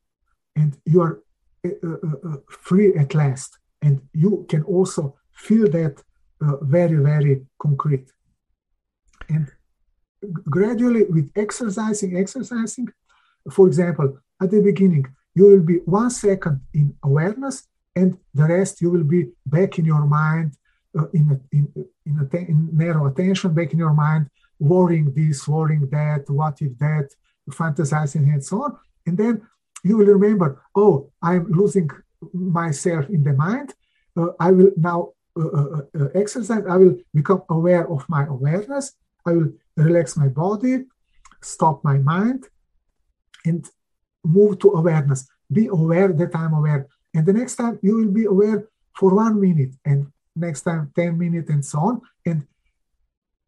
and 0.55 0.77
you 0.85 1.01
are 1.01 1.21
uh, 1.63 1.69
uh, 1.83 2.29
uh, 2.29 2.37
free 2.49 2.95
at 2.95 3.13
last. 3.13 3.57
And 3.81 4.01
you 4.13 4.45
can 4.49 4.63
also 4.63 5.15
feel 5.31 5.69
that 5.69 5.95
uh, 6.41 6.57
very, 6.75 6.97
very 7.11 7.45
concrete. 7.59 8.07
And 9.29 9.51
gradually, 10.57 11.03
with 11.03 11.31
exercising, 11.35 12.17
exercising, 12.17 12.87
for 13.51 13.67
example, 13.67 14.17
at 14.41 14.49
the 14.49 14.61
beginning, 14.61 15.05
you 15.35 15.45
will 15.45 15.61
be 15.61 15.77
one 15.85 16.09
second 16.09 16.61
in 16.73 16.95
awareness, 17.03 17.67
and 17.95 18.17
the 18.33 18.45
rest 18.45 18.81
you 18.81 18.89
will 18.89 19.03
be 19.03 19.21
back 19.45 19.77
in 19.77 19.85
your 19.85 20.05
mind, 20.05 20.53
uh, 20.97 21.07
in, 21.13 21.39
in, 21.51 21.63
in, 22.05 22.19
atten- 22.19 22.47
in 22.47 22.69
narrow 22.73 23.05
attention, 23.05 23.53
back 23.53 23.73
in 23.73 23.79
your 23.79 23.93
mind, 23.93 24.27
worrying 24.59 25.13
this, 25.13 25.47
worrying 25.47 25.87
that, 25.89 26.29
what 26.29 26.61
if 26.61 26.77
that, 26.79 27.09
fantasizing 27.49 28.33
and 28.33 28.43
so 28.43 28.63
on. 28.63 28.77
And 29.05 29.17
then 29.17 29.41
you 29.83 29.97
will 29.97 30.05
remember, 30.05 30.61
oh, 30.75 31.11
I'm 31.21 31.49
losing 31.51 31.89
myself 32.33 33.09
in 33.09 33.23
the 33.23 33.33
mind. 33.33 33.73
Uh, 34.15 34.29
I 34.39 34.51
will 34.51 34.71
now 34.75 35.11
uh, 35.37 35.47
uh, 35.47 35.81
uh, 35.99 36.07
exercise. 36.15 36.63
I 36.67 36.77
will 36.77 36.95
become 37.13 37.43
aware 37.49 37.89
of 37.89 38.07
my 38.09 38.25
awareness. 38.25 38.93
I 39.25 39.31
will 39.31 39.51
relax 39.75 40.17
my 40.17 40.27
body, 40.27 40.85
stop 41.41 41.83
my 41.83 41.97
mind, 41.97 42.45
and 43.45 43.69
move 44.23 44.59
to 44.59 44.71
awareness. 44.71 45.27
Be 45.51 45.67
aware 45.67 46.11
that 46.11 46.35
I'm 46.35 46.53
aware. 46.53 46.87
And 47.13 47.25
the 47.25 47.33
next 47.33 47.55
time 47.55 47.79
you 47.81 47.97
will 47.97 48.11
be 48.11 48.25
aware 48.25 48.67
for 48.95 49.13
one 49.13 49.39
minute, 49.39 49.75
and 49.85 50.07
next 50.35 50.61
time 50.61 50.91
10 50.95 51.17
minutes, 51.17 51.49
and 51.49 51.63
so 51.63 51.79
on. 51.79 52.01
And 52.25 52.47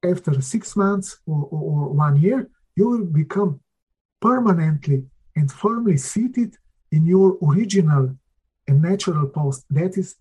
after 0.03 0.41
six 0.41 0.75
months 0.75 1.19
or, 1.25 1.47
or, 1.51 1.61
or 1.61 1.89
one 1.93 2.17
year, 2.17 2.49
you 2.75 2.87
will 2.87 3.05
become 3.05 3.59
permanently 4.21 5.05
and 5.35 5.51
firmly 5.51 5.97
seated 5.97 6.55
in 6.91 7.05
your 7.05 7.37
original 7.43 8.15
and 8.67 8.81
natural 8.81 9.27
post. 9.27 9.65
That 9.69 9.97
is 9.97 10.15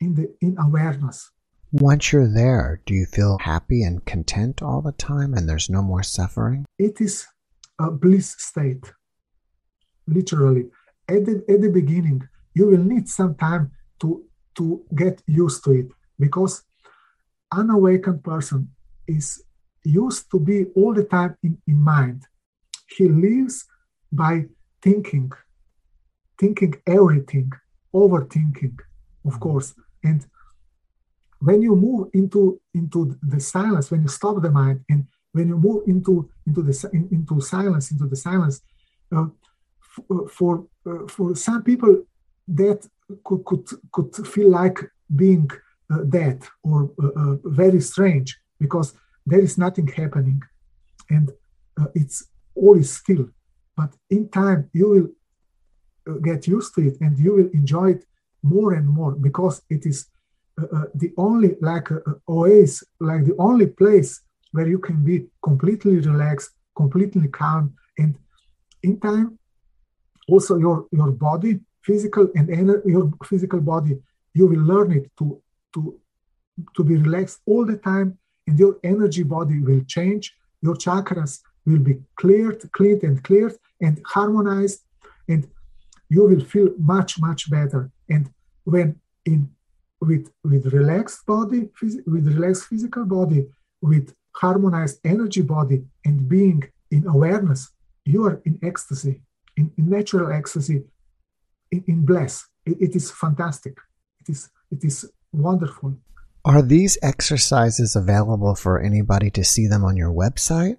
in 0.00 0.14
the 0.14 0.34
in 0.40 0.56
awareness. 0.58 1.30
Once 1.72 2.12
you're 2.12 2.32
there, 2.32 2.82
do 2.84 2.92
you 2.92 3.06
feel 3.06 3.38
happy 3.38 3.82
and 3.82 4.04
content 4.04 4.60
all 4.60 4.82
the 4.82 4.92
time 4.92 5.32
and 5.32 5.48
there's 5.48 5.70
no 5.70 5.82
more 5.82 6.02
suffering? 6.02 6.66
It 6.78 7.00
is 7.00 7.26
a 7.78 7.90
bliss 7.90 8.34
state. 8.38 8.92
Literally. 10.06 10.66
At 11.08 11.24
the, 11.24 11.44
at 11.48 11.62
the 11.62 11.70
beginning, 11.70 12.28
you 12.54 12.66
will 12.66 12.84
need 12.84 13.08
some 13.08 13.34
time 13.36 13.72
to, 14.00 14.22
to 14.56 14.84
get 14.94 15.22
used 15.26 15.64
to 15.64 15.72
it 15.72 15.86
because 16.18 16.62
an 17.52 17.70
unawakened 17.70 18.22
person 18.22 18.68
is 19.16 19.42
used 19.84 20.30
to 20.30 20.38
be 20.38 20.66
all 20.76 20.92
the 20.94 21.04
time 21.04 21.36
in, 21.42 21.58
in 21.66 21.78
mind. 21.94 22.20
He 22.96 23.08
lives 23.08 23.64
by 24.10 24.34
thinking, 24.82 25.30
thinking 26.38 26.74
everything, 26.86 27.50
overthinking, 27.94 28.78
of 29.24 29.40
course. 29.40 29.74
And 30.04 30.20
when 31.40 31.60
you 31.62 31.74
move 31.74 32.08
into 32.12 32.60
into 32.74 33.00
the 33.22 33.40
silence, 33.40 33.90
when 33.90 34.02
you 34.02 34.08
stop 34.08 34.40
the 34.40 34.50
mind, 34.50 34.78
and 34.88 35.06
when 35.32 35.48
you 35.48 35.56
move 35.56 35.82
into 35.92 36.30
into 36.46 36.62
the 36.62 36.74
in, 36.92 37.08
into 37.10 37.40
silence, 37.40 37.90
into 37.90 38.06
the 38.06 38.16
silence, 38.16 38.60
uh, 39.14 39.26
f- 39.92 40.04
uh, 40.10 40.26
for 40.36 40.66
uh, 40.88 41.06
for 41.08 41.34
some 41.34 41.62
people 41.62 42.04
that 42.48 42.80
could 43.24 43.44
could 43.44 43.66
could 43.94 44.10
feel 44.26 44.50
like 44.50 44.78
being 45.22 45.50
uh, 45.92 46.02
dead 46.18 46.38
or 46.62 46.90
uh, 47.02 47.08
uh, 47.22 47.36
very 47.44 47.80
strange 47.80 48.38
because 48.58 48.94
there 49.26 49.40
is 49.40 49.58
nothing 49.58 49.86
happening, 49.86 50.42
and 51.10 51.30
it's 51.94 52.24
all 52.54 52.76
is 52.78 52.92
still 52.94 53.28
but 53.76 53.94
in 54.10 54.28
time, 54.28 54.70
you 54.72 54.88
will 54.88 55.08
uh, 56.08 56.18
get 56.18 56.46
used 56.46 56.74
to 56.74 56.86
it 56.88 57.00
and 57.00 57.18
you 57.18 57.32
will 57.34 57.50
enjoy 57.52 57.92
it 57.92 58.04
more 58.42 58.74
and 58.74 58.88
more 58.88 59.12
because 59.12 59.62
it 59.70 59.86
is 59.86 60.06
uh, 60.60 60.66
uh, 60.76 60.84
the 60.94 61.12
only, 61.16 61.56
like 61.60 61.90
uh, 61.90 62.00
uh 62.06 62.14
oasis, 62.28 62.84
like 63.00 63.24
the 63.24 63.36
only 63.38 63.66
place 63.66 64.20
where 64.50 64.68
you 64.68 64.78
can 64.78 65.02
be 65.04 65.26
completely 65.42 65.98
relaxed, 65.98 66.50
completely 66.76 67.28
calm. 67.28 67.74
And 67.98 68.14
in 68.82 69.00
time, 69.00 69.38
also 70.28 70.56
your, 70.58 70.86
your 70.92 71.12
body 71.12 71.60
physical 71.82 72.28
and 72.34 72.48
ener- 72.48 72.84
your 72.84 73.10
physical 73.24 73.60
body, 73.60 73.98
you 74.34 74.46
will 74.46 74.60
learn 74.60 74.92
it 74.92 75.10
to 75.18 75.40
to 75.74 75.98
to 76.76 76.84
be 76.84 76.96
relaxed 76.96 77.40
all 77.46 77.64
the 77.64 77.78
time, 77.78 78.18
and 78.46 78.58
your 78.58 78.78
energy 78.82 79.22
body 79.22 79.58
will 79.60 79.84
change. 79.84 80.34
Your 80.60 80.74
chakras 80.74 81.40
will 81.66 81.78
be 81.78 82.00
cleared, 82.16 82.60
cleaned, 82.72 83.02
and 83.04 83.22
cleared, 83.22 83.56
and 83.80 84.00
harmonized, 84.06 84.80
and 85.28 85.48
you 86.08 86.24
will 86.24 86.44
feel 86.44 86.70
much 86.78 87.20
much 87.20 87.50
better. 87.50 87.90
And 88.08 88.30
when 88.64 89.00
in 89.24 89.50
with 90.00 90.30
with 90.44 90.72
relaxed 90.72 91.24
body, 91.26 91.60
phys- 91.80 92.04
with 92.06 92.26
relaxed 92.26 92.64
physical 92.64 93.04
body, 93.04 93.46
with 93.80 94.14
harmonized 94.36 94.98
energy 95.04 95.42
body, 95.42 95.84
and 96.04 96.28
being 96.28 96.62
in 96.90 97.06
awareness, 97.06 97.70
you 98.04 98.24
are 98.26 98.40
in 98.44 98.58
ecstasy, 98.62 99.20
in, 99.56 99.72
in 99.78 99.88
natural 99.88 100.32
ecstasy, 100.32 100.84
in, 101.70 101.84
in 101.86 102.04
bliss. 102.04 102.44
It, 102.66 102.76
it 102.80 102.96
is 102.96 103.10
fantastic. 103.10 103.76
It 104.20 104.28
is 104.32 104.50
it 104.70 104.84
is 104.84 105.10
wonderful. 105.32 105.96
Are 106.44 106.60
these 106.60 106.98
exercises 107.02 107.94
available 107.94 108.56
for 108.56 108.80
anybody 108.80 109.30
to 109.30 109.44
see 109.44 109.68
them 109.68 109.84
on 109.84 109.96
your 109.96 110.10
website? 110.10 110.76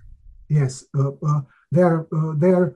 Yes, 0.49 0.84
uh, 0.97 1.11
uh, 1.26 1.41
they're 1.72 2.05
uh, 2.14 2.34
they're 2.36 2.76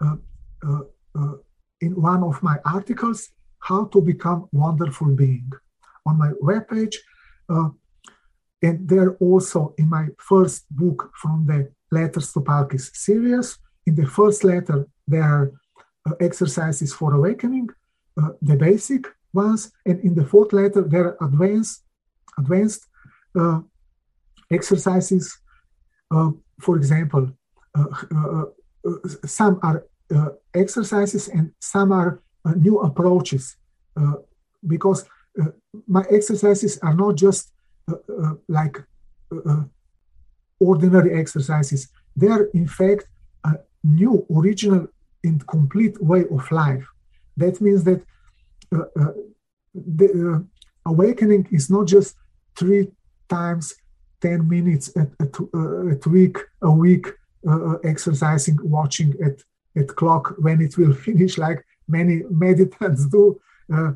uh, 0.00 0.16
uh, 0.64 0.80
uh, 1.18 1.34
in 1.80 2.00
one 2.00 2.22
of 2.22 2.40
my 2.42 2.58
articles, 2.64 3.30
"How 3.58 3.86
to 3.86 4.00
Become 4.00 4.48
Wonderful 4.52 5.16
Being," 5.16 5.50
on 6.06 6.16
my 6.16 6.30
webpage, 6.40 6.94
and 8.62 8.88
they're 8.88 9.16
also 9.16 9.74
in 9.76 9.88
my 9.88 10.06
first 10.18 10.64
book 10.70 11.10
from 11.20 11.46
the 11.46 11.72
Letters 11.90 12.32
to 12.34 12.40
Palkis 12.40 12.94
series. 12.94 13.58
In 13.84 13.96
the 13.96 14.06
first 14.06 14.44
letter, 14.44 14.86
there 15.08 15.24
are 15.24 15.52
exercises 16.20 16.92
for 16.94 17.14
awakening, 17.14 17.68
the 18.42 18.56
basic 18.56 19.06
ones, 19.32 19.72
and 19.84 19.98
in 20.00 20.14
the 20.14 20.24
fourth 20.24 20.52
letter, 20.52 20.82
there 20.82 21.06
are 21.08 21.26
advanced 21.26 21.82
advanced 22.38 22.86
uh, 23.38 23.60
exercises. 24.50 25.38
Uh, 26.10 26.30
for 26.60 26.76
example, 26.76 27.30
uh, 27.74 28.44
some 29.26 29.60
are 29.62 29.84
exercises 30.54 31.28
and 31.28 31.52
some 31.60 31.92
are 31.92 32.22
new 32.56 32.78
approaches 32.80 33.56
because 34.66 35.04
my 35.86 36.04
exercises 36.10 36.78
are 36.82 36.94
not 36.94 37.16
just 37.16 37.52
like 38.48 38.76
ordinary 40.58 41.18
exercises. 41.18 41.88
They 42.16 42.28
are, 42.28 42.44
in 42.54 42.66
fact, 42.66 43.04
a 43.44 43.54
new, 43.84 44.26
original, 44.34 44.88
and 45.24 45.46
complete 45.46 46.02
way 46.02 46.24
of 46.30 46.50
life. 46.50 46.86
That 47.36 47.60
means 47.60 47.84
that 47.84 48.02
uh, 48.74 48.84
uh, 49.00 49.12
the 49.74 50.08
uh, 50.34 50.90
awakening 50.90 51.48
is 51.52 51.70
not 51.70 51.86
just 51.86 52.16
three 52.58 52.88
times 53.28 53.74
10 54.20 54.48
minutes 54.48 54.90
at, 54.96 55.08
at, 55.20 55.40
uh, 55.54 55.88
at 55.88 56.06
week 56.06 56.38
a 56.62 56.70
week 56.70 57.06
uh, 57.48 57.74
exercising 57.84 58.58
watching 58.62 59.14
at 59.24 59.36
at 59.76 59.88
clock 59.96 60.34
when 60.38 60.60
it 60.60 60.76
will 60.76 60.92
finish 61.06 61.38
like 61.38 61.64
many 61.86 62.20
meditants 62.44 63.10
do. 63.10 63.40
Uh, 63.72 63.92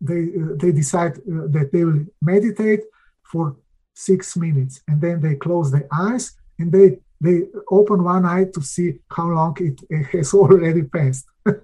they 0.00 0.22
they 0.60 0.72
decide 0.72 1.14
that 1.56 1.70
they 1.72 1.84
will 1.84 2.04
meditate 2.20 2.82
for 3.30 3.56
six 3.94 4.36
minutes 4.36 4.80
and 4.88 5.00
then 5.00 5.20
they 5.20 5.34
close 5.34 5.70
their 5.70 5.88
eyes 5.92 6.36
and 6.58 6.70
they 6.72 6.98
they 7.20 7.42
open 7.70 8.04
one 8.04 8.26
eye 8.26 8.44
to 8.44 8.60
see 8.60 8.98
how 9.10 9.26
long 9.28 9.56
it, 9.60 9.80
it 9.90 10.06
has 10.06 10.34
already 10.34 10.82
passed. 10.82 11.26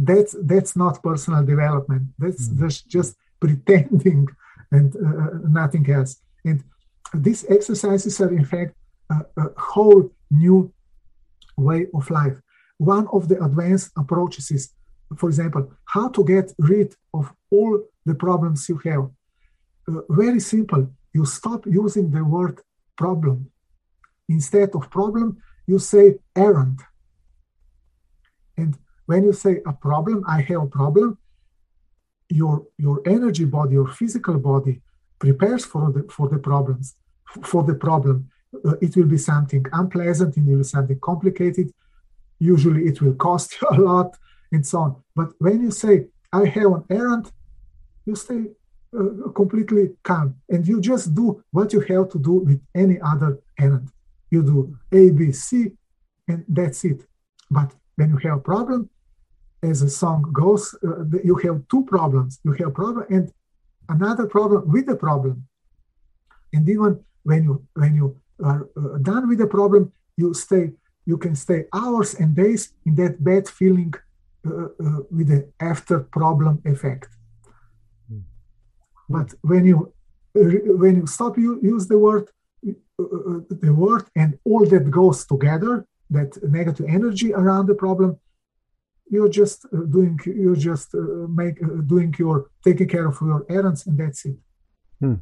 That's 0.00 0.36
that's 0.44 0.76
not 0.76 1.02
personal 1.02 1.44
development. 1.44 2.04
That's, 2.20 2.48
mm. 2.48 2.60
that's 2.60 2.82
just 2.82 3.16
pretending 3.40 4.28
and 4.70 4.94
uh, 4.96 5.38
nothing 5.48 5.90
else. 5.90 6.20
And 6.44 6.62
these 7.14 7.44
exercises 7.48 8.20
are, 8.20 8.32
in 8.32 8.44
fact, 8.44 8.74
a, 9.10 9.24
a 9.36 9.48
whole 9.56 10.10
new 10.30 10.72
way 11.56 11.86
of 11.94 12.10
life. 12.10 12.36
One 12.76 13.08
of 13.12 13.28
the 13.28 13.42
advanced 13.42 13.92
approaches 13.96 14.50
is, 14.50 14.72
for 15.16 15.28
example, 15.28 15.72
how 15.86 16.08
to 16.10 16.24
get 16.24 16.52
rid 16.58 16.94
of 17.14 17.32
all 17.50 17.82
the 18.04 18.14
problems 18.14 18.68
you 18.68 18.78
have. 18.84 19.10
Uh, 19.88 20.02
very 20.10 20.40
simple. 20.40 20.90
You 21.12 21.24
stop 21.24 21.66
using 21.66 22.10
the 22.10 22.24
word 22.24 22.60
problem. 22.96 23.50
Instead 24.28 24.70
of 24.74 24.90
problem, 24.90 25.38
you 25.66 25.78
say 25.78 26.18
errand. 26.36 26.80
And 28.56 28.76
when 29.06 29.24
you 29.24 29.32
say 29.32 29.60
a 29.66 29.72
problem, 29.72 30.24
I 30.28 30.42
have 30.42 30.62
a 30.62 30.66
problem, 30.66 31.18
your 32.28 32.66
your 32.78 33.00
energy 33.06 33.44
body, 33.44 33.74
your 33.74 33.88
physical 33.88 34.38
body 34.38 34.80
prepares 35.18 35.64
for 35.64 35.92
the 35.92 36.02
for 36.10 36.28
the 36.28 36.38
problems 36.38 36.94
for 37.42 37.62
the 37.62 37.74
problem. 37.74 38.28
Uh, 38.64 38.74
it 38.80 38.96
will 38.96 39.06
be 39.06 39.18
something 39.18 39.64
unpleasant, 39.72 40.36
and 40.36 40.48
it 40.48 40.50
will 40.50 40.58
be 40.58 40.64
something 40.64 40.98
complicated. 41.00 41.72
Usually, 42.38 42.86
it 42.86 43.00
will 43.00 43.14
cost 43.14 43.60
you 43.60 43.68
a 43.70 43.76
lot, 43.80 44.16
and 44.52 44.66
so 44.66 44.78
on. 44.78 44.96
But 45.14 45.32
when 45.38 45.62
you 45.62 45.70
say, 45.70 46.06
"I 46.32 46.46
have 46.46 46.72
an 46.72 46.84
errand," 46.90 47.30
you 48.06 48.14
stay 48.16 48.46
uh, 48.98 49.30
completely 49.34 49.90
calm, 50.02 50.36
and 50.48 50.66
you 50.66 50.80
just 50.80 51.14
do 51.14 51.42
what 51.50 51.72
you 51.72 51.80
have 51.80 52.08
to 52.10 52.18
do 52.18 52.32
with 52.32 52.60
any 52.74 52.98
other 53.00 53.38
errand. 53.58 53.90
You 54.30 54.42
do 54.42 54.76
A, 54.92 55.10
B, 55.10 55.32
C, 55.32 55.72
and 56.26 56.44
that's 56.48 56.84
it. 56.84 57.06
But 57.50 57.74
when 57.96 58.10
you 58.10 58.16
have 58.28 58.38
a 58.38 58.40
problem, 58.40 58.90
as 59.62 59.80
the 59.80 59.90
song 59.90 60.30
goes, 60.32 60.74
uh, 60.86 61.04
you 61.24 61.36
have 61.36 61.66
two 61.68 61.84
problems. 61.84 62.38
You 62.44 62.52
have 62.52 62.68
a 62.68 62.70
problem 62.70 63.06
and 63.10 63.32
another 63.88 64.26
problem 64.26 64.70
with 64.70 64.86
the 64.86 64.96
problem. 64.96 65.46
And 66.52 66.68
even 66.68 67.04
when 67.24 67.44
you 67.44 67.66
when 67.74 67.94
you 67.94 68.16
are 68.42 68.68
uh, 68.76 68.98
done 68.98 69.28
with 69.28 69.38
the 69.38 69.46
problem, 69.46 69.92
you 70.16 70.34
stay. 70.34 70.72
You 71.06 71.16
can 71.16 71.34
stay 71.34 71.64
hours 71.72 72.14
and 72.14 72.36
days 72.36 72.72
in 72.84 72.94
that 72.96 73.24
bad 73.24 73.48
feeling 73.48 73.94
uh, 74.46 74.68
uh 74.84 75.00
with 75.10 75.28
the 75.28 75.50
after 75.58 76.00
problem 76.00 76.60
effect. 76.64 77.08
Mm. 78.12 78.22
But 79.08 79.34
when 79.42 79.64
you 79.64 79.92
when 80.34 80.96
you 80.96 81.06
stop, 81.06 81.36
you 81.38 81.58
use 81.62 81.86
the 81.88 81.98
word 81.98 82.28
uh, 83.00 83.40
the 83.48 83.72
word 83.72 84.04
and 84.16 84.38
all 84.44 84.64
that 84.66 84.90
goes 84.90 85.24
together, 85.24 85.86
that 86.10 86.30
negative 86.42 86.86
energy 86.88 87.32
around 87.32 87.66
the 87.66 87.74
problem 87.74 88.18
you're 89.10 89.28
just 89.28 89.66
uh, 89.66 89.84
doing 89.90 90.18
you're 90.24 90.56
just 90.56 90.94
uh, 90.94 91.26
make 91.28 91.62
uh, 91.62 91.82
doing 91.86 92.14
your 92.18 92.50
taking 92.64 92.88
care 92.88 93.06
of 93.06 93.18
your 93.20 93.44
errands 93.48 93.86
and 93.86 93.98
that's 93.98 94.24
it. 94.24 94.36
Hmm. 95.00 95.14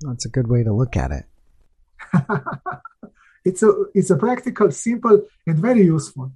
that's 0.00 0.26
a 0.26 0.28
good 0.28 0.48
way 0.48 0.64
to 0.64 0.72
look 0.72 0.96
at 0.96 1.12
it. 1.12 1.24
It's 3.48 3.62
a 3.62 3.72
it's 3.94 4.10
a 4.10 4.16
practical 4.16 4.70
simple 4.70 5.22
and 5.46 5.58
very 5.58 5.82
useful. 5.82 6.32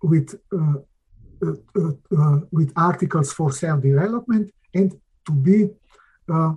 with 0.02 0.34
uh, 0.52 0.78
uh, 1.44 1.52
uh, 1.76 1.92
uh 2.18 2.40
with 2.50 2.72
articles 2.76 3.32
for 3.32 3.52
self 3.52 3.80
development 3.82 4.52
and 4.74 4.92
to 5.26 5.32
be 5.32 5.68
uh, 6.32 6.54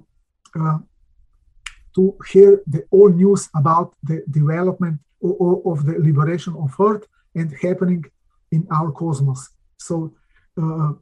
to 1.95 2.17
hear 2.31 2.61
the 2.67 2.83
all 2.91 3.09
news 3.09 3.49
about 3.55 3.95
the 4.03 4.23
development 4.29 4.99
of, 5.23 5.65
of 5.65 5.85
the 5.85 5.95
liberation 5.99 6.55
of 6.55 6.75
Earth 6.79 7.05
and 7.35 7.53
happening 7.61 8.03
in 8.51 8.67
our 8.71 8.91
cosmos. 8.91 9.49
So 9.77 10.13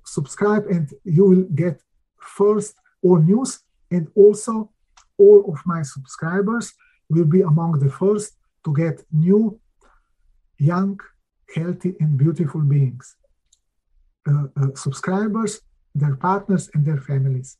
subscribe 0.03 0.65
and 0.67 0.89
you 1.05 1.25
will 1.25 1.43
get 1.55 1.81
first 2.19 2.75
all 3.01 3.19
news 3.19 3.59
and 3.91 4.07
also 4.15 4.71
all 5.17 5.39
of 5.51 5.57
my 5.65 5.81
subscribers 5.81 6.73
will 7.09 7.25
be 7.25 7.41
among 7.41 7.79
the 7.79 7.89
first 7.89 8.35
to 8.63 8.73
get 8.73 9.03
new, 9.11 9.59
young, 10.57 10.99
healthy, 11.53 11.95
and 11.99 12.17
beautiful 12.17 12.61
beings, 12.61 13.15
uh, 14.27 14.47
uh, 14.59 14.67
subscribers, 14.75 15.61
their 15.93 16.15
partners, 16.15 16.69
and 16.73 16.85
their 16.85 16.97
families. 16.97 17.57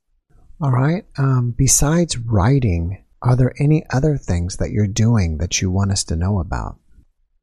All 0.61 0.71
right. 0.71 1.05
Um, 1.17 1.53
besides 1.55 2.17
writing, 2.17 3.03
are 3.21 3.35
there 3.35 3.53
any 3.59 3.83
other 3.91 4.17
things 4.17 4.57
that 4.57 4.71
you're 4.71 4.87
doing 4.87 5.37
that 5.37 5.61
you 5.61 5.69
want 5.69 5.91
us 5.91 6.03
to 6.05 6.15
know 6.15 6.39
about? 6.39 6.77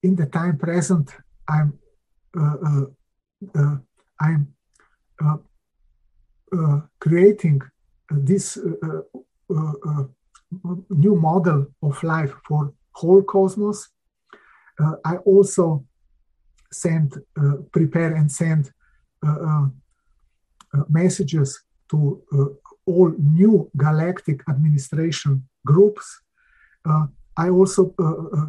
In 0.03 0.17
the 0.17 0.27
time 0.27 0.59
present, 0.59 1.11
I'm 1.49 1.79
uh, 2.39 2.57
uh, 2.67 2.85
uh 3.55 3.77
I'm 4.21 4.55
uh, 5.21 6.81
creating 7.01 7.61
this 8.11 8.59
new 10.91 11.17
model 11.17 11.67
of 11.83 12.03
life 12.03 12.33
for 12.47 12.73
whole 12.93 13.23
cosmos 13.23 13.89
Uh, 14.83 14.97
I 15.05 15.17
also 15.17 15.85
send, 16.73 17.15
uh, 17.39 17.57
prepare 17.73 18.15
and 18.15 18.31
send 18.31 18.73
uh, 19.25 19.29
um, 19.29 19.75
uh 20.75 20.85
messages 20.89 21.63
to 21.91 22.23
uh, 22.33 22.47
all 22.87 23.15
new 23.19 23.71
galactic 23.77 24.43
administration 24.49 25.47
groups. 25.65 26.23
Uh, 26.85 27.07
I 27.37 27.51
also 27.51 27.95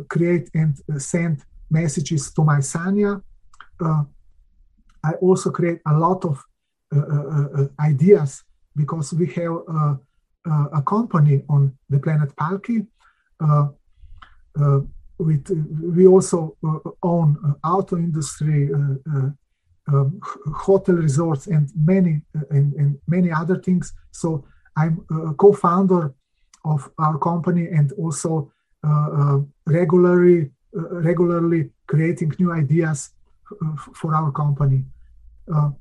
create 0.09 0.49
and 0.53 0.75
send 0.97 1.43
messages 1.69 2.31
to 2.33 2.43
my 2.43 2.59
Sanya. 2.59 3.21
I 3.79 5.13
also 5.21 5.51
create 5.51 5.79
a 5.85 5.93
lot 5.97 6.25
of 6.25 6.43
ideas 7.79 8.43
because 8.75 9.13
we 9.13 9.27
have 9.27 9.99
a 10.45 10.81
company 10.81 11.43
on 11.49 11.77
the 11.89 11.99
planet 11.99 12.35
Palki. 12.35 12.85
Uh, 13.39 13.67
uh, 14.59 14.79
with 15.19 15.49
we 15.81 16.07
also 16.07 16.57
uh, 16.67 16.79
own 17.03 17.37
auto 17.63 17.97
industry, 17.97 18.69
um, 18.73 20.19
hotel 20.55 20.95
resorts, 20.95 21.47
and 21.47 21.69
many 21.75 22.21
and, 22.49 22.73
and, 22.73 22.99
many 23.07 23.31
other 23.31 23.57
things. 23.57 23.93
So 24.11 24.43
I'm 24.75 25.05
a 25.11 25.33
co-founder 25.35 26.13
of 26.65 26.89
our 26.97 27.17
company 27.19 27.67
and 27.67 27.91
also 27.93 28.51
regularly 29.65 30.51
regularly 30.73 31.69
creating 31.87 32.33
new 32.39 32.51
ideas 32.51 33.11
for 33.93 34.15
our 34.15 34.31
company. 34.31 34.83
Uh, 35.53 35.71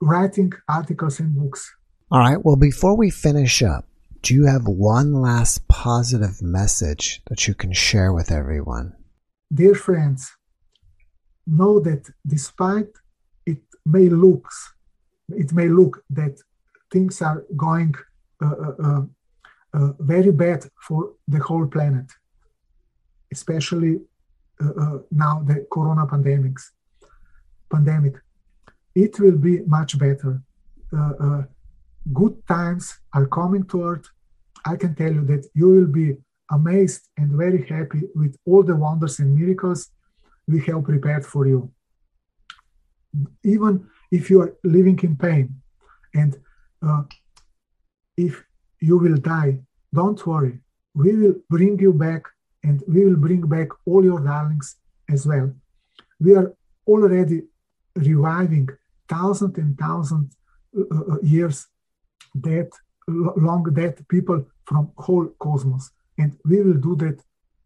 writing 0.00 0.52
articles 0.68 1.20
and 1.20 1.34
books. 1.34 1.74
All 2.10 2.20
right. 2.20 2.42
Well, 2.42 2.56
before 2.56 2.96
we 2.96 3.10
finish 3.10 3.62
up, 3.62 3.86
do 4.22 4.34
you 4.34 4.46
have 4.46 4.66
one 4.66 5.12
last 5.12 5.68
positive 5.68 6.42
message 6.42 7.22
that 7.28 7.46
you 7.46 7.54
can 7.54 7.72
share 7.72 8.12
with 8.12 8.32
everyone? 8.32 8.94
Dear 9.52 9.74
friends, 9.74 10.30
know 11.46 11.80
that 11.80 12.08
despite 12.26 12.90
it 13.46 13.62
may 13.86 14.08
look, 14.08 14.48
it 15.28 15.52
may 15.52 15.68
look 15.68 16.02
that 16.10 16.38
things 16.92 17.22
are 17.22 17.44
going 17.56 17.94
uh, 18.42 18.46
uh, 18.46 18.74
uh, 18.82 19.02
uh 19.74 19.92
very 20.00 20.32
bad 20.32 20.64
for 20.86 21.12
the 21.26 21.38
whole 21.38 21.66
planet, 21.66 22.06
especially 23.32 24.00
uh, 24.60 24.72
uh, 24.82 24.98
now 25.10 25.42
the 25.46 25.66
corona 25.70 26.06
pandemics, 26.06 26.62
pandemic. 27.70 28.14
It 29.04 29.12
will 29.20 29.38
be 29.48 29.54
much 29.76 29.98
better 30.04 30.32
good 32.12 32.46
times 32.46 32.98
are 33.12 33.26
coming 33.26 33.64
toward, 33.64 34.06
I 34.64 34.76
can 34.76 34.94
tell 34.94 35.12
you 35.12 35.24
that 35.26 35.46
you 35.54 35.68
will 35.68 35.86
be 35.86 36.16
amazed 36.50 37.08
and 37.16 37.32
very 37.32 37.66
happy 37.66 38.02
with 38.14 38.36
all 38.46 38.62
the 38.62 38.76
wonders 38.76 39.18
and 39.18 39.34
miracles 39.34 39.90
we 40.46 40.60
have 40.66 40.84
prepared 40.84 41.24
for 41.26 41.46
you. 41.46 41.70
Even 43.44 43.86
if 44.10 44.30
you 44.30 44.40
are 44.40 44.54
living 44.64 44.98
in 45.02 45.16
pain 45.16 45.54
and 46.14 46.38
uh, 46.82 47.02
if 48.16 48.44
you 48.80 48.96
will 48.98 49.16
die, 49.16 49.58
don't 49.92 50.24
worry. 50.26 50.58
We 50.94 51.14
will 51.16 51.34
bring 51.50 51.78
you 51.78 51.92
back 51.92 52.22
and 52.62 52.82
we 52.88 53.04
will 53.04 53.16
bring 53.16 53.42
back 53.42 53.68
all 53.86 54.04
your 54.04 54.20
darlings 54.20 54.76
as 55.10 55.26
well. 55.26 55.52
We 56.20 56.34
are 56.34 56.54
already 56.86 57.42
reviving 57.94 58.68
thousands 59.08 59.58
and 59.58 59.78
thousands 59.78 60.36
uh, 60.76 61.12
uh 61.12 61.18
years 61.22 61.66
dead, 62.40 62.68
long 63.08 63.64
dead 63.72 64.06
people 64.08 64.44
from 64.64 64.90
whole 64.96 65.28
cosmos. 65.38 65.90
And 66.18 66.36
we 66.44 66.62
will 66.62 66.80
do 66.88 66.96
that 66.96 67.22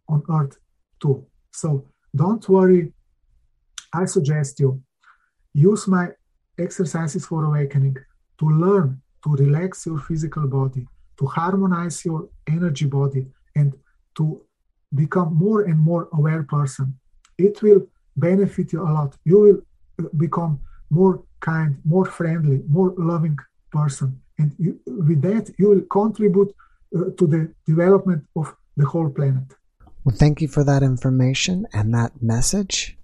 on 0.09 0.23
Earth 0.31 0.59
too. 1.01 1.27
So 1.51 1.87
don't 2.15 2.47
worry. 2.49 2.93
I 3.93 4.05
suggest 4.07 4.61
you 4.61 4.83
use 5.55 5.87
my 5.89 6.09
exercises 6.59 7.27
for 7.27 7.45
awakening 7.45 7.97
to 8.39 8.49
learn 8.49 9.03
to 9.25 9.31
relax 9.37 9.87
your 9.87 9.99
physical 9.99 10.47
body, 10.47 10.87
to 11.19 11.27
harmonize 11.27 12.05
your 12.05 12.29
energy 12.49 12.87
body, 12.87 13.27
and 13.55 13.75
to 14.17 14.43
become 14.95 15.35
more 15.35 15.63
and 15.63 15.79
more 15.79 16.09
aware 16.13 16.43
person. 16.43 16.99
It 17.39 17.63
will 17.63 17.87
benefit 18.17 18.73
you 18.73 18.83
a 18.83 18.91
lot. 18.91 19.17
You 19.25 19.39
will 19.39 19.61
uh, 20.01 20.09
become 20.17 20.61
more 20.91 21.25
kind, 21.43 21.77
more 21.85 22.07
friendly, 22.07 22.63
more 22.69 22.95
loving 22.97 23.37
person 23.71 24.23
and 24.39 24.55
you, 24.59 24.79
with 24.87 25.23
that 25.23 25.53
you 25.59 25.69
will 25.69 25.83
contribute 25.83 26.55
uh, 26.97 27.05
to 27.19 27.27
the 27.27 27.53
development 27.67 28.25
of 28.37 28.55
the 28.77 28.87
whole 28.87 29.11
planet 29.11 29.45
well 30.05 30.17
thank 30.17 30.41
you 30.41 30.49
for 30.49 30.65
that 30.65 30.83
information 30.83 31.67
and 31.73 31.95
that 31.95 32.13
message 32.23 32.97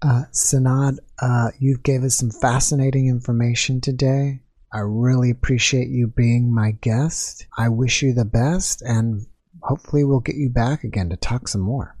uh, 0.00 0.22
Senad, 0.32 0.98
uh, 1.20 1.48
you 1.58 1.76
gave 1.78 2.04
us 2.04 2.16
some 2.16 2.30
fascinating 2.30 3.08
information 3.08 3.80
today. 3.80 4.40
I 4.72 4.78
really 4.78 5.28
appreciate 5.28 5.88
you 5.88 6.06
being 6.06 6.54
my 6.54 6.70
guest. 6.80 7.48
I 7.58 7.68
wish 7.68 8.00
you 8.00 8.12
the 8.12 8.24
best, 8.24 8.80
and 8.82 9.26
hopefully, 9.60 10.04
we'll 10.04 10.20
get 10.20 10.36
you 10.36 10.50
back 10.50 10.84
again 10.84 11.10
to 11.10 11.16
talk 11.16 11.48
some 11.48 11.62
more. 11.62 11.96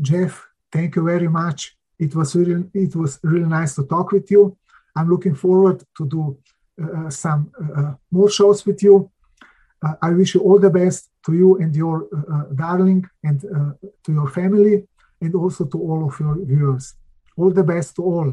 Jeff, 0.00 0.48
thank 0.72 0.96
you 0.96 1.04
very 1.04 1.28
much. 1.28 1.76
It 2.00 2.16
was 2.16 2.34
really, 2.34 2.64
it 2.74 2.96
was 2.96 3.20
really 3.22 3.48
nice 3.48 3.76
to 3.76 3.84
talk 3.84 4.10
with 4.10 4.32
you. 4.32 4.56
I'm 4.98 5.08
looking 5.14 5.36
forward 5.44 5.78
to 5.96 6.02
do 6.16 6.22
uh, 6.82 7.10
some 7.10 7.40
uh, 7.76 7.92
more 8.10 8.30
shows 8.30 8.66
with 8.66 8.82
you. 8.82 9.10
Uh, 9.84 9.94
I 10.02 10.10
wish 10.10 10.34
you 10.34 10.40
all 10.40 10.58
the 10.58 10.70
best 10.70 11.08
to 11.26 11.32
you 11.40 11.58
and 11.62 11.74
your 11.74 11.96
darling 12.54 13.00
and 13.22 13.40
to 14.04 14.12
your 14.18 14.28
family 14.28 14.74
and 15.20 15.34
also 15.34 15.64
to 15.64 15.78
all 15.78 16.08
of 16.08 16.18
your 16.20 16.36
viewers. 16.44 16.94
All 17.36 17.50
the 17.50 17.62
best 17.62 17.96
to 17.96 18.02
all. 18.02 18.30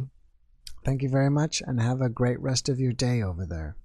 Thank 0.84 1.01
you 1.01 1.09
very 1.09 1.30
much 1.30 1.61
and 1.66 1.80
have 1.80 2.01
a 2.01 2.09
great 2.09 2.39
rest 2.39 2.70
of 2.70 2.80
your 2.80 2.93
day 2.93 3.22
over 3.22 3.45
there. 3.45 3.76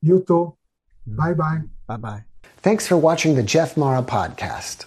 You 0.00 0.24
too. 0.26 0.56
Mm. 1.08 1.16
Bye 1.16 1.34
bye. 1.34 1.60
Bye 1.86 1.96
bye. 1.96 2.24
Thanks 2.58 2.86
for 2.86 2.96
watching 2.96 3.34
the 3.34 3.42
Jeff 3.42 3.76
Mara 3.76 4.02
podcast. 4.02 4.86